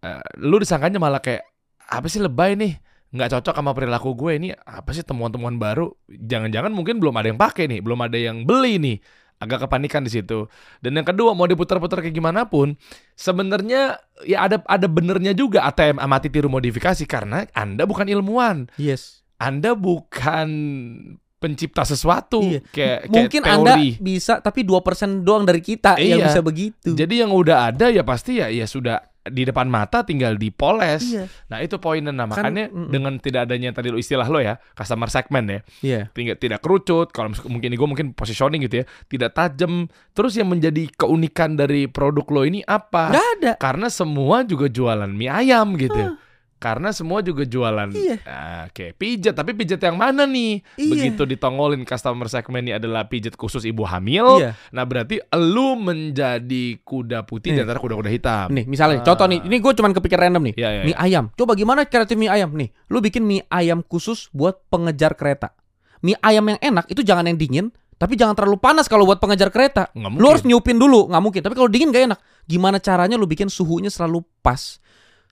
[0.00, 1.44] eh, lu disangkanya malah kayak
[1.92, 2.80] apa sih lebay nih?
[3.12, 5.92] nggak cocok sama perilaku gue ini apa sih temuan-temuan baru?
[6.08, 8.98] Jangan-jangan mungkin belum ada yang pakai nih, belum ada yang beli nih.
[9.42, 10.46] Agak kepanikan di situ.
[10.78, 12.78] Dan yang kedua mau diputar-putar kayak gimana pun,
[13.18, 18.70] sebenarnya ya ada ada benernya juga ATM amati tiru modifikasi karena Anda bukan ilmuwan.
[18.78, 19.26] Yes.
[19.42, 20.48] Anda bukan
[21.42, 22.60] pencipta sesuatu Iya.
[22.64, 23.88] kayak, kayak Mungkin Anda teori.
[23.98, 24.78] bisa tapi 2%
[25.20, 26.26] doang dari kita yang Iya.
[26.28, 26.94] bisa begitu.
[26.94, 31.06] Jadi yang udah ada ya pasti ya ya sudah di depan mata tinggal dipoles.
[31.08, 31.30] iya.
[31.46, 32.90] Nah itu poinnya nah Kan, makanya mm-mm.
[32.90, 36.00] dengan tidak adanya tadi lu istilah lo ya customer segment ya Iya.
[36.10, 40.90] tinggal tidak kerucut kalau mungkin gue mungkin positioning gitu ya tidak tajam terus yang menjadi
[40.92, 43.52] keunikan dari produk lo ini apa Nggak ada.
[43.58, 46.18] karena semua juga jualan mie ayam gitu
[46.62, 48.16] karena semua juga jualan Iya.
[48.22, 50.90] Ah, oke pijat tapi pijat yang mana nih Iya.
[50.94, 54.54] begitu ditongolin customer segment ini adalah pijat khusus ibu hamil Iya.
[54.70, 59.06] nah berarti lu menjadi kuda putih di antara kuda-kuda hitam Nih, misalnya Ah.
[59.10, 60.54] contoh nih, ini gue cuman kepikir random nih.
[60.54, 60.98] Iya, iya, mie iya.
[61.00, 61.24] ayam.
[61.34, 62.68] Coba gimana kreatif mie ayam nih?
[62.92, 65.56] Lu bikin mie ayam khusus buat pengejar kereta.
[66.04, 69.48] Mie ayam yang enak itu jangan yang dingin, tapi jangan terlalu panas kalau buat pengejar
[69.48, 69.88] kereta.
[69.96, 71.40] Lu harus nyupin dulu, nggak mungkin.
[71.40, 72.18] Tapi kalau dingin gak enak.
[72.44, 74.76] Gimana caranya lu bikin suhunya selalu pas?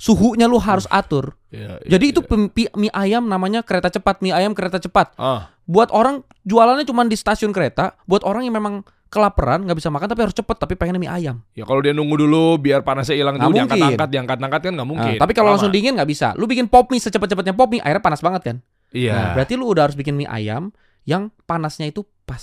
[0.00, 1.36] Suhunya lu harus atur.
[1.52, 5.12] Iya, iya, Jadi itu pi- mie ayam namanya kereta cepat, mie ayam kereta cepat.
[5.20, 8.80] ah Buat orang jualannya cuma di stasiun kereta, buat orang yang memang
[9.10, 11.44] kelaparan nggak bisa makan tapi harus cepet tapi pengen mie ayam.
[11.52, 13.68] Ya kalau dia nunggu dulu biar panasnya hilang dulu mungkin.
[13.68, 15.12] diangkat-angkat, diangkat-angkat kan nggak mungkin.
[15.14, 16.32] Nah, tapi kalau langsung dingin nggak bisa.
[16.40, 18.56] Lu bikin pop mie secepat-cepatnya pop mie, airnya panas banget kan?
[18.96, 19.12] Iya.
[19.12, 20.72] Nah, berarti lu udah harus bikin mie ayam
[21.04, 22.40] yang panasnya itu pas.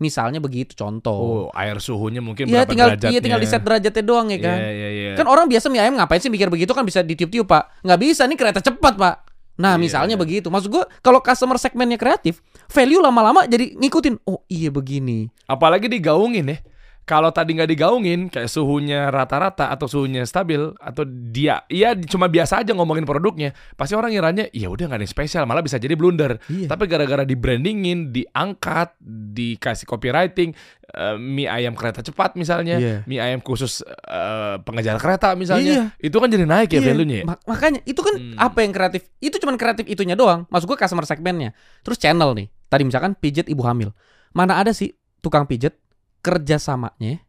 [0.00, 1.46] Misalnya begitu contoh.
[1.46, 3.10] Oh, air suhunya mungkin Iya berapa tinggal derajatnya.
[3.12, 4.56] iya tinggal di set derajatnya doang ya kan.
[4.56, 5.10] Iya, iya, iya.
[5.12, 8.24] Kan orang biasa mie ayam ngapain sih mikir begitu kan bisa ditiup-tiup pak Nggak bisa
[8.24, 9.16] nih kereta cepat pak
[9.60, 10.22] Nah Iya, misalnya iya.
[10.24, 12.40] begitu Maksud gue kalau customer segmennya kreatif
[12.72, 16.58] Value lama-lama jadi ngikutin Oh iya begini Apalagi digaungin ya.
[17.02, 22.62] Kalau tadi nggak digaungin, kayak suhunya rata-rata atau suhunya stabil atau dia, iya cuma biasa
[22.62, 25.92] aja ngomongin produknya, pasti orang ngiranya, ya udah nggak ada yang spesial, malah bisa jadi
[25.92, 26.38] blunder.
[26.46, 26.70] Iya.
[26.70, 30.54] Tapi gara-gara di brandingin, diangkat, dikasih copywriting,
[30.86, 32.96] eh, mie ayam kereta cepat misalnya, Iya.
[33.04, 35.84] mie ayam khusus eh, pengejar kereta misalnya, Iya.
[35.98, 37.16] itu kan jadi naik ya Iya, value-nya.
[37.16, 37.24] ya?
[37.26, 38.36] mak- Makanya itu kan Hmm.
[38.36, 42.46] apa yang kreatif Itu cuman kreatif itunya doang Maksud gue customer segmennya Terus channel nih
[42.66, 43.90] Tadi misalkan pijet ibu hamil
[44.30, 45.74] Mana ada sih tukang pijet
[46.20, 47.20] Kerjasamanya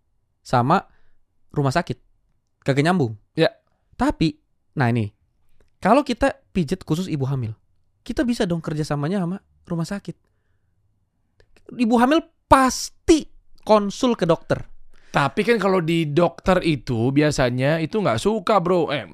[0.44, 0.84] Sama
[1.52, 1.98] rumah sakit.
[2.64, 3.52] Kagak nyambung Ya.
[4.00, 4.40] Tapi
[4.80, 5.12] Nah ini
[5.84, 7.56] Kalau kita pijet khusus ibu hamil
[8.02, 9.38] Kita bisa dong kerjasamanya sama
[9.68, 10.18] rumah sakit.
[11.78, 13.30] Ibu hamil pasti
[13.62, 14.71] konsul ke dokter
[15.12, 18.88] Tapi kan kalau di dokter itu biasanya itu nggak suka bro.
[18.90, 19.12] Eh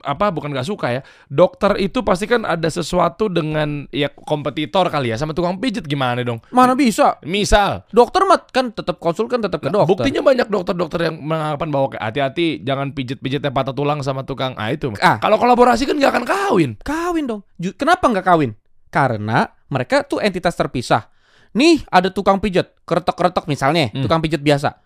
[0.00, 1.00] apa bukan nggak suka ya.
[1.28, 6.24] Dokter itu pasti kan ada sesuatu dengan ya kompetitor kali ya sama tukang pijit gimana
[6.24, 6.40] dong.
[6.54, 10.48] Mana bisa Misal Dokter mah kan tetap konsul kan tetap ke Nah, dokter buktinya banyak
[10.48, 14.56] dokter-dokter yang menganggapan bahwa hati-hati jangan pijit-pijitnya patah tulang sama tukang.
[14.56, 14.94] Ah itu.
[15.02, 15.20] Ah.
[15.20, 16.70] Kalau kolaborasi kan nggak akan kawin.
[16.80, 17.42] Kawin dong.
[17.76, 18.54] Kenapa nggak kawin?
[18.88, 21.10] Karena mereka tuh entitas terpisah.
[21.50, 24.06] Nih ada tukang pijat, keretok-keretok misalnya, Hmm.
[24.06, 24.78] tukang pijat biasa.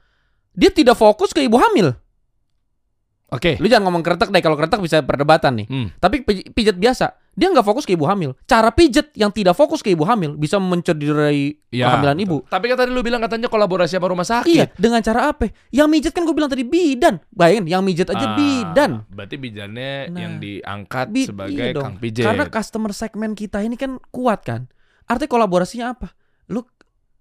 [0.55, 1.93] Dia tidak fokus ke ibu hamil.
[3.27, 3.59] Oke.
[3.59, 5.67] Lu jangan ngomong keretok deh, kalau keretok bisa perdebatan nih.
[5.67, 5.89] Hmm.
[5.97, 8.39] Tapi pij- pijat biasa, dia nggak fokus ke ibu hamil.
[8.45, 12.47] Cara pijat yang tidak fokus ke ibu hamil bisa mencederai Ya, kehamilan ibu.
[12.47, 14.47] Tapi kan tadi lu bilang katanya kolaborasi sama rumah sakit.
[14.47, 15.51] Iya, dengan cara apa?
[15.69, 17.19] Yang mijet kan gue bilang tadi bidan.
[17.29, 18.91] Bayangin, yang mijet aja Ah, bidan.
[19.09, 21.83] Berarti bijannya Nah, yang diangkat Bi- sebagai iya dong.
[21.83, 22.23] kang pijit.
[22.23, 24.71] Karena customer segmen kita ini kan kuat kan.
[25.05, 26.15] Artinya kolaborasinya apa?
[26.47, 26.63] Lu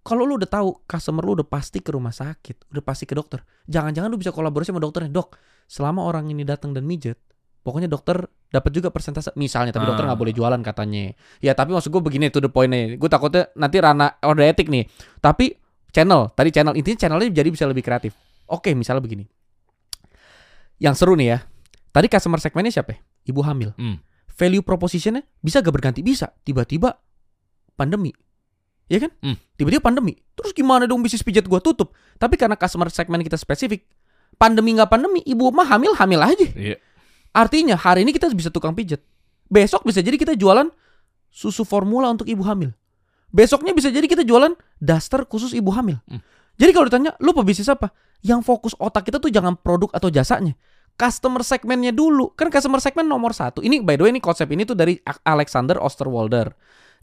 [0.04, 3.40] kalau lu udah tahu customer lu udah pasti ke rumah sakit, udah pasti ke dokter.
[3.66, 7.16] Jangan-jangan lu bisa kolaborasi sama dokternya, "Dok, selama orang ini datang dan mijet,
[7.64, 8.20] pokoknya dokter
[8.52, 10.12] dapat juga persentase misalnya, tapi dokter Ah.
[10.12, 13.00] nggak boleh jualan katanya." Ya, tapi maksud gue begini tuh the point-nya.
[13.00, 14.92] Gue takutnya nanti rana order etik nih.
[15.24, 15.56] Tapi
[15.96, 18.12] channel, tadi channel intinya channelnya jadi bisa lebih kreatif.
[18.52, 19.24] Oke, misalnya begini.
[20.84, 21.38] Yang seru nih ya.
[21.94, 22.92] Tadi customer segmennya siapa?
[22.92, 23.00] ya?
[23.24, 24.04] Ibu hamil Hmm.
[24.36, 26.98] value propositionnya bisa gak berganti bisa tiba-tiba
[27.78, 28.12] pandemi
[28.92, 29.12] ya kan?
[29.24, 29.36] Hmm.
[29.56, 30.18] tiba-tiba pandemi.
[30.34, 31.94] Terus gimana dong bisnis pijat gua tutup?
[32.18, 33.86] Tapi karena customer segmen kita spesifik
[34.38, 36.48] pandemi nggak pandemi ibu mah hamil hamil aja.
[36.54, 36.78] Iya.
[37.34, 39.02] artinya hari ini kita bisa tukang pijat.
[39.50, 40.70] Besok bisa jadi kita jualan
[41.34, 42.70] susu formula untuk ibu hamil.
[43.34, 45.98] Besoknya bisa jadi kita jualan daster khusus ibu hamil.
[46.06, 46.22] Hmm.
[46.62, 47.90] jadi kalau ditanya lu pebisnis apa?
[48.22, 50.54] Yang fokus otak kita tuh jangan produk atau jasanya.
[50.94, 52.38] Customer segmennya dulu.
[52.38, 53.66] Kan customer segmen nomor satu.
[53.66, 56.54] Ini by the way ini konsep ini tuh dari Alexander Osterwalder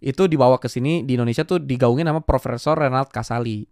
[0.01, 3.69] itu dibawa ke sini di Indonesia tuh digaungin sama Profesor Renald Kasali.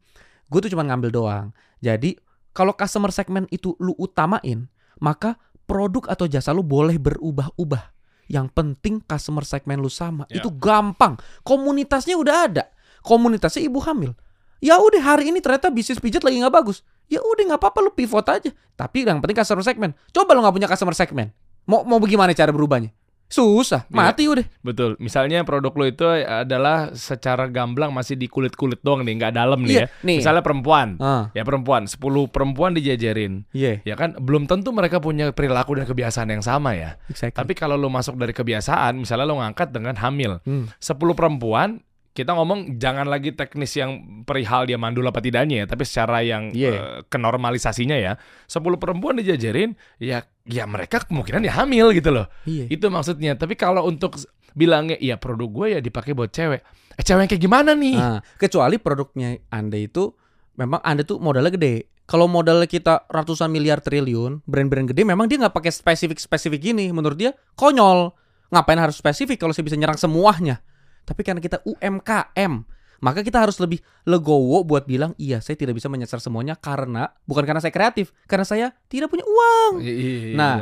[0.49, 1.47] Gue tuh cuma ngambil doang.
[1.81, 2.17] Jadi
[2.53, 4.69] kalau customer segmen itu lu utamain
[5.01, 7.97] maka produk atau jasa lu boleh berubah-ubah.
[8.29, 10.29] Yang penting customer segmen lu sama.
[10.29, 10.45] Ya.
[10.45, 11.17] itu gampang.
[11.41, 12.65] Komunitasnya udah ada.
[13.01, 14.13] Komunitasnya ibu hamil.
[14.61, 16.85] Ya udah hari ini ternyata bisnis pijat lagi nggak bagus.
[17.09, 18.53] Ya udah nggak apa-apa lu pivot aja.
[18.77, 19.97] Tapi yang penting customer segmen.
[20.13, 21.33] Coba lu nggak punya customer segmen.
[21.65, 22.93] Mau mau bagaimana cara berubahnya
[23.29, 23.95] susah Iya.
[23.95, 24.97] mati udah Betul.
[24.99, 29.71] Misalnya produk lo itu adalah secara gamblang masih di kulit-kulit doang nih, nggak dalam nih
[29.71, 29.87] Iya, ya.
[30.03, 30.17] nih.
[30.21, 30.97] Misalnya perempuan.
[30.99, 33.45] ah Ya perempuan, 10 perempuan dijajarin.
[33.51, 36.97] iya Ya kan belum tentu mereka punya perilaku dan kebiasaan yang sama ya.
[37.07, 37.37] exactly.
[37.37, 40.41] Tapi kalau lo masuk dari kebiasaan, misalnya lo ngangkat dengan hamil.
[40.43, 40.69] Hmm.
[40.79, 41.81] 10 perempuan
[42.13, 46.51] kita ngomong jangan lagi teknis yang perihal dia mandul apa tidaknya ya, tapi secara yang
[46.51, 46.71] Iya.
[46.71, 48.19] eh, kenormalisasinya ya.
[48.47, 52.27] 10 perempuan dijajarin, ya ya mereka kemungkinan ya hamil gitu loh.
[52.45, 53.39] iya Itu maksudnya.
[53.39, 54.19] Tapi kalau untuk
[54.53, 56.61] bilangnya iya produk gue ya dipakai buat cewek.
[56.99, 57.95] Eh cewek yang kayak gimana nih?
[57.95, 60.11] Nah, kecuali produknya Anda itu
[60.59, 61.87] memang Anda tuh modalnya gede.
[62.09, 66.89] Kalau modalnya kita ratusan miliar triliun, brand-brand gede memang dia nggak pakai spesifik-spesifik gini.
[66.91, 68.11] Menurut dia konyol.
[68.49, 70.65] Ngapain harus spesifik kalau saya bisa nyerang semuanya?
[71.09, 72.53] Tapi karena kita UMKM,
[73.01, 77.49] maka kita harus lebih legowo buat bilang, iya saya tidak bisa menyasar semuanya karena bukan
[77.49, 79.81] karena saya kreatif, karena saya tidak punya uang.
[79.81, 80.55] Iya, iya, iya, Nah.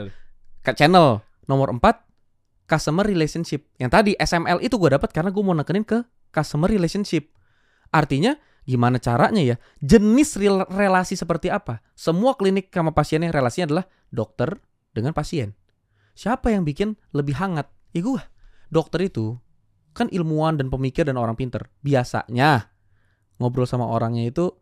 [0.62, 1.82] Ke channel nomor 4
[2.66, 3.70] customer relationship.
[3.78, 6.02] Yang tadi SML itu gue dapat karena gue mau nekenin ke
[6.34, 7.30] customer relationship.
[7.94, 8.34] Artinya
[8.66, 9.56] gimana caranya ya?
[9.78, 11.80] Jenis rel- relasi seperti apa?
[11.94, 14.58] Semua klinik sama pasiennya relasinya adalah dokter
[14.90, 15.54] dengan pasien.
[16.18, 17.70] Siapa yang bikin lebih hangat?
[17.94, 18.22] Ya gue.
[18.66, 19.38] Dokter itu
[19.96, 21.72] kan ilmuwan dan pemikir dan orang pinter.
[21.80, 22.68] Biasanya
[23.40, 24.52] ngobrol sama orangnya itu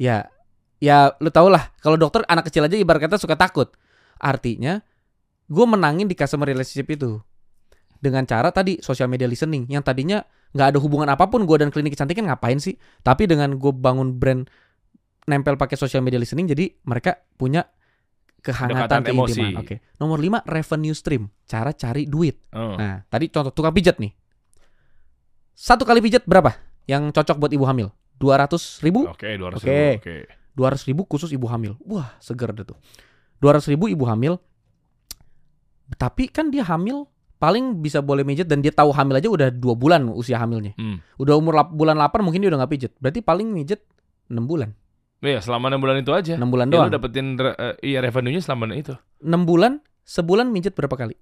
[0.00, 0.24] ya
[0.80, 3.68] ya lu tau lah kalau dokter anak kecil aja ibarat kata suka takut.
[4.16, 4.80] Artinya
[5.48, 7.20] gue menangin di customer relationship itu
[7.98, 10.22] dengan cara tadi social media listening yang tadinya
[10.56, 12.80] nggak ada hubungan apa pun gue dan klinik kecantikan ngapain sih?
[13.04, 14.48] Tapi dengan gue bangun brand
[15.28, 17.68] nempel pakai social media listening, jadi mereka punya
[18.40, 19.40] kehangatan Kedekatan emosi.
[19.44, 19.60] keintiman.
[19.60, 19.74] Oke.
[20.00, 22.48] Nomor 5 revenue stream, cara cari duit.
[22.56, 22.80] Oh.
[22.80, 24.08] Nah, tadi contoh tukang pijat nih.
[25.58, 26.54] Satu kali pijat berapa?
[26.86, 27.90] Yang cocok buat ibu hamil?
[28.22, 29.10] 200 ribu?
[29.10, 29.66] Oke, 200 Oke.
[29.66, 29.90] ribu.
[29.98, 30.14] Oke.
[30.54, 31.74] 200 ribu khusus ibu hamil.
[31.82, 32.78] Wah, seger deh tuh.
[33.42, 34.38] 200 ribu ibu hamil.
[35.98, 39.74] Tapi kan dia hamil paling bisa boleh mijet dan dia tahu hamil aja udah dua
[39.74, 40.78] bulan usia hamilnya.
[40.78, 41.02] Hmm.
[41.18, 42.92] Udah umur lap- bulan 8 mungkin dia udah nggak pijet.
[42.98, 43.82] Berarti paling mijet
[44.30, 44.70] 6 bulan.
[45.18, 46.34] Iya, selama 6 bulan itu aja.
[46.38, 46.90] 6 bulan Ya, lu doang.
[46.94, 48.94] dapetin re- eh, iya revenue-nya selama itu.
[49.18, 51.18] 6 bulan, sebulan mijet berapa kali?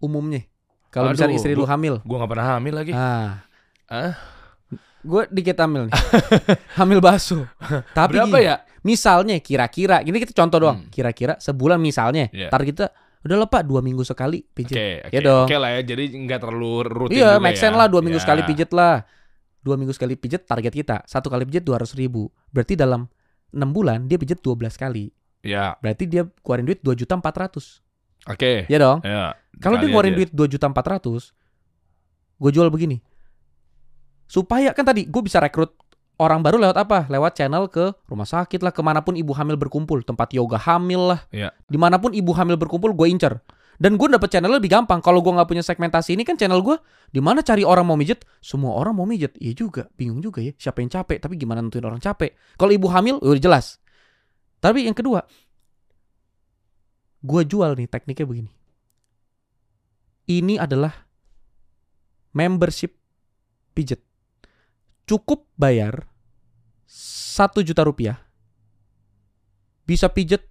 [0.00, 0.48] Umumnya.
[0.88, 2.00] Kalau misalnya istri lu hamil.
[2.04, 2.92] Gua gak pernah hamil lagi.
[2.96, 3.44] Ah.
[3.86, 4.14] Ah.
[5.00, 5.94] Gue dikit hamil nih.
[6.80, 7.44] hamil basuh.
[7.92, 8.56] Tapi Berapa gini, ya?
[8.80, 10.84] Misalnya kira-kira, ini kita contoh doang.
[10.84, 10.88] Hmm.
[10.88, 12.32] Kira-kira sebulan misalnya.
[12.32, 12.48] Iya.
[12.48, 12.86] Target kita
[13.24, 14.76] udah lah Pak, dua minggu sekali Oke, pijet.
[15.04, 15.12] oke.
[15.12, 15.44] Ya dong.
[15.48, 17.68] Oke lah ya, jadi nggak terlalu rutin Iya, make ya.
[17.68, 18.24] sense lah dua minggu Ya.
[18.24, 19.04] sekali pijet lah.
[19.64, 20.96] Dua minggu sekali pijet target kita.
[21.08, 22.28] Satu kali pijet 200 ribu.
[22.52, 23.08] Berarti dalam
[23.48, 25.08] 6 bulan dia pijet 12 kali.
[25.40, 27.80] Ya, Berarti dia keluarin duit 2 juta 400.
[28.28, 28.52] oke.
[28.68, 29.00] Ya dong.
[29.04, 29.36] Ya.
[29.60, 30.12] Kalau dia aja.
[30.12, 31.32] duit 2 juta 400,
[32.36, 33.00] gue jual begini.
[34.24, 35.76] Supaya kan tadi gue bisa rekrut
[36.18, 36.98] orang baru lewat apa?
[37.10, 41.14] Lewat channel ke rumah sakit lah, ke mana pun ibu hamil berkumpul, tempat yoga hamil
[41.14, 41.20] lah.
[41.34, 41.50] Iya.
[41.66, 43.38] Di mana pun ibu hamil berkumpul, gue incer.
[43.74, 45.02] Dan gue dapet channel lebih gampang.
[45.02, 46.78] Kalau gue nggak punya segmentasi ini kan channel gue,
[47.10, 48.22] di mana cari orang mau mijet?
[48.38, 49.34] Semua orang mau mijet.
[49.42, 50.54] Iya juga, bingung juga ya.
[50.54, 51.18] Siapa yang capek?
[51.18, 52.38] Tapi gimana nentuin orang capek?
[52.54, 53.82] Kalau ibu hamil, udah jelas.
[54.62, 55.26] Tapi yang kedua,
[57.20, 58.52] gue jual nih tekniknya begini.
[60.24, 60.94] Ini adalah
[62.32, 62.96] membership
[63.74, 64.13] pijet.
[65.04, 66.08] Cukup bayar
[66.88, 68.16] satu juta rupiah.
[69.84, 70.48] Bisa pijet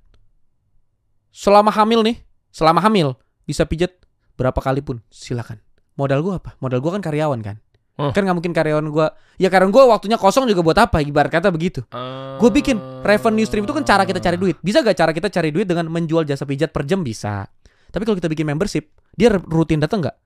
[1.33, 2.21] selama hamil nih,
[2.53, 3.17] selama hamil
[3.49, 3.97] bisa pijet
[4.37, 5.57] berapa kali pun, silakan.
[5.97, 6.53] Modal gua apa?
[6.61, 7.57] Modal gua kan karyawan kan.
[7.97, 8.09] Oh.
[8.13, 9.13] Kan nggak mungkin karyawan gua.
[9.41, 11.01] Ya karyawan gua waktunya kosong juga buat apa?
[11.01, 11.81] Ibarat kata begitu.
[11.89, 14.57] Eh, Gue bikin revenue stream itu kan cara kita cari duit.
[14.59, 17.45] Bisa gak cara kita cari duit dengan menjual jasa pijat per jam bisa.
[17.93, 20.17] Tapi kalau kita bikin membership, dia rutin datang nggak?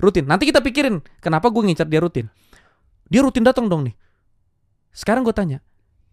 [0.00, 0.24] Rutin.
[0.24, 2.26] Nanti kita pikirin kenapa gue ngincar dia rutin.
[3.10, 3.94] Dia rutin datang dong nih.
[4.94, 5.58] Sekarang gue tanya,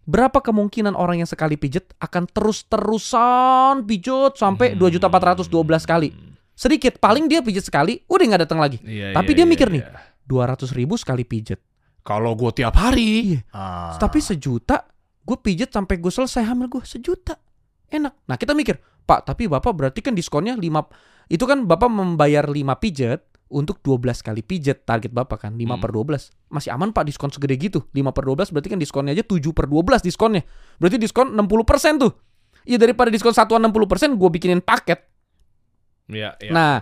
[0.02, 4.82] berapa kemungkinan orang yang sekali pijet akan terus-terusan pijet sampai Hmm.
[4.82, 6.10] 2 juta 412 kali?
[6.58, 8.82] Sedikit, paling dia pijet sekali, udah nggak datang lagi.
[8.82, 10.02] Iya, Tapi iya, dia iya, mikir nih, iya.
[10.26, 11.62] 200 ribu sekali pijet.
[12.02, 13.38] Kalau gue tiap hari.
[13.38, 13.40] Iya.
[13.54, 13.94] Ah.
[13.94, 14.82] Tapi sejuta,
[15.22, 17.38] gue pijet sampai gue selesai hamil gue sejuta,
[17.94, 18.26] enak.
[18.26, 18.74] Nah kita mikir,
[19.06, 20.66] Pak, tapi bapak berarti kan diskonnya 5
[21.28, 25.80] itu kan bapak membayar 5 pijet untuk 12 kali pijet target bapak kan 5 Hmm.
[25.80, 29.24] per 12 masih aman pak diskon segede gitu 5 per 12 berarti kan diskonnya aja
[29.24, 30.42] 7 per 12 diskonnya
[30.76, 32.12] berarti diskon 60% tuh
[32.62, 35.00] Iya daripada diskon satuan 60% gue bikinin paket
[36.08, 36.50] Iya, iya.
[36.52, 36.74] Nah,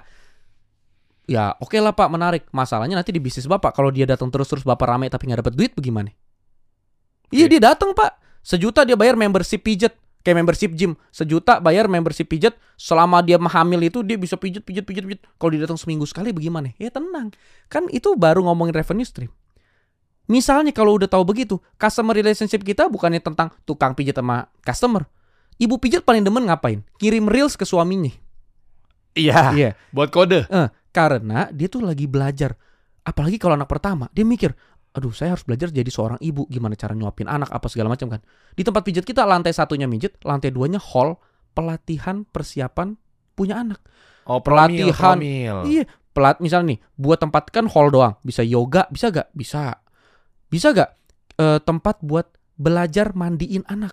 [1.27, 2.47] ya oke lah Pak menarik.
[2.51, 5.73] Masalahnya nanti di bisnis Bapak kalau dia datang terus-terus Bapak rame tapi nggak dapat duit
[5.75, 6.15] bagaimana?
[7.31, 7.51] Iya Oke.
[7.51, 8.23] dia datang Pak.
[8.39, 10.99] Sejuta dia bayar membership pijet kayak membership gym.
[11.15, 15.23] Sejuta bayar membership pijet selama dia hamil itu dia bisa pijet pijet pijet pijet.
[15.39, 16.75] Kalau dia datang seminggu sekali bagaimana?
[16.83, 17.31] Ya tenang.
[17.71, 19.31] Kan itu baru ngomongin revenue stream.
[20.27, 25.07] Misalnya kalau udah tahu begitu, customer relationship kita bukannya tentang tukang pijet sama customer.
[25.63, 26.83] Ibu pijet paling demen ngapain?
[26.99, 28.11] Kirim reels ke suaminya.
[29.15, 29.55] Iya.
[29.55, 29.71] Iya.
[29.95, 30.51] Buat kode.
[30.51, 32.59] Eh, karena dia tuh lagi belajar.
[33.07, 34.51] Apalagi kalau anak pertama, dia mikir,
[34.97, 38.25] aduh saya harus belajar jadi seorang ibu, gimana cara nyuapin anak apa segala macam kan.
[38.57, 41.21] Di tempat pijat kita lantai satunya mijet, lantai duanya hall
[41.53, 42.97] pelatihan persiapan
[43.37, 43.85] punya anak.
[44.25, 45.21] Oh, Pelatihan.
[45.21, 45.57] promil.
[45.69, 45.85] Iya,
[46.17, 49.29] pelat misalnya nih, buat tempat kan hall doang, bisa yoga, bisa gak?
[49.37, 49.85] Bisa.
[50.49, 50.91] Bisa gak
[51.37, 53.93] eh, tempat buat belajar mandiin anak?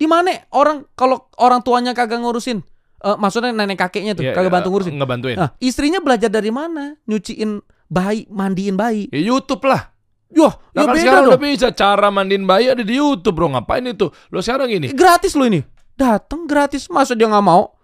[0.00, 2.64] Di mana orang kalau orang tuanya kagak ngurusin?
[3.04, 4.94] Eh, maksudnya nenek kakeknya tuh Iya, kagak iya, bantu ngurusin.
[4.96, 5.36] Ngebantuin.
[5.36, 6.96] Nah, istrinya belajar dari mana?
[7.04, 7.60] Nyuciin
[7.92, 9.12] bayi, mandiin bayi.
[9.12, 9.91] Ya YouTube lah.
[10.32, 11.32] Yoh, Nah, ya kan beda sekarang dong.
[11.36, 13.52] udah bisa cara mandiin bayi ada di YouTube, Bro.
[13.52, 14.08] Ngapain itu?
[14.28, 14.88] Lo sekarang gini.
[14.90, 15.60] Gratis loh ini.
[15.92, 16.88] Datang gratis.
[16.88, 17.76] Masa dia nggak mau?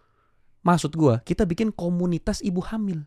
[0.60, 3.04] Maksud gua, kita bikin komunitas ibu hamil.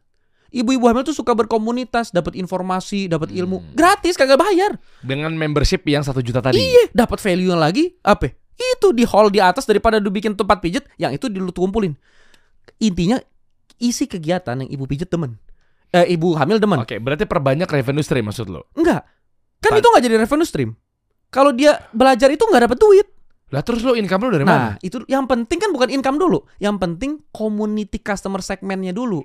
[0.52, 3.72] Ibu-ibu hamil tuh suka berkomunitas, dapat informasi, dapat ilmu, Hmm.
[3.72, 4.76] gratis kagak bayar.
[5.00, 6.60] Dengan membership yang satu juta tadi.
[6.60, 8.36] Iya, dapat value lagi apa?
[8.54, 11.96] Itu di hall di atas daripada lu bikin tempat pijet yang itu di lu kumpulin.
[12.78, 13.18] Intinya
[13.78, 15.40] isi kegiatan yang ibu pijet demen.
[15.90, 16.80] Eh, ibu hamil demen.
[16.80, 18.68] Oke, berarti perbanyak revenue stream maksud lo.
[18.76, 19.08] Enggak.
[19.62, 20.72] Kan itu nggak jadi revenue stream.
[21.32, 23.08] Kalau dia belajar itu nggak dapat duit.
[23.52, 24.58] Lah terus lo income lo dari mana?
[24.58, 26.44] Nah, itu yang penting kan bukan income dulu.
[26.58, 29.22] Yang penting community customer segmennya dulu.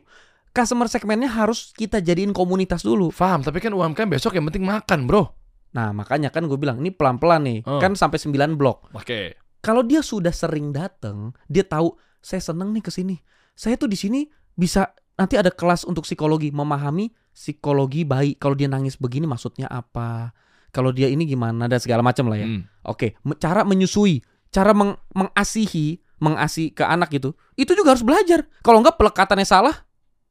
[0.50, 3.14] Customer segmennya harus kita jadiin komunitas dulu.
[3.14, 5.30] Paham, tapi kan UMKM besok yang penting makan, Bro.
[5.76, 7.58] Nah, makanya kan gue bilang ini pelan-pelan nih.
[7.68, 7.78] Oh.
[7.78, 8.90] Kan sampai 9 blok.
[8.96, 9.36] Oke.
[9.60, 13.20] Kalau dia sudah sering datang, dia tahu saya seneng nih ke sini.
[13.52, 14.26] Saya tuh di sini
[14.56, 18.32] bisa nanti ada kelas untuk psikologi memahami psikologi bayi.
[18.34, 20.32] Kalau dia nangis begini maksudnya apa?
[20.72, 22.48] Kalau dia ini gimana dan segala macam lah ya.
[22.48, 22.64] Hmm.
[22.88, 28.48] Oke, cara menyusui, cara meng- mengasihi, mengasihi ke anak gitu, itu juga harus belajar.
[28.64, 29.76] Kalau enggak pelekatannya salah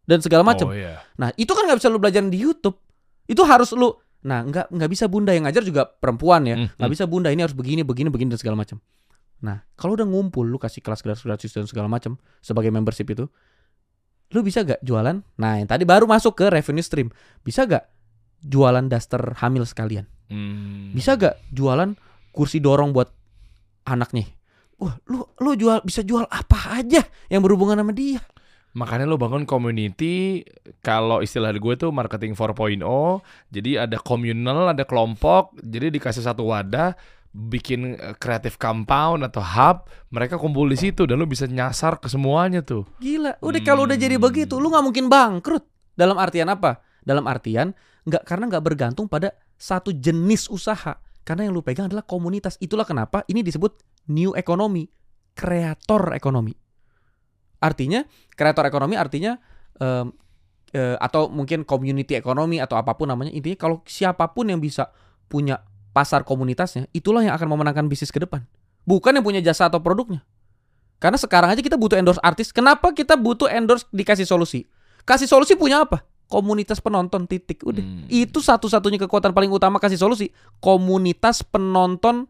[0.09, 0.69] dan segala macam.
[0.69, 1.01] Oh iya.
[1.21, 2.77] Nah, itu kan nggak bisa lu belajar di YouTube.
[3.29, 3.93] Itu harus lu
[4.25, 6.57] Nah, nggak nggak bisa bunda yang ngajar juga perempuan ya.
[6.57, 8.81] Hmm, Nggak bisa bunda ini harus begini, begini, begini dan segala macam.
[9.45, 13.29] Nah, kalau udah ngumpul lu kasih kelas gratis gratis dan segala macam sebagai membership itu,
[14.33, 15.21] lu bisa gak jualan?
[15.37, 17.09] Nah, yang tadi baru masuk ke revenue stream.
[17.45, 17.85] Bisa gak
[18.41, 20.09] jualan daster hamil sekalian?
[20.31, 20.93] Hmm.
[20.95, 21.93] Bisa gak jualan
[22.33, 23.09] kursi dorong buat
[23.85, 24.25] anaknya?
[24.75, 26.99] Wah, lu lu jual bisa jual apa aja
[27.31, 28.19] yang berhubungan sama dia.
[28.75, 30.43] Makanya lo bangun community
[30.83, 32.83] kalau istilah gue tuh marketing 4.0.
[33.47, 36.91] Jadi ada communal, ada kelompok, jadi dikasih satu wadah
[37.35, 42.07] bikin eh, creative compound atau hub, mereka kumpul di situ dan lo bisa nyasar ke
[42.07, 42.87] semuanya tuh.
[43.03, 44.25] Gila, udah kalau udah jadi Hmm.
[44.31, 45.67] begitu, lu nggak mungkin bangkrut.
[45.95, 46.79] Dalam artian apa?
[47.03, 47.75] Dalam artian
[48.07, 50.95] nggak karena nggak bergantung pada satu jenis usaha.
[51.25, 52.55] Karena yang lu pegang adalah komunitas.
[52.61, 53.81] Itulah kenapa ini disebut
[54.13, 54.85] new economy,
[55.35, 56.53] kreator ekonomi.
[57.59, 58.05] Artinya
[58.37, 59.33] kreator ekonomi artinya
[59.81, 60.13] em,
[60.69, 63.33] eh, atau mungkin community ekonomi atau apa pun namanya.
[63.33, 64.93] Intinya kalau siapa pun yang bisa
[65.25, 65.57] punya
[65.95, 68.43] pasar komunitasnya, itulah yang akan memenangkan bisnis ke depan.
[68.83, 70.19] Bukan yang punya jasa atau produknya.
[70.99, 72.51] Karena sekarang aja kita butuh endorse artis.
[72.51, 74.67] Kenapa kita butuh endorse dikasih solusi?
[75.07, 76.03] Kasih solusi punya apa?
[76.27, 77.63] Komunitas penonton titik.
[77.63, 77.79] Udah.
[77.79, 78.03] Hmm.
[78.11, 80.35] Itu satu-satunya kekuatan paling utama kasih solusi.
[80.59, 82.27] Komunitas penonton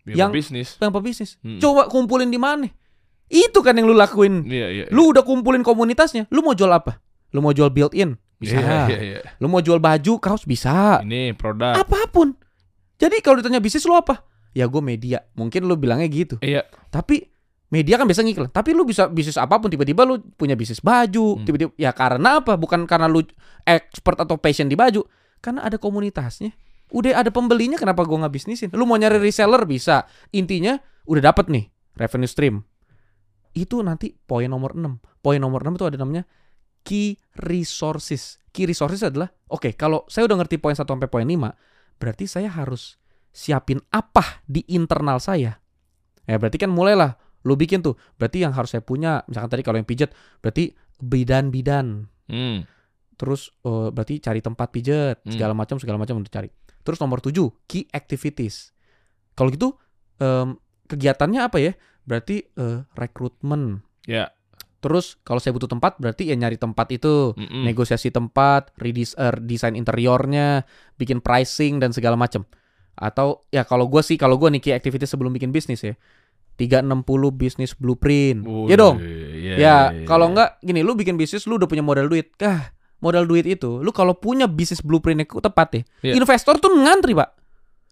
[0.00, 0.68] Biar Yang- bisnis.
[0.80, 1.30] yang pebisnis.
[1.44, 1.60] Hmm.
[1.60, 2.66] Coba kumpulin di mana?
[3.28, 4.42] Itu kan yang lu lakuin.
[4.48, 4.84] Iya, iya.
[4.90, 6.24] Lu udah kumpulin komunitasnya.
[6.32, 6.98] Lu mau jual apa?
[7.30, 8.16] Lu mau jual built-in?
[8.40, 8.56] Bisa.
[8.58, 9.18] Iya, iya, iya.
[9.38, 11.04] Lu mau jual baju, kaos bisa.
[11.04, 11.76] Ini produk.
[11.76, 12.32] Apa pun.
[13.00, 14.22] Jadi kalau ditanya bisnis lu apa?
[14.52, 15.24] Ya gue media.
[15.34, 16.36] Mungkin lu bilangnya gitu.
[16.44, 16.68] Iya.
[16.92, 17.24] Tapi
[17.72, 18.50] media kan biasa ngiklan.
[18.52, 21.44] Tapi lu bisa bisnis apa pun tiba-tiba lu punya bisnis baju, Hmm.
[21.48, 22.60] tiba-tiba ya karena apa?
[22.60, 23.24] Bukan karena lu
[23.64, 25.00] expert atau passion di baju,
[25.40, 26.52] karena ada komunitasnya.
[26.90, 28.68] Udah ada pembelinya kenapa gua nggak bisnisin?
[28.74, 30.04] Lu mau nyari reseller bisa.
[30.34, 30.74] Intinya
[31.06, 32.66] udah dapet nih revenue stream.
[33.54, 34.98] Itu nanti poin nomor 6.
[35.22, 36.26] Poin nomor 6 itu ada namanya
[36.82, 38.42] key resources.
[38.50, 41.54] Key resources adalah oke, kalau saya udah ngerti poin 1 sampai poin 5,
[42.00, 42.96] berarti saya harus
[43.30, 45.60] siapin apa di internal saya.
[46.24, 47.94] Ya berarti kan mulailah lu bikin tuh.
[48.16, 52.08] Berarti yang harus saya punya, misalkan tadi kalau yang pijat, berarti bidan-bidan.
[52.26, 52.64] Hmm.
[53.14, 55.32] Terus eh, berarti cari tempat pijat, Hmm.
[55.36, 56.48] segala macam segala macam untuk cari.
[56.80, 58.72] Terus nomor 7, key activities.
[59.36, 59.76] Kalau gitu
[60.18, 60.56] em,
[60.88, 61.72] kegiatannya apa ya?
[62.08, 63.84] Berarti eh, rekrutmen.
[64.08, 64.32] Ya.
[64.80, 67.68] Terus kalau saya butuh tempat berarti ya nyari tempat itu, Mm-mm.
[67.68, 70.64] negosiasi tempat, redis er, desain interiornya,
[70.96, 72.48] bikin pricing dan segala macam.
[72.96, 75.94] Atau ya kalau gua sih kalau gua nih key activities sebelum bikin bisnis ya.
[76.60, 77.00] 360
[77.32, 78.44] bisnis blueprint.
[78.44, 79.00] Wih, ya dong.
[79.00, 80.32] iya, Ya, iya, kalau iya.
[80.36, 82.36] enggak gini, lu bikin bisnis lu udah punya modal duit.
[82.36, 85.82] Kah, modal duit itu lu kalau punya bisnis blueprintnya tepat ya.
[86.12, 86.20] Iya.
[86.20, 87.39] Investor tuh ngantri, Pak.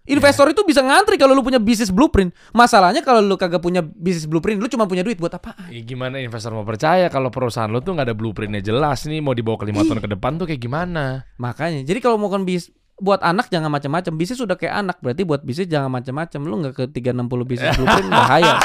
[0.09, 2.33] Investor itu bisa ngantri kalau lu punya bisnis blueprint.
[2.49, 5.69] Masalahnya kalau lu kagak punya bisnis blueprint, lu cuma punya duit buat apaan?
[5.69, 9.31] Ya, gimana investor mau percaya kalau perusahaan lo tuh nggak ada blueprintnya jelas nih mau
[9.31, 11.29] dibawa ke lima tahun ke depan tuh kayak gimana?
[11.37, 14.11] Makanya, jadi kalau mau kan bis buat anak jangan macam-macam.
[14.11, 16.39] Bisnis sudah kayak anak, berarti buat bisnis jangan macam-macam.
[16.43, 18.59] Lu nggak ke 360 bisnis blueprint bahaya.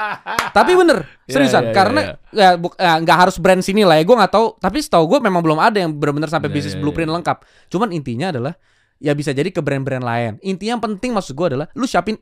[0.56, 1.62] Tapi bener, Iya, seriusan.
[1.62, 2.00] iya, iya, karena
[2.32, 4.04] ya buk- ya, nggak harus brand sini lah ya.
[4.04, 4.46] Gue nggak tahu.
[4.56, 7.44] Tapi setahu gue memang belum ada yang benar-benar sampai Iya, bisnis blueprint lengkap.
[7.68, 8.54] Cuman intinya adalah
[9.04, 10.32] ya bisa jadi ke brand-brand lain.
[10.40, 12.16] Intinya yang penting maksud gue adalah lu siapin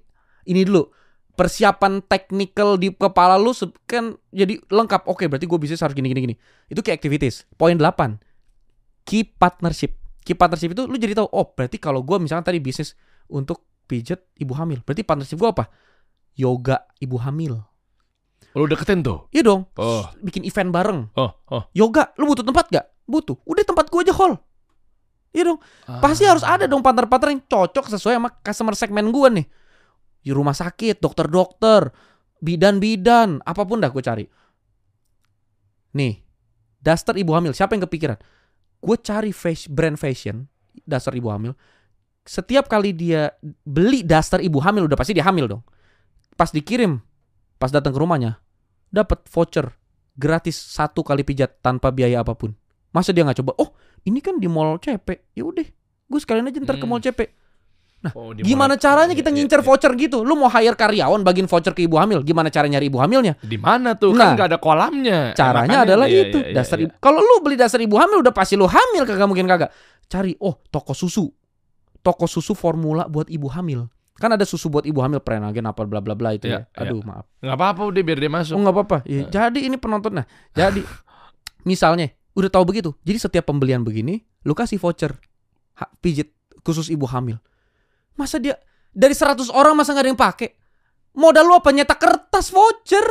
[0.50, 0.90] ini dulu.
[1.32, 3.54] Persiapan technical di kepala lu
[3.86, 5.06] kan jadi lengkap.
[5.06, 6.34] Oke, berarti gue bisnis harus gini gini gini.
[6.66, 7.46] Itu kayak activities.
[7.54, 9.06] Poin 8.
[9.06, 9.94] Key partnership.
[10.26, 12.98] Key partnership itu lu jadi tahu, oh berarti kalau gue misalnya tadi bisnis
[13.30, 14.82] untuk pijat ibu hamil.
[14.82, 15.70] Berarti partnership gue apa?
[16.36, 17.62] Yoga ibu hamil.
[18.52, 19.32] Lo deketin tuh.
[19.32, 19.72] Iya dong.
[19.80, 20.04] Oh.
[20.20, 21.00] Bikin event bareng.
[21.16, 21.64] Oh, oh.
[21.72, 22.86] Yoga, lu butuh tempat gak?
[23.08, 23.40] Butuh.
[23.48, 24.36] Udah tempat gue aja hall.
[25.32, 25.60] Iya dong.
[26.00, 29.46] Pasti harus ada dong partner-partner yang cocok sesuai sama customer segmen gue nih.
[30.22, 31.90] Di rumah sakit, dokter-dokter,
[32.38, 34.24] bidan-bidan, apa pun dah gue cari.
[35.96, 36.20] Nih,
[36.78, 37.56] daster ibu hamil.
[37.56, 38.20] Siapa yang kepikiran?
[38.78, 40.46] Gue cari face, brand fashion,
[40.84, 41.56] daster ibu hamil.
[42.22, 43.34] Setiap kali dia
[43.66, 45.62] beli daster ibu hamil, udah pasti dia hamil dong.
[46.38, 47.02] Pas dikirim,
[47.58, 48.38] pas datang ke rumahnya,
[48.94, 49.74] dapat voucher
[50.14, 52.54] gratis satu kali pijat tanpa biaya apa pun.
[52.92, 53.52] Masa dia nggak coba?
[53.58, 53.72] Oh,
[54.04, 55.32] ini kan di mall CP.
[55.32, 55.64] Ya udah,
[56.06, 56.92] gue sekalian aja ntar ke Hmm.
[56.92, 57.20] mall CP.
[58.18, 59.66] Oh, di Gimana mana- caranya Iya, kita iya, ngincer iya.
[59.70, 60.26] voucher gitu?
[60.26, 62.26] Lu mau hire karyawan bagiin voucher ke ibu hamil?
[62.26, 63.38] Gimana cara nyari ibu hamilnya?
[63.38, 64.10] Di mana tuh?
[64.10, 65.18] Nah, kan nggak ada kolamnya.
[65.38, 66.90] Caranya Makanya- adalah iya, itu, iya, iya, dasar iya.
[66.98, 69.70] Kalau lu beli dasar ibu hamil udah pasti lu hamil kagak mungkin kagak.
[70.10, 71.30] Cari oh, toko susu.
[72.02, 73.86] Toko susu formula buat ibu hamil.
[74.18, 76.82] Kan ada susu buat ibu hamil Prenagen apa bla bla bla itu Iya, ya.
[76.82, 77.30] Aduh, maaf.
[77.38, 78.54] Nggak apa-apa udah biar dia Oh masuk.
[78.58, 78.96] nggak apa-apa.
[79.06, 80.26] Ya, Jadi ini penonton nah.
[80.50, 80.82] Jadi
[81.70, 82.90] misalnya udah tahu begitu.
[83.04, 85.12] Jadi setiap pembelian begini lu kasih voucher
[85.78, 86.32] ha- pijit
[86.64, 87.36] khusus ibu hamil.
[88.16, 88.56] Masa dia
[88.92, 90.48] dari 100 orang masa nggak ada yang pakai?
[91.12, 93.04] Modal lu apa nyetak kertas voucher?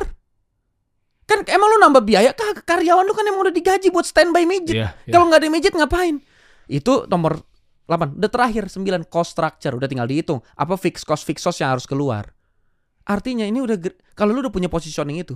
[1.29, 2.33] Kan emang lu nambah biaya?
[2.33, 4.75] Kagak karyawan lu kan emang udah digaji buat standby mijit.
[4.75, 5.11] Iya, iya.
[5.13, 6.17] Kalau nggak ada mijit ngapain?
[6.65, 7.39] Itu nomor
[7.85, 8.17] 8.
[8.17, 11.85] Udah terakhir 9 cost structure udah tinggal dihitung apa fix cost fix cost yang harus
[11.85, 12.33] keluar.
[13.05, 13.77] Artinya ini udah
[14.13, 15.35] kalau lu udah punya positioning itu.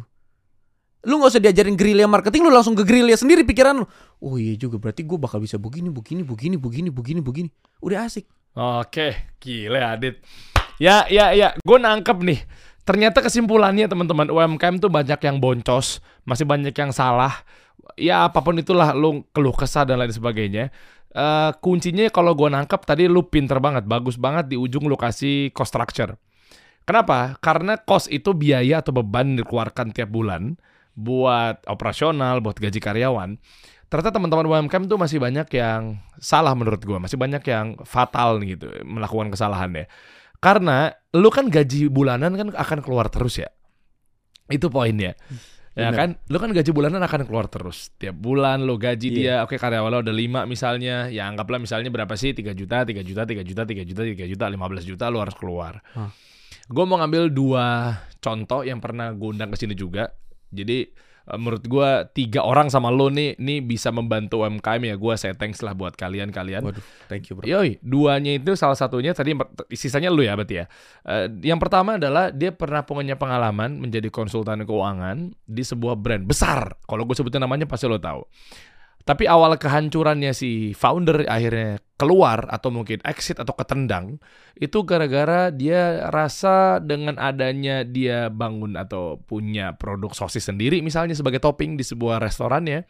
[1.06, 3.86] Lu nggak usah diajarin gerilya marketing, lu langsung ke gerilya sendiri pikiran lu.
[4.26, 7.50] Oh iya juga berarti gue bakal bisa begini, begini, begini, begini, begini, begini.
[7.80, 8.26] Udah asik.
[8.58, 10.24] Oke, gile Adit.
[10.82, 11.54] Ya, ya, ya.
[11.62, 12.40] Gue nangkep nih.
[12.86, 17.34] Ternyata kesimpulannya teman-teman UMKM tuh banyak yang boncos, masih banyak yang salah.
[17.98, 20.74] Ya apa pun itulah lu keluh kesah dan lain sebagainya.
[21.14, 25.50] Eh kuncinya kalau gue nangkep tadi lu pinter banget, bagus banget di ujung lu kasih
[25.54, 26.18] cost structure.
[26.86, 27.42] Kenapa?
[27.42, 30.54] Karena cost itu biaya atau beban dikeluarkan tiap bulan
[30.96, 33.38] buat operasional, buat gaji karyawan.
[33.86, 38.72] Ternyata teman-teman UMKM tuh masih banyak yang salah menurut gua, masih banyak yang fatal gitu
[38.82, 39.86] melakukan kesalahannya.
[40.42, 43.50] Karena lu kan gaji bulanan kan akan keluar terus ya.
[44.50, 45.14] Itu poinnya.
[45.76, 46.00] Ya Bener.
[46.00, 47.92] kan, lu kan gaji bulanan akan keluar terus.
[48.00, 49.18] Tiap bulan lu gaji Iya.
[49.20, 52.32] dia, oke karyawan lo udah 5 misalnya, ya anggaplah misalnya berapa sih?
[52.32, 55.84] 3 juta, 3 juta, 3 juta, 3 juta, 3 juta, 15 juta lu harus keluar.
[55.92, 56.16] Hah.
[56.72, 60.16] Gue mau ngambil dua contoh yang pernah gue undang ke sini juga.
[60.56, 60.88] Jadi
[61.28, 64.96] eh, menurut gue tiga orang sama lo nih, nih bisa membantu UMKM ya.
[64.96, 66.64] Gue saya thanks lah buat kalian-kalian.
[66.64, 67.44] Waduh, thank you bro.
[67.44, 69.36] Yoi, duanya itu salah satunya tadi
[69.76, 70.66] sisanya lu ya berarti ya.
[71.06, 76.80] Eh, yang pertama adalah dia pernah punya pengalaman menjadi konsultan keuangan di sebuah brand besar.
[76.88, 78.24] Kalau gue sebutin namanya pasti lo tahu.
[79.06, 84.18] Tapi awal kehancurannya si founder akhirnya keluar atau mungkin exit atau ketendang
[84.58, 91.38] itu gara-gara dia rasa dengan adanya dia bangun atau punya produk sosis sendiri misalnya sebagai
[91.38, 92.84] topping di sebuah restorannya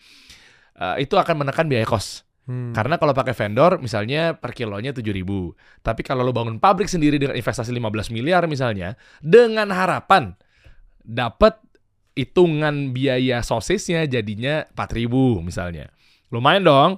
[0.79, 2.23] eh, itu akan menekan biaya kos.
[2.45, 2.71] Hmm.
[2.71, 7.33] Karena kalau pakai vendor misalnya per kilonya 7000 Tapi kalau lo bangun pabrik sendiri dengan
[7.33, 10.37] investasi 15 miliar misalnya dengan harapan
[11.01, 11.57] dapat
[12.15, 15.91] hitungan biaya sosisnya jadinya 4000 misalnya.
[16.35, 16.91] Lumayan dong.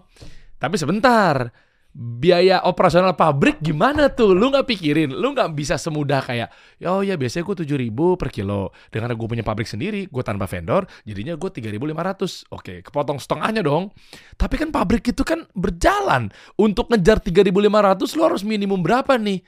[0.57, 1.53] Tapi sebentar.
[1.97, 4.37] Biaya operasional pabrik gimana tuh?
[4.37, 6.53] Lu nggak pikirin, lu nggak bisa semudah kayak,
[6.85, 8.69] oh ya biasanya gue 7000 per kilo.
[8.93, 12.53] Dengan gue punya pabrik sendiri, gue tanpa vendor, jadinya gue 3500.
[12.53, 13.89] Oke, kepotong setengahnya dong.
[14.37, 16.29] Tapi kan pabrik itu kan berjalan.
[16.53, 19.41] Untuk ngejar 3500 lo harus minimum berapa nih?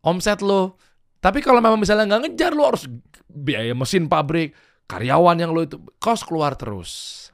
[0.00, 0.80] Omset lo.
[1.20, 2.88] Tapi kalau memang misalnya nggak ngejar lo harus
[3.28, 4.56] biaya mesin pabrik,
[4.88, 7.28] karyawan yang lo itu kos keluar terus.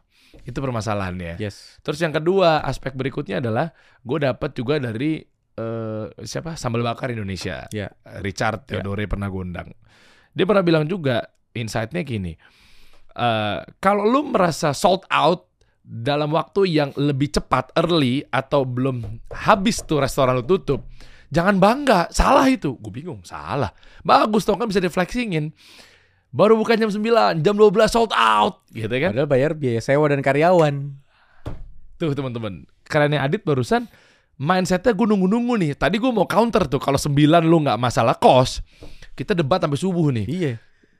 [0.46, 1.42] Itu permasalahannya.
[1.42, 1.82] Yes.
[1.82, 3.74] Terus yang kedua, aspek berikutnya adalah
[4.06, 5.18] gue dapat juga dari
[5.58, 6.54] eh, siapa?
[6.54, 7.66] Sambal bakar Indonesia.
[7.74, 7.90] Ya.
[8.22, 9.74] Richard Theodore pernah gue undang.
[10.30, 12.32] Dia pernah bilang juga insight-nya gini.
[13.16, 15.50] eh, kalau lu merasa sold out
[15.82, 20.86] dalam waktu yang lebih cepat early atau belum habis tuh restoran lu tutup,
[21.30, 22.10] jangan bangga.
[22.14, 22.74] Salah itu.
[22.78, 23.70] Gue bingung, salah.
[24.02, 25.50] Bagus dong kan bisa di-flexingin.
[26.36, 29.16] Baru bukan jam 9, jam 12 sold out gitu kan.
[29.16, 30.92] Padahal bayar biaya sewa dan karyawan.
[31.96, 33.88] Tuh teman-teman, kerennya Adit barusan
[34.36, 35.70] mindsetnya gue nunggu-nunggu nih.
[35.74, 37.16] Tadi gue mau counter tuh kalau 9
[37.48, 38.60] lu nggak masalah kos,
[39.16, 40.26] kita debat sampai subuh nih.
[40.28, 40.52] Iya.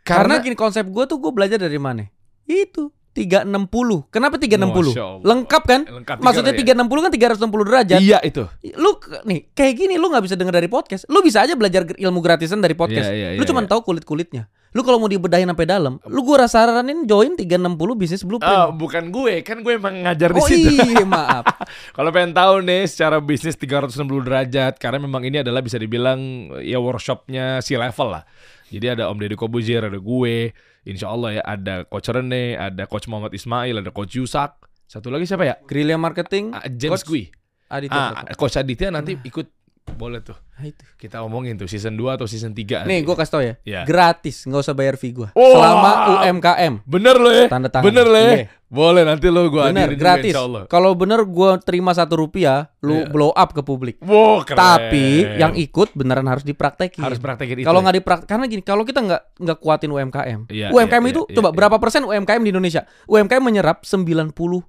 [0.07, 2.07] Karena, gini konsep gue tuh gue belajar dari mana?
[2.47, 4.13] Itu 360.
[4.13, 4.93] Kenapa 360?
[4.93, 5.25] Masya Allah.
[5.25, 5.81] Lengkap kan?
[5.89, 8.01] Lengkap Maksudnya tiga, 360 kan 360 derajat.
[8.05, 8.45] Iya itu.
[8.77, 11.09] Lu nih kayak gini lu nggak bisa denger dari podcast.
[11.09, 13.09] Lu bisa aja belajar ilmu gratisan dari podcast.
[13.09, 13.69] Iya, iya, lu iya, cuma iya.
[13.73, 14.53] tahu kulit-kulitnya.
[14.77, 18.77] Lu kalau mau dibedahin sampai dalam, lu gua rasa saranin join 360 bisnis Oh, blueprint.
[18.77, 20.69] bukan gue, kan gue emang ngajar di Oh situ.
[20.77, 21.49] iya, maaf.
[21.97, 26.21] Kalau pengen tahu nih secara bisnis 360 derajat, karena memang ini adalah bisa dibilang
[26.61, 28.29] ya workshopnya si level lah.
[28.69, 30.53] Jadi ada Om Deddy Kobuzier, ada gue,
[30.85, 34.61] Insya Allah ya ada Coach Rene, ada Coach Muhammad Ismail, ada Coach Yusak.
[34.85, 35.57] Satu lagi siapa ya?
[35.65, 36.53] Guerrilla marketing.
[36.53, 37.25] Ah, James Coach Gui.
[37.67, 38.23] Aditya Ah.
[38.35, 39.51] Coach Aditya nanti ikut
[39.95, 40.35] boleh tuh.
[40.57, 40.83] Ah, itu.
[40.99, 43.55] Kita omongin tuh season 2 atau season 3 Nih, gua kasih tau ya.
[43.63, 43.81] Iya.
[43.87, 45.31] Gratis, nggak usah bayar fee gua.
[45.33, 45.53] Wah.
[45.55, 46.75] Selama UMKM.
[46.83, 47.47] Bener lo ya?
[47.47, 47.85] Tanda tangan.
[47.87, 48.33] Bener lo ya?
[48.35, 48.47] Iya.
[48.67, 50.35] Boleh nanti lo gue Bener, gratis.
[50.67, 53.15] Kalau bener gua terima satu rupiah, lu Iya.
[53.15, 54.03] blow up ke publik.
[54.03, 54.59] Wow, keren.
[54.59, 55.07] Tapi
[55.39, 56.99] yang ikut beneran harus dipraktekin.
[56.99, 57.67] harus praktekin itu.
[57.67, 57.85] Kalau ya?
[57.87, 61.35] nggak dipraktek, karena gini, kalau kita nggak nggak kuatin UMKM, Iya, UMKM iya, itu iya,
[61.39, 61.57] coba iya.
[61.63, 62.83] berapa persen UMKM di Indonesia?
[63.07, 64.67] UMKM menyerap 98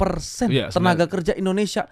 [0.00, 1.84] persen Iya, tenaga kerja Indonesia.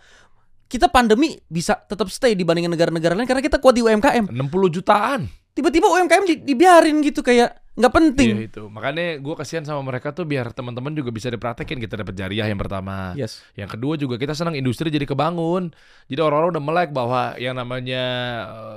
[0.71, 4.31] Kita pandemi bisa tetap stay dibandingin negara-negara lain karena kita kuat di UMKM.
[4.31, 5.27] 60 jutaan.
[5.51, 8.31] Tiba-tiba UMKM di- dibiarin gitu kayak nggak penting.
[8.39, 8.63] Iya itu.
[8.71, 12.61] Makanya gue kasihan sama mereka tuh biar teman-teman juga bisa dipraktekin kita dapat jariah yang
[12.61, 13.17] pertama.
[13.19, 13.43] Yes.
[13.59, 15.75] Yang kedua juga kita senang industri jadi kebangun.
[16.07, 18.05] Jadi orang-orang udah melek bahwa yang namanya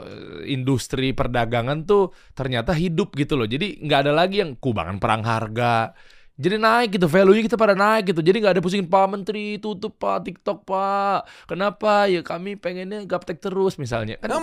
[0.01, 3.45] eh, industri perdagangan tuh ternyata hidup gitu loh.
[3.45, 5.93] Jadi nggak ada lagi yang kubangan perang harga,
[6.33, 8.21] Jadi naik gitu, value-nya kita pada naik gitu.
[8.25, 11.29] Jadi nggak ada pusingin Pak Menteri tutup Pak TikTok Pak.
[11.45, 12.09] Kenapa?
[12.09, 14.17] Ya kami pengennya gaptek terus misalnya.
[14.17, 14.41] Kan,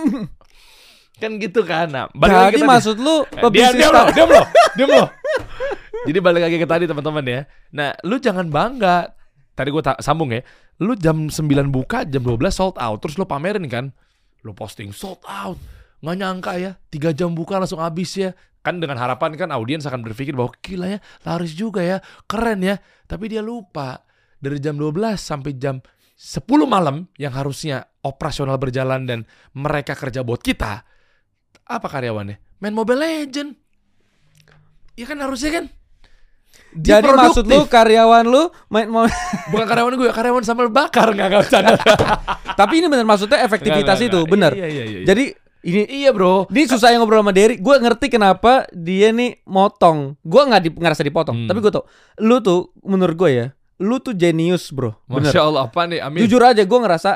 [1.19, 1.91] kan gitu kan.
[1.91, 2.71] Nah, balik lagi Jadi tadi.
[2.71, 4.45] maksud lu Eh, Diam, pebisnis diam loh, diam loh,
[4.79, 5.07] diam loh.
[6.07, 7.41] Jadi balik lagi ke tadi teman-teman ya.
[7.75, 9.11] Nah, lu jangan bangga.
[9.51, 10.41] Tadi gue sambung ya.
[10.79, 13.03] Lu jam 9 buka, jam 12 sold out.
[13.03, 13.91] Terus lu pamerin kan.
[14.41, 15.59] Lu posting sold out.
[16.01, 18.33] Nggak nyangka ya, 3 jam buka langsung habis ya.
[18.61, 21.97] Kan dengan harapan kan audiens akan berpikir bahwa gila ya, laris juga ya,
[22.29, 22.77] keren ya.
[23.09, 24.05] Tapi dia lupa.
[24.41, 25.77] Dari jam 12 sampai jam
[26.17, 29.19] 10 malam yang harusnya operasional berjalan dan
[29.53, 30.81] mereka kerja buat kita.
[31.65, 32.61] Apa karyawannya?
[32.61, 33.53] Main Mobile Legend.
[34.97, 35.65] Ya kan harusnya kan.
[36.71, 39.03] Jadi maksud lu karyawan lu main mau
[39.51, 41.75] bukan karyawan gue, karyawan sambal bakar nggak nggak bercanda.
[42.59, 44.51] Tapi ini bener maksudnya efektivitas Nggak, itu, nggak, bener.
[44.55, 45.07] Iya, iya, iya, iya.
[45.07, 45.25] Jadi
[45.61, 46.49] ini iya bro.
[46.49, 47.61] ini susah yang ngobrol sama Derry.
[47.61, 50.17] Gue ngerti kenapa dia nih motong.
[50.21, 51.47] Gue nggak di, ngerasa dipotong, Hmm.
[51.47, 51.85] tapi gue tau.
[52.17, 53.45] Lu tuh menurut gue ya,
[53.77, 54.97] lu tuh jenius bro.
[55.05, 55.29] Bener.
[55.29, 55.99] Masya Allah apa nih?
[56.01, 56.19] Amin.
[56.21, 57.11] Jujur aja gue ngerasa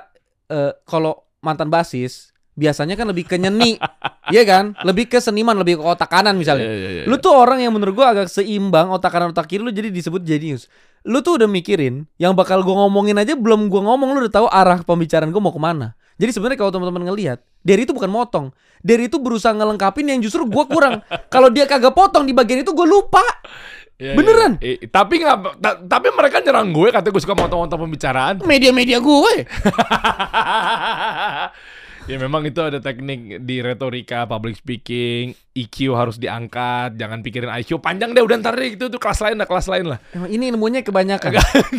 [0.47, 3.75] eh, kalau mantan basis biasanya kan lebih ke nyeni,
[4.25, 4.73] Iya kan?
[4.81, 6.65] Lebih ke seniman, lebih ke otak kanan misalnya.
[6.65, 9.61] Iya, iya, iya, Lu tuh orang yang menurut gua agak seimbang otak kanan otak kiri
[9.61, 10.65] lu jadi disebut jenius.
[11.05, 14.47] Lu tuh udah mikirin yang bakal gua ngomongin aja belum gua ngomong lu udah tahu
[14.49, 15.93] arah pembicaraan gua mau ke mana.
[16.15, 18.45] Jadi sebenarnya kalau teman-teman ngelihat, Derry itu bukan motong.
[18.79, 21.03] Derry itu berusaha ngelengkapin yang justru gua kurang.
[21.33, 23.23] kalau dia kagak potong di bagian itu gua lupa.
[23.95, 24.59] Iya, Beneran?
[24.59, 24.75] iya.
[24.75, 28.35] Eh, tapi nggak, ta- tapi mereka nyerang gue katanya gue suka motong-motong pembicaraan.
[28.41, 29.33] Media-media gue.
[32.05, 37.79] ya memang itu ada teknik di retorika, public speaking, EQ harus diangkat, jangan pikirin IQ
[37.79, 39.99] panjang deh udah ntar deh itu tuh kelas lain lah, kelas lain lah.
[40.11, 41.31] Emang ini ilmunya kebanyakan.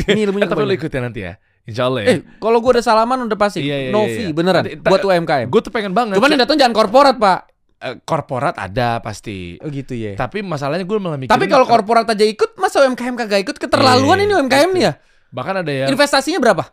[0.08, 0.78] ini ilmunya Eh, tapi lo kebanyakan.
[0.80, 1.32] ikut ya nanti ya,
[1.66, 2.08] Insya Allah ya.
[2.08, 3.58] Eh, kalau gua udah salaman udah pasti.
[3.60, 4.30] Iya, iya, Novi iya.
[4.30, 5.46] beneran Nanti- ta- buat UMKM.
[5.46, 6.14] gue tuh pengen banget.
[6.14, 7.38] Cuman yang datang jangan korporat, Pak.
[7.76, 9.58] Eh, korporat ada pasti.
[9.58, 10.14] Oh gitu ya.
[10.14, 11.34] Tapi masalahnya gue malah mikirin.
[11.34, 13.56] Tapi kalau korporat aja ikut, masa UMKM kagak ikut?
[13.58, 14.92] Keterlaluan Iya, ini UMKM nih ya.
[15.28, 16.64] bahkan ada yang Investasinya berapa?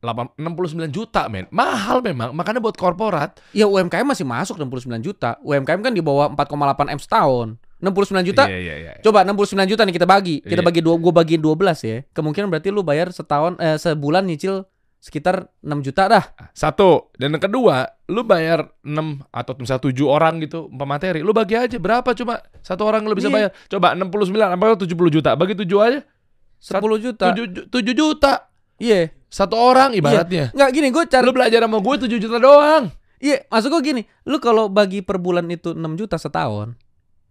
[0.00, 2.32] 8, 69 juta men, mahal memang.
[2.32, 5.36] Makanya buat korporat Ya UMKM masih masuk 69 juta.
[5.40, 7.60] UMKM kan di bawah 4,8 M setahun.
[7.80, 8.44] 69 juta.
[8.46, 8.92] Iya iya iya.
[9.00, 10.40] Coba 69 juta nih kita bagi.
[10.40, 10.66] Kita Iya.
[10.66, 12.04] bagi dua, gua bagiin 12 ya.
[12.12, 16.24] Kemungkinan berarti lu bayar setahun eh, sebulan nyicil sekitar 6 juta dah.
[16.52, 21.56] Satu dan yang kedua, lu bayar 6 atau misalnya 7 orang gitu pemateri, lu bagi
[21.56, 23.48] aja berapa cuma satu orang lu bisa Iya.
[23.48, 23.50] bayar.
[23.66, 26.00] Coba 69 apa 70 juta, bagi 7 aja
[26.60, 27.32] 10 juta.
[27.32, 28.44] 7, ju- 7 juta
[28.76, 29.08] Iya.
[29.26, 30.52] satu orang ibaratnya.
[30.52, 32.92] Nggak gini gue cari Lu belajar sama gue 7 juta doang.
[33.20, 36.72] Iya, maksud gue gini, lu kalau bagi per bulan itu 6 juta setahun.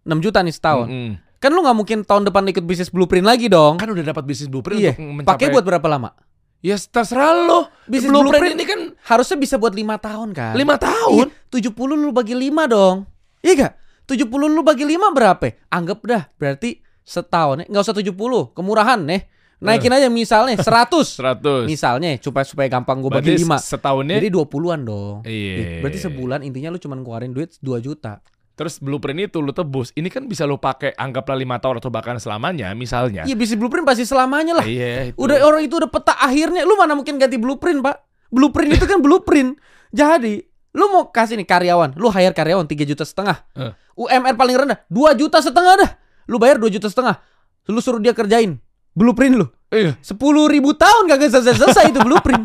[0.04, 0.88] 6 juta nih setahun.
[0.88, 1.12] Mm-mm.
[1.40, 3.80] Kan lu nggak mungkin tahun depan ikut bisnis blueprint lagi dong.
[3.80, 4.92] Kan udah dapat bisnis blueprint iya.
[4.92, 6.12] untuk mencapai Pakai buat berapa lama?
[6.60, 7.64] Ya terserah lu.
[7.88, 10.52] Bisnis blueprint, blueprint ini kan Harusnya bisa buat lima tahun kan?
[10.52, 11.26] 5 tahun.
[11.32, 13.08] Iya, 70 lu bagi 5 dong.
[13.40, 13.72] Iya gak?
[14.04, 15.48] 70 lu bagi 5 berapa?
[15.72, 17.64] Anggap dah, berarti setahun.
[17.64, 19.22] Nggak usah 70, kemurahan nih.
[19.60, 21.20] Naikin aja misalnya 100.
[21.20, 21.68] 100.
[21.68, 23.60] misalnya supaya supaya gampang gue bagi 5.
[23.60, 25.16] setahunnya Jadi 20-an dong.
[25.24, 25.84] Iya.
[25.84, 28.24] Berarti sebulan intinya lu cuma ngeluarin duit 2 juta.
[28.60, 29.88] Terus blueprint itu lu tebus.
[29.96, 33.24] Ini kan bisa lu pakai anggaplah lima tahun atau bahkan selamanya misalnya.
[33.24, 34.66] Iya, bisnis blueprint pasti selamanya lah.
[34.68, 35.08] Iya.
[35.08, 35.16] itu.
[35.16, 38.28] Udah orang itu udah peta akhirnya, lu mana mungkin ganti blueprint, Pak?
[38.28, 39.56] Blueprint itu kan blueprint.
[39.96, 40.44] Jadi,
[40.76, 43.48] lu mau kasih nih karyawan, lu hire karyawan 3 juta setengah.
[43.56, 43.72] Eh.
[43.96, 45.90] UMR paling rendah 2 juta setengah dah.
[46.28, 47.16] Lu bayar 2 juta setengah.
[47.72, 48.60] Lu suruh dia kerjain
[49.00, 49.48] blueprint lu.
[49.72, 49.96] Iya.
[50.02, 50.18] 10
[50.52, 52.44] ribu tahun kagak selesai-selesai itu blueprint.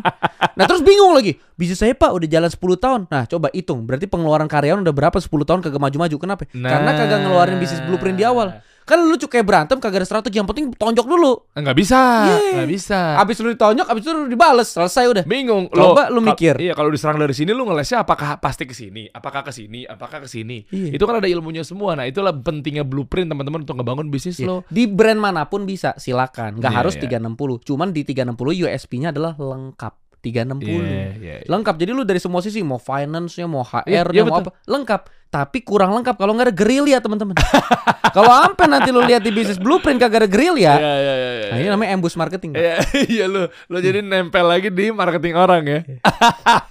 [0.56, 1.36] Nah terus bingung lagi.
[1.58, 3.00] Bisnis saya pak udah jalan 10 tahun.
[3.12, 3.84] Nah coba hitung.
[3.84, 6.16] Berarti pengeluaran karyawan udah berapa 10 tahun kagak maju-maju.
[6.16, 6.48] Kenapa?
[6.48, 8.56] Karena kagak ngeluarin bisnis blueprint di awal.
[8.86, 10.38] Kan lu cukai berantem kagak ada strategi.
[10.38, 11.32] Yang penting tonjok dulu.
[11.52, 11.98] Enggak bisa.
[12.24, 12.38] Iya.
[12.54, 13.00] Enggak bisa.
[13.18, 14.68] Abis lu ditonjok, abis itu lu dibales.
[14.70, 15.24] Selesai udah.
[15.26, 15.66] Bingung.
[15.68, 16.54] Coba lu kal- mikir.
[16.56, 20.22] Iya, kalau diserang dari sini lu ngelesnya apakah pasti ke sini, apakah ke sini, apakah
[20.22, 20.62] ke sini.
[20.70, 20.94] Iya.
[20.94, 21.92] Itu kan ada ilmunya semua.
[21.92, 24.46] Nah, itulah pentingnya blueprint teman-teman untuk ngebangun bisnis Iya.
[24.46, 24.56] lo.
[24.68, 26.62] Di brand mana pun bisa, silakan.
[26.62, 27.02] Nggak Iya, harus iya.
[27.18, 27.58] 360.
[27.58, 30.05] Cuman di 360 USP-nya adalah lengkap.
[30.26, 30.66] 360.
[30.66, 31.34] Iya, iya, iya.
[31.46, 31.74] Lengkap.
[31.78, 34.50] Jadi lu dari semua sisi mau finance-nya, mau Iya, HR-nya, iya, mau betul.
[34.50, 35.02] apa, lengkap.
[35.26, 37.34] Tapi kurang lengkap kalau nggak ada gerilya, teman-teman.
[38.16, 40.74] kalau sampai nanti lu lihat di bisnis blueprint kagak ada gerilya.
[40.78, 41.48] Iya, iya, iya, iya.
[41.50, 42.58] Nah, ini namanya ambush marketing.
[42.58, 42.74] Iya,
[43.14, 45.80] iya lu, lu jadi nempel lagi di marketing orang ya.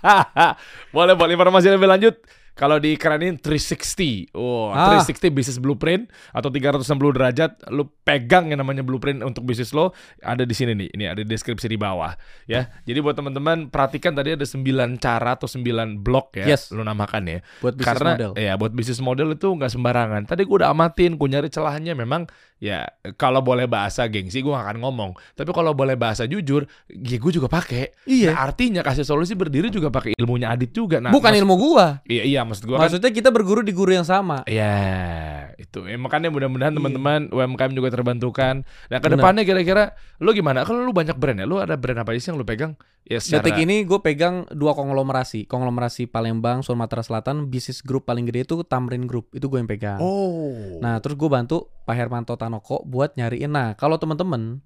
[0.96, 2.16] boleh, boleh informasi lebih lanjut.
[2.56, 4.96] Kalau dikerenin 360, oh Ah.
[4.96, 9.92] 360 bisnis blueprint atau 360 derajat, lu pegang yang namanya blueprint untuk bisnis lo
[10.24, 12.16] ada di sini nih, ini ada di deskripsi di bawah
[12.48, 12.72] ya.
[12.82, 14.64] Jadi buat teman-teman perhatikan tadi ada 9
[14.96, 16.72] cara atau 9 blok ya, Yes.
[16.72, 17.40] lu namakan ya.
[17.60, 18.32] Buat bisnis Karena model.
[18.40, 20.22] ya buat bisnis model itu nggak sembarangan.
[20.24, 22.24] Tadi gue udah amatin, gue nyari celahnya memang
[22.66, 22.82] ya
[23.14, 25.14] kalau boleh bahasa gengsi gue akan ngomong.
[25.38, 27.94] Tapi kalau boleh bahasa jujur, ya gue juga pakai.
[28.10, 28.34] Iya.
[28.34, 30.98] Nah, artinya kasih solusi berdiri juga pakai ilmunya Adit juga.
[30.98, 32.02] Nah, Bukan ilmu gua.
[32.10, 32.90] Iya, iya maksud gue kan.
[32.90, 34.42] Maksudnya kita berguru di guru yang sama.
[34.50, 35.84] Iya, itu.
[35.84, 36.78] Ya, makanya mudah-mudahan Iya.
[36.78, 38.62] teman-teman UMKM juga terbantukan.
[38.64, 39.18] Nah, ke Bener.
[39.18, 39.84] depannya kira-kira
[40.18, 40.64] lu gimana?
[40.64, 42.76] Kalau lu banyak brand ya, lu ada brand apa aja sih yang lu pegang?
[43.04, 45.46] Ya secara Detik ini gue pegang dua konglomerasi.
[45.46, 49.30] Konglomerasi Palembang, Sumatera Selatan, bisnis grup paling gede itu Tamrin Group.
[49.32, 50.02] Itu gue yang pegang.
[50.02, 50.82] Oh.
[50.82, 53.50] Nah, terus gue bantu Pak Hermanto Tanoko buat nyariin.
[53.50, 54.60] Nah, kalau temen-temen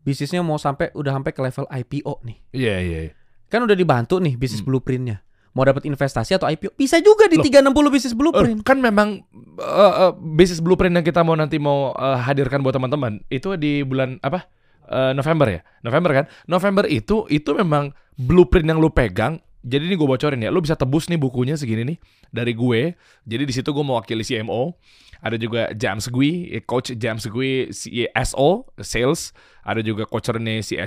[0.00, 2.38] bisnisnya mau sampai udah sampai ke level IPO nih.
[2.52, 2.98] Iya, iya.
[3.08, 3.12] iya.
[3.46, 4.70] Kan udah dibantu nih bisnis Hmm.
[4.70, 5.20] blueprintnya.
[5.50, 7.42] Mau dapat investasi atau IPO bisa juga di Loh.
[7.42, 8.60] 360 bisnis Eh, blueprint.
[8.62, 9.26] kan memang
[9.58, 13.82] eh, eh, bisnis blueprint yang kita mau nanti mau eh, hadirkan buat teman-teman itu di
[13.82, 14.46] bulan apa?
[14.86, 15.60] Eh, November ya.
[15.82, 16.24] November kan?
[16.46, 19.42] November itu itu memang blueprint yang lu pegang.
[19.60, 20.48] Jadi ini gue bocorin ya.
[20.48, 21.98] Lu bisa tebus nih bukunya segini nih
[22.32, 22.94] dari gue.
[23.26, 24.72] Jadi di situ gue mewakili CMO.
[25.20, 29.36] Ada juga James Gui, coach James Gui CSO, sales.
[29.60, 30.80] Ada juga coachernya si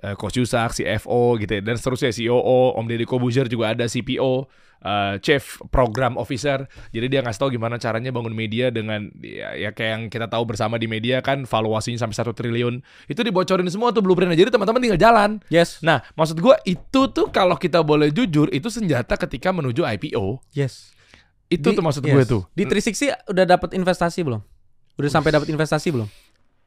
[0.00, 1.62] Eh, Coach Yusak, CFO gitu ya.
[1.62, 4.48] Dan seterusnya COO, Om Deddy Kobuzer juga ada CPO,
[4.80, 6.64] eh, Chief Program Officer.
[6.88, 10.48] Jadi dia ngasih tahu gimana caranya bangun media dengan ya, ya kayak yang kita tahu
[10.48, 12.80] bersama di media kan valuasinya sampai satu triliun.
[13.12, 14.40] Itu dibocorin semua tuh blueprintnya.
[14.40, 15.30] Jadi teman-teman tinggal jalan.
[15.52, 15.84] Yes.
[15.84, 20.40] Nah, maksud gua itu tuh kalau kita boleh jujur itu senjata ketika menuju IPO.
[20.56, 20.96] Yes.
[21.52, 22.14] Itu Di- tuh maksud yes.
[22.14, 22.42] gue tuh.
[22.56, 24.40] Di 360 udah dapat investasi belum?
[24.96, 26.08] Udah sampai dapat investasi belum?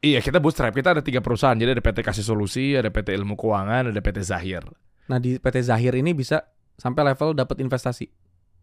[0.04, 0.70] Iya, kita bootstrap.
[0.70, 1.56] Kita ada tiga perusahaan.
[1.56, 4.60] Jadi ada PT Kasih Solusi, ada PT Ilmu Keuangan, ada PT Zahir.
[5.06, 6.44] Nah, di PT Zahir ini bisa
[6.76, 8.04] sampai level dapat investasi.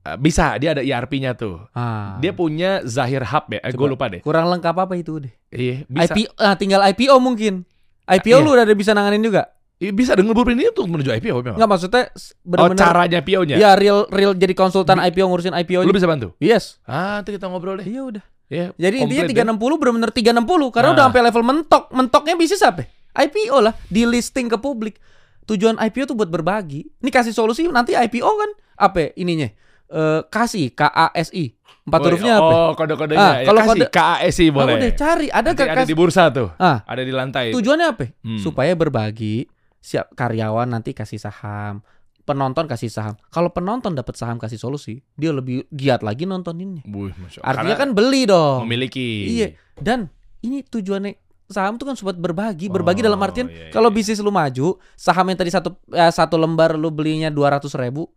[0.02, 1.66] Eh, bisa, dia ada ERP-nya tuh.
[1.72, 2.18] Ah.
[2.18, 3.58] Dia punya Zahir Hub ya.
[3.60, 4.22] Eh, gue lupa deh.
[4.22, 5.34] kurang lengkap apa itu deh?
[5.50, 6.14] Iya, bisa.
[6.14, 7.66] IPO ah, tinggal IPO mungkin.
[8.06, 8.42] IPO Iya.
[8.42, 9.50] lu udah ada bisa nanganin juga.
[9.78, 11.58] Iya, bisa dengan blueprint ini untuk menuju IPO memang.
[11.58, 13.56] Enggak maksudnya s- oh, benar-benar caranya IPO-nya.
[13.58, 15.86] Ya real real jadi konsultan IPO ngurusin IPO.
[15.86, 16.38] Lu bisa bantu?
[16.38, 16.78] Yes.
[16.86, 17.86] Ah, nanti kita ngobrol deh.
[17.86, 18.24] Iya udah.
[18.52, 18.76] Iya.
[18.76, 20.93] Jadi intinya komplit 360 benar-benar 360 karena Nah.
[20.93, 21.84] udah sampai level mentok.
[21.89, 22.84] Mentoknya bisnis apa?
[23.14, 24.99] IPO lah, di listing ke publik.
[25.43, 26.84] Tujuan IPO tuh buat berbagi.
[26.97, 29.47] Ini kasih solusi nanti IPO kan apa ininya?
[29.88, 31.56] Eh kasih K A S I.
[31.82, 32.54] Empat Oh, hurufnya apa?
[32.54, 33.18] Oh, kode-kodenya.
[33.18, 34.74] Ah, ya, kalau kasih kode- KASI Ah, boleh.
[34.78, 36.54] udah cari ada Nanti ada di bursa tuh.
[36.56, 36.86] Ah.
[36.86, 37.45] Ada di lantai.
[37.49, 38.06] Tujuannya apa?
[38.22, 38.38] Hmm.
[38.38, 39.49] Supaya berbagi,
[39.82, 41.82] siap karyawan nanti kasih saham,
[42.24, 43.15] penonton kasih saham.
[43.34, 46.86] Kalau penonton dapat saham kasih solusi, dia lebih giat lagi nontoninnya.
[46.86, 47.13] Allah.
[47.43, 48.65] Artinya kan beli dong.
[48.65, 49.28] memiliki.
[49.28, 49.47] Iya.
[49.78, 50.09] Dan
[50.45, 51.17] ini tujuannya
[51.51, 54.80] saham tuh kan sobat berbagi, berbagi Oh, dalam artian iya, iya, kalau bisnis lu maju,
[54.95, 58.07] saham yang tadi satu eh, satu lembar lu belinya 200 ribu,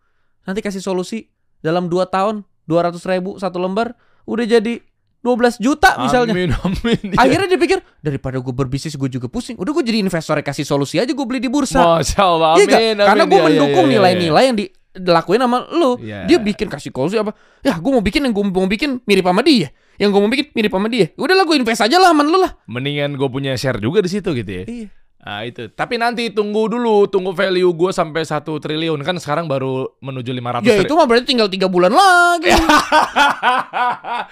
[0.47, 1.27] nanti kasih solusi
[1.59, 4.81] dalam 2 tahun 200 ribu satu lembar udah jadi
[5.25, 6.37] 12 juta misalnya.
[6.37, 7.01] Amin, amin.
[7.17, 7.19] Iya.
[7.25, 11.01] Akhirnya dia pikir daripada gue berbisnis gue juga pusing, udah gue jadi investor kasih solusi
[11.01, 11.97] aja gue beli di bursa.
[11.97, 12.81] Masya Allah, Iya amin, nggak?
[12.85, 12.97] amin.
[13.09, 13.97] Karena gue Iya, iya, mendukung iya, iya.
[13.97, 14.65] nilai-nilai yang di,
[14.95, 15.91] dilakuin sama lu.
[15.99, 16.19] Iya.
[16.29, 17.33] Dia bikin kasih solusi apa?
[17.65, 19.73] Ya gue mau bikin yang gue mau bikin mirip sama dia.
[19.97, 21.07] Yang gue mau bikin mirip sama dia.
[21.17, 22.53] Udah lah gue invest aja lah aman lu lah.
[22.69, 24.65] Mendingan gue punya share juga di situ gitu ya.
[24.69, 24.89] Iya.
[25.25, 25.73] Nah itu.
[25.73, 30.69] Tapi nanti tunggu dulu, tunggu value gue sampai satu triliun kan sekarang baru menuju 500
[30.69, 32.53] Ya itu mah berarti tinggal tiga bulan lagi.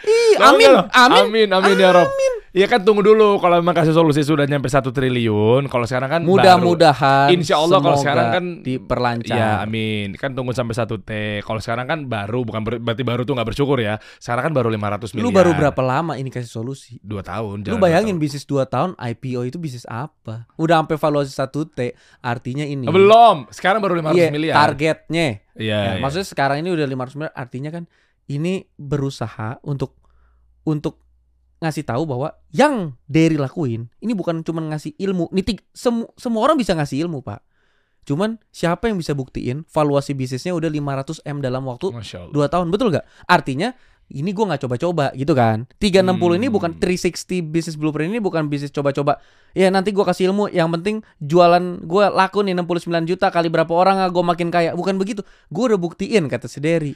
[0.05, 2.09] Ih, amin, amin, amin, amin ya Rob.
[2.53, 5.72] Iya kan tunggu dulu kalau memang kasih solusi sudah nyampe satu triliun.
[5.72, 7.32] Kalau sekarang kan Mudah-mudahan.
[7.32, 9.32] Insya Allah kalau sekarang kan diperlancar.
[9.32, 10.12] Ya amin.
[10.20, 11.40] Kan tunggu sampai satu T.
[11.40, 13.97] Kalau sekarang kan baru bukan ber- berarti baru tuh nggak bersyukur ya.
[14.20, 15.24] Sekarang kan baru 500 miliar.
[15.24, 17.01] Lu baru berapa lama ini kasih solusi?
[17.01, 17.64] Dua tahun.
[17.72, 20.45] Lu bayangin dua bisnis 2 tahun IPO itu bisnis apa?
[20.61, 21.78] Udah sampai valuasi 1 T,
[22.20, 22.87] artinya ini.
[22.87, 23.47] Belum.
[23.49, 24.55] Sekarang baru 500 Iya, miliar.
[24.57, 25.26] targetnya.
[25.55, 25.78] Iya.
[25.78, 26.01] Ya, iya.
[26.01, 27.85] Maksudnya sekarang ini udah 500 miliar, artinya kan
[28.26, 29.99] ini berusaha untuk
[30.62, 31.03] untuk
[31.59, 35.30] ngasih tahu bahwa yang Derry lakuin ini bukan cuma ngasih ilmu.
[35.30, 37.39] Nih tik- semu- semua orang bisa ngasih ilmu, Pak.
[38.03, 42.35] Cuman siapa yang bisa buktiin valuasi bisnisnya udah 500 M dalam waktu Masya Allah.
[42.35, 43.07] dua tahun betul gak?
[43.24, 43.70] Artinya
[44.11, 45.64] ini gua nggak coba-coba gitu kan.
[45.78, 46.57] 360 ini Hmm.
[46.59, 49.22] bukan 360 bisnis blueprint ini bukan bisnis coba-coba.
[49.53, 53.70] Ya nanti gua kasih ilmu yang penting jualan gua laku nih 69 juta kali berapa
[53.72, 54.72] orang gue makin kaya.
[54.72, 55.22] Bukan begitu.
[55.48, 56.92] Gue udah buktiin kata si Derry.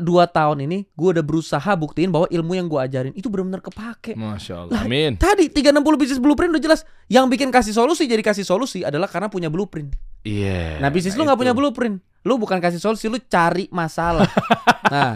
[0.00, 4.16] Dua tahun ini gue udah berusaha buktiin bahwa ilmu yang gua ajarin itu benar-benar kepake.
[4.16, 4.72] Masya Allah.
[4.80, 5.20] Lah, Amin.
[5.20, 6.88] Tadi 360 bisnis blueprint udah jelas.
[7.12, 9.92] Yang bikin kasih solusi jadi kasih solusi adalah karena punya blueprint
[10.24, 10.80] Iya.
[10.80, 14.24] Nah bisnis lu nggak punya blueprint Lu bukan kasih solusi, lu cari masalah
[14.92, 15.12] Nah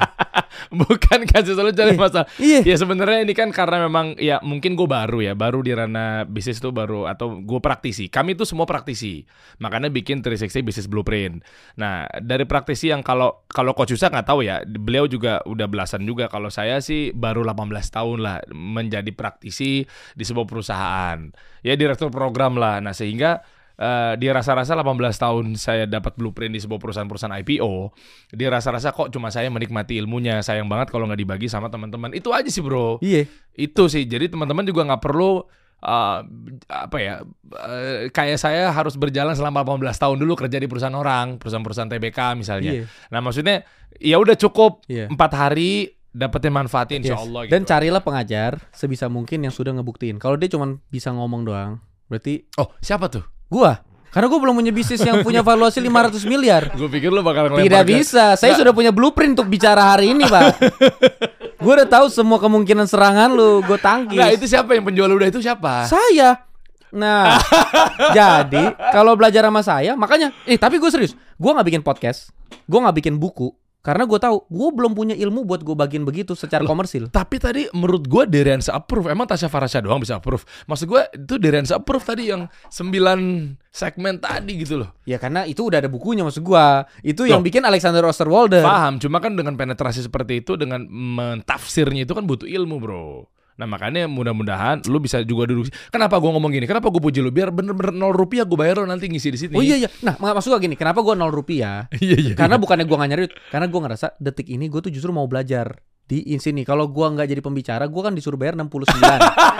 [0.68, 2.01] Bukan kasih solusi cari Iya.
[2.01, 2.28] masalah.
[2.36, 6.28] iya Ya sebenarnya ini kan karena memang ya mungkin gue baru ya, baru di ranah
[6.28, 8.10] bisnis itu baru atau gue praktisi.
[8.12, 9.24] Kami itu semua praktisi,
[9.62, 11.40] makanya bikin 360 bisnis blueprint.
[11.80, 16.05] Nah dari praktisi yang kalau kalau Coach Yusa nggak tahu ya, beliau juga udah belasan
[16.05, 16.28] juga.
[16.28, 21.18] Kalau saya sih baru 18 tahun lah menjadi praktisi di sebuah perusahaan,
[21.64, 22.82] ya direktur program lah.
[22.82, 23.40] Nah sehingga
[23.78, 24.84] eh, dia rasa-rasa 18
[25.14, 27.94] tahun saya dapat blueprint di sebuah perusahaan-perusahaan IPO,
[28.34, 32.10] dia rasa-rasa kok cuma saya menikmati ilmunya, sayang banget kalau nggak dibagi sama teman-teman.
[32.10, 32.98] Itu aja sih bro.
[32.98, 34.02] Iya Itu sih.
[34.02, 35.46] Jadi teman-teman juga nggak perlu
[35.78, 36.18] uh,
[36.66, 37.22] apa ya
[37.55, 42.18] uh, kayak saya harus berjalan selama 18 tahun dulu kerja di perusahaan orang, perusahaan-perusahaan TBK
[42.34, 42.72] misalnya.
[42.74, 43.62] Iya Nah maksudnya
[43.98, 45.06] ya udah cukup Iya.
[45.06, 47.22] empat hari dapetin manfaatnya insya Yes.
[47.22, 47.52] Allah gitu.
[47.55, 50.18] Dan carilah pengajar sebisa mungkin yang sudah ngebuktiin.
[50.18, 53.22] Kalau dia cuma bisa ngomong doang, berarti Oh, siapa tuh?
[53.49, 53.83] Gua.
[54.09, 56.73] Karena gua belum punya bisnis yang punya valuasi 500 miliar.
[56.73, 58.25] Gue pikir lu bakal ngelempar Tidak bisa.
[58.41, 60.57] Saya sudah punya blueprint untuk bicara hari ini, Pak.
[61.62, 64.15] Gue udah tahu semua kemungkinan serangan lu, gue tangkis.
[64.15, 65.91] Nah, itu siapa yang penjual udah itu siapa?
[65.91, 66.47] Saya.
[66.95, 67.35] Nah,
[68.16, 72.31] jadi kalau belajar sama saya, makanya, eh tapi gue serius, gue nggak bikin podcast,
[72.65, 76.34] gue nggak bikin buku, karena gue tahu gue belum punya ilmu buat gue bagiin begitu
[76.34, 77.09] secara komersil.
[77.09, 79.09] Tapi tadi menurut gue Deriansa approve.
[79.09, 80.42] Emang Tasya Farasya doang bisa approve.
[80.66, 84.90] Maksud gue itu Deriansa approve tadi yang 9 segmen tadi gitu loh.
[85.06, 86.66] Ya karena itu udah ada bukunya maksud gue.
[87.06, 87.46] Itu yang Loh.
[87.46, 88.66] bikin Alexander Osterwalder.
[88.66, 93.30] Paham, cuma kan dengan penetrasi seperti itu dengan mentafsirnya itu kan butuh ilmu, Bro.
[93.59, 95.66] Nah makanya mudah-mudahan lu bisa juga duduk.
[95.90, 96.64] Kenapa gua ngomong gini?
[96.70, 97.35] Kenapa gue puji lu?
[97.35, 99.55] Biar bener-bener nol rupiah gue bayar lo nanti ngisi di sini.
[99.59, 99.90] Oh iya iya.
[100.06, 101.90] Nah maksud gue gini, kenapa gue nol rupiah?
[101.98, 102.35] iya iya.
[102.39, 105.74] Karena bukannya gue gak nyari karena gue ngerasa detik ini gue tuh justru mau belajar
[106.09, 106.64] di sini.
[106.64, 108.89] Kalau gue nggak jadi pembicara, gue kan disuruh bayar 69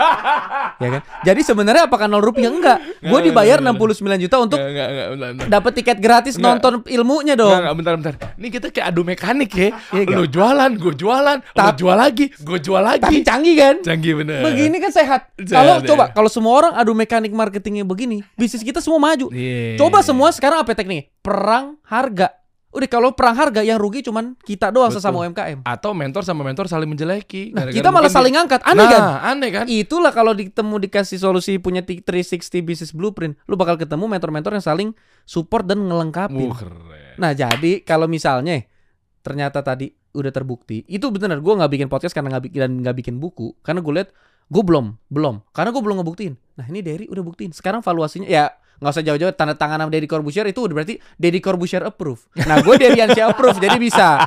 [0.79, 1.01] ya kan?
[1.21, 2.79] Jadi sebenarnya apakah nol rupiah enggak?
[2.99, 5.47] Gue dibayar 69 juta untuk Nggak, nggak, nggak, bentar, bentar.
[5.51, 6.47] dapat tiket gratis Nggak.
[6.47, 7.51] nonton ilmunya dong.
[7.51, 8.13] nggak, bentar, bentar.
[8.39, 9.69] Ini kita kayak adu mekanik ya.
[9.91, 13.15] Iya, lu jualan, gue jualan, lu Tap- jual lagi, gue jual Tapi lagi.
[13.21, 13.75] canggih kan?
[13.83, 14.39] Canggih bener.
[14.41, 15.21] Begini kan sehat.
[15.35, 15.87] Kalau ya.
[15.87, 19.27] coba kalau semua orang adu mekanik marketingnya begini, bisnis kita semua maju.
[19.29, 19.75] Iya.
[19.75, 21.11] Coba semua sekarang apa tekniknya?
[21.19, 22.38] Perang harga.
[22.69, 25.01] Udah kalau perang harga yang rugi cuman kita doang Betul.
[25.01, 25.65] sesama UMKM.
[25.65, 27.49] Atau mentor sama mentor saling menjeleki.
[27.49, 28.61] Nah, kita malah saling di- angkat.
[28.61, 29.01] Aneh nah, kan?
[29.33, 29.65] aneh kan?
[29.65, 34.89] Itulah kalau ditemu dikasih solusi punya 360 business blueprint, lu bakal ketemu mentor-mentor yang saling
[35.25, 36.45] support dan ngelengkapin.
[36.45, 37.17] Uh, keren.
[37.17, 38.61] Nah, jadi kalau misalnya
[39.25, 42.95] ternyata tadi udah terbukti, itu bener gue nggak bikin podcast karena nggak bikin dan nggak
[43.01, 44.09] bikin buku, karena gue lihat
[44.49, 46.33] gue belum, belum, karena gue belum ngebuktiin.
[46.59, 47.55] Nah, ini Derry udah buktiin.
[47.55, 51.39] Sekarang valuasinya ya nggak usah jauh-jauh tanda tangan sama Deddy Corbuzier itu udah berarti Deddy
[51.39, 52.19] Corbuzier approve.
[52.43, 54.23] Nah, gue Derryansyah approve, jadi bisa.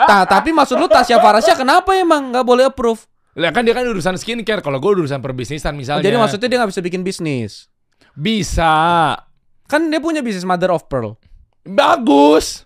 [0.00, 3.04] Nah, tapi maksud lu Tasya Farasya kenapa emang nggak boleh approve?
[3.36, 6.04] Lah kan dia kan urusan skincare, kalau gue urusan perbisnisan Oh, misalnya.
[6.04, 7.68] jadi maksudnya dia nggak bisa bikin bisnis.
[8.14, 8.72] bisa.
[9.64, 11.16] Kan dia punya bisnis Mother of Pearl.
[11.64, 12.64] Bagus.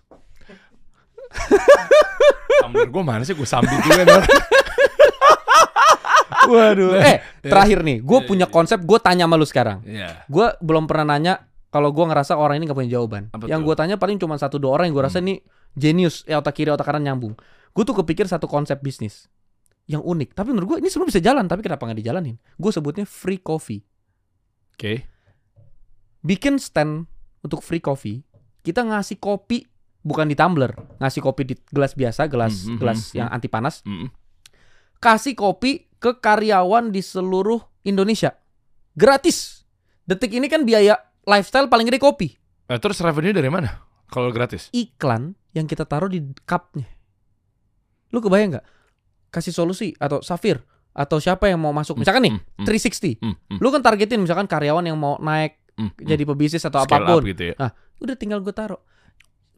[2.61, 4.19] Tumbler gue mana sih gue sambil juga.
[6.47, 6.95] Waduh.
[6.95, 9.83] Eh, terakhir nih, gue punya konsep, gue tanya sama lu sekarang.
[9.83, 10.23] Iya.
[10.31, 13.27] Gue belum pernah nanya kalau gue ngerasa orang ini gak punya jawaban.
[13.35, 15.43] Apa yang gue tanya paling cuma satu dua orang yang gue rasa ini
[15.75, 17.35] genius, ya otak kiri otak kanan nyambung.
[17.75, 19.27] Gue tuh kepikir satu konsep bisnis
[19.89, 20.37] yang unik.
[20.37, 22.35] Tapi menurut gue ini sebenarnya bisa jalan, tapi kenapa nggak dijalanin?
[22.55, 23.81] Gue sebutnya free coffee.
[24.77, 25.05] Oke.
[26.21, 27.09] Bikin stand
[27.41, 28.21] untuk free coffee.
[28.61, 29.65] Kita ngasih kopi
[29.99, 30.71] bukan di tumbler,
[31.01, 33.83] ngasih kopi di gelas biasa, gelas Hmm, hmm, gelas hmm, yang anti panas.
[33.83, 34.07] Mm.
[34.99, 38.33] kasih kopi ke karyawan di seluruh Indonesia.
[38.91, 39.67] Gratis.
[40.01, 42.33] Detik ini kan biaya lifestyle paling gede kopi.
[42.65, 43.83] Eh, terus revenue dari mana?
[44.07, 44.71] Kalau gratis?
[44.71, 46.89] Iklan yang kita taruh di cupnya.
[48.09, 48.65] Lu kebayang nggak?
[49.29, 50.57] Kasih solusi atau Safir
[50.89, 52.01] atau siapa yang mau masuk.
[52.01, 53.13] Misalkan nih, Mm, mm, 360.
[53.21, 56.07] mm, mm, Lu kan targetin misalkan karyawan yang mau naik mm, mm.
[56.09, 57.21] jadi pebisnis atau Scale apa pun.
[57.29, 57.55] gitu ya.
[58.01, 58.81] Udah tinggal gue taruh.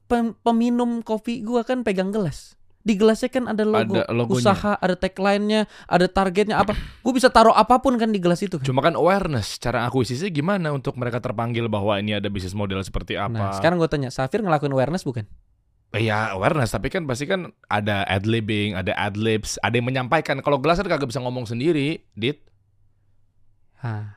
[0.05, 2.59] Pem- peminum kopi gua kan pegang gelas.
[2.82, 4.41] Di gelasnya kan ada logo, Ada logonya.
[4.41, 6.74] usaha, ada tagline-nya, ada targetnya apa.
[7.06, 8.58] Gue bisa taruh apa pun kan di gelas itu.
[8.58, 8.66] kan.
[8.66, 13.22] Cuma kan awareness, cara akuisisi gimana untuk mereka terpanggil bahwa ini ada bisnis model seperti
[13.22, 13.38] apa?
[13.38, 15.30] Nah, sekarang gue tanya, Safir ngelakuin awareness bukan?
[15.91, 20.40] Iya awareness, tapi kan pasti kan ada ad libbing, ada ad libs, ada yang menyampaikan.
[20.40, 22.40] Kalau gelas kan kagak bisa ngomong sendiri, dit.
[23.84, 24.16] Hah,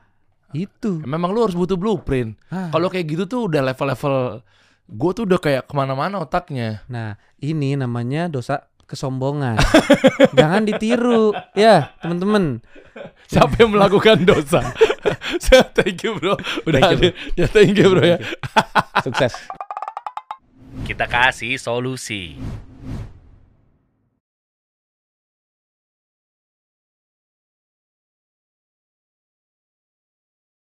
[0.55, 1.03] itu.
[1.03, 2.37] Memang lu harus butuh blueprint.
[2.47, 4.39] Kalau kayak gitu tuh udah level-level
[4.85, 6.85] gue tuh udah kayak ke mana-mana otaknya.
[6.85, 9.57] Nah, ini namanya dosa kesombongan.
[10.37, 12.61] Jangan ditiru, ya teman-teman.
[13.25, 14.61] Siapa yang melakukan dosa?
[15.77, 16.37] thank you bro.
[16.69, 17.35] Udah Thank you, ada.
[17.35, 18.17] Ya thank you bro ya.
[19.01, 19.33] Sukses.
[20.85, 22.37] Kita kasih solusi.